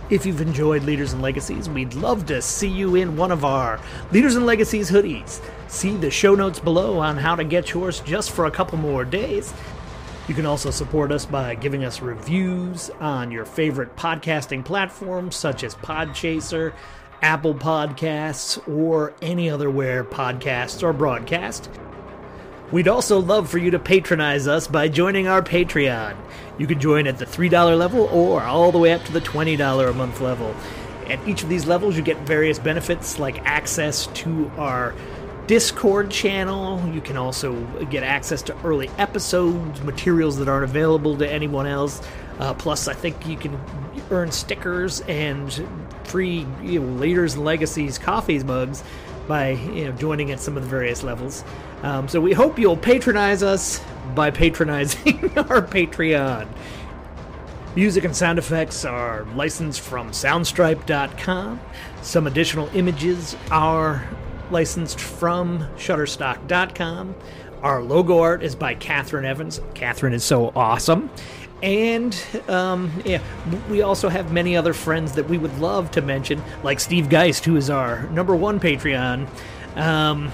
If 0.10 0.26
you've 0.26 0.41
enjoyed 0.41 0.86
Leaders 0.86 1.14
and 1.14 1.22
Legacies, 1.22 1.70
we'd 1.70 1.93
love 1.93 2.26
to 2.26 2.41
see 2.41 2.68
you 2.68 2.95
in 2.95 3.16
one 3.16 3.32
of 3.32 3.45
our 3.45 3.80
Leaders 4.12 4.36
and 4.36 4.43
Legacies 4.43 4.89
hoodies. 4.89 5.39
See 5.68 5.95
the 5.97 6.10
show 6.10 6.34
notes 6.34 6.60
below 6.60 6.97
on 6.97 7.16
how 7.16 7.36
to 7.36 7.43
get 7.43 7.74
yours 7.74 7.99
just 7.99 8.32
for 8.32 8.45
a 8.45 8.51
couple 8.51 8.80
more 8.80 9.05
days. 9.05 9.53
You 10.28 10.34
can 10.34 10.47
also 10.47 10.72
support 10.72 11.12
us 11.12 11.28
by 11.28 11.53
giving 11.53 11.86
us 11.86 12.01
reviews 12.01 12.89
on 12.99 13.30
your 13.30 13.45
favorite 13.45 13.95
podcasting 13.95 14.66
platforms 14.66 15.36
such 15.36 15.64
as 15.64 15.76
Podchaser, 15.76 16.74
Apple 17.22 17.53
Podcasts, 17.53 18.68
or 18.68 19.14
any 19.22 19.47
other 19.47 19.70
where 19.70 20.03
podcasts 20.03 20.82
are 20.82 20.93
broadcast. 20.93 21.70
We'd 22.72 22.88
also 22.88 23.20
love 23.20 23.50
for 23.50 23.58
you 23.58 23.72
to 23.72 23.80
patronize 23.80 24.48
us 24.48 24.68
by 24.68 24.90
joining 24.90 25.28
our 25.28 25.42
Patreon. 25.42 26.16
You 26.60 26.68
can 26.68 26.80
join 26.80 27.08
at 27.08 27.18
the 27.18 27.26
$3 27.26 27.78
level 27.78 28.02
or 28.02 28.44
all 28.44 28.72
the 28.72 28.78
way 28.78 28.94
up 28.94 29.04
to 29.06 29.12
the 29.12 29.22
$20 29.22 29.90
a 29.90 29.94
month 29.94 30.22
level. 30.22 30.56
At 31.08 31.28
each 31.28 31.42
of 31.42 31.50
these 31.50 31.66
levels, 31.66 31.98
you 31.98 32.04
get 32.04 32.18
various 32.20 32.60
benefits 32.60 33.18
like 33.18 33.42
access 33.44 34.06
to 34.08 34.52
our 34.58 34.94
Discord 35.48 36.12
channel. 36.12 36.88
You 36.94 37.02
can 37.02 37.18
also 37.18 37.60
get 37.90 38.04
access 38.04 38.44
to 38.44 38.58
early 38.64 38.88
episodes, 39.00 39.82
materials 39.82 40.38
that 40.38 40.48
aren't 40.48 40.66
available 40.66 41.18
to 41.18 41.28
anyone 41.28 41.66
else. 41.66 42.04
Uh, 42.38 42.54
plus, 42.54 42.88
I 42.88 42.94
think 42.94 43.26
you 43.26 43.36
can 43.36 43.60
earn 44.12 44.32
stickers 44.32 45.02
and 45.02 45.52
free 46.04 46.46
you 46.62 46.80
know, 46.80 47.00
Leaders 47.00 47.34
and 47.34 47.46
Legacies 47.46 47.98
coffees 47.98 48.44
mugs 48.44 48.84
by 49.30 49.52
you 49.52 49.86
know 49.86 49.92
joining 49.94 50.32
at 50.32 50.42
some 50.42 50.58
of 50.58 50.64
the 50.64 50.70
various 50.70 51.04
levels. 51.04 51.46
Um, 51.84 52.10
so 52.10 52.20
we 52.20 52.34
hope 52.34 52.60
you'll 52.60 52.76
patronize 52.76 53.42
us 53.44 53.82
by 54.14 54.32
patronizing 54.32 55.24
our 55.38 55.62
Patreon. 55.62 56.50
Music 57.76 58.04
and 58.04 58.16
sound 58.16 58.40
effects 58.40 58.84
are 58.84 59.26
licensed 59.36 59.80
from 59.80 60.10
Soundstripe.com. 60.10 61.62
Some 62.02 62.28
additional 62.28 62.68
images 62.76 63.38
are 63.52 64.10
licensed 64.50 65.00
from 65.00 65.60
Shutterstock.com. 65.78 67.16
Our 67.62 67.84
logo 67.84 68.20
art 68.20 68.42
is 68.42 68.56
by 68.56 68.74
Catherine 68.74 69.26
Evans. 69.26 69.62
Catherine 69.76 70.14
is 70.14 70.24
so 70.24 70.52
awesome. 70.56 71.12
And 71.62 72.20
um, 72.47 72.91
yeah, 73.03 73.22
we 73.70 73.82
also 73.82 74.07
have 74.07 74.32
many 74.32 74.55
other 74.55 74.74
friends 74.74 75.14
that 75.14 75.28
we 75.28 75.38
would 75.38 75.57
love 75.60 75.91
to 75.91 76.01
mention, 76.01 76.41
like 76.64 76.80
Steve 76.80 77.10
Geist, 77.10 77.45
who 77.45 77.57
is 77.57 77.70
our 77.70 78.03
number 78.10 78.36
one 78.36 78.60
Patreon, 78.60 79.28
um, 79.76 80.32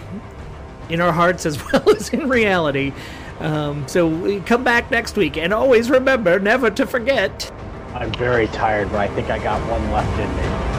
in 0.89 1.01
our 1.01 1.11
hearts 1.11 1.45
as 1.45 1.61
well 1.71 1.89
as 1.95 2.09
in 2.09 2.29
reality. 2.29 2.93
Um, 3.39 3.87
so 3.87 4.41
come 4.41 4.63
back 4.63 4.91
next 4.91 5.17
week, 5.17 5.37
and 5.37 5.53
always 5.53 5.89
remember 5.89 6.39
never 6.39 6.69
to 6.71 6.85
forget. 6.85 7.51
I'm 7.93 8.13
very 8.13 8.47
tired, 8.47 8.89
but 8.91 8.99
I 8.99 9.07
think 9.07 9.29
I 9.29 9.39
got 9.39 9.59
one 9.69 9.91
left 9.91 10.19
in 10.19 10.35
me. 10.35 10.74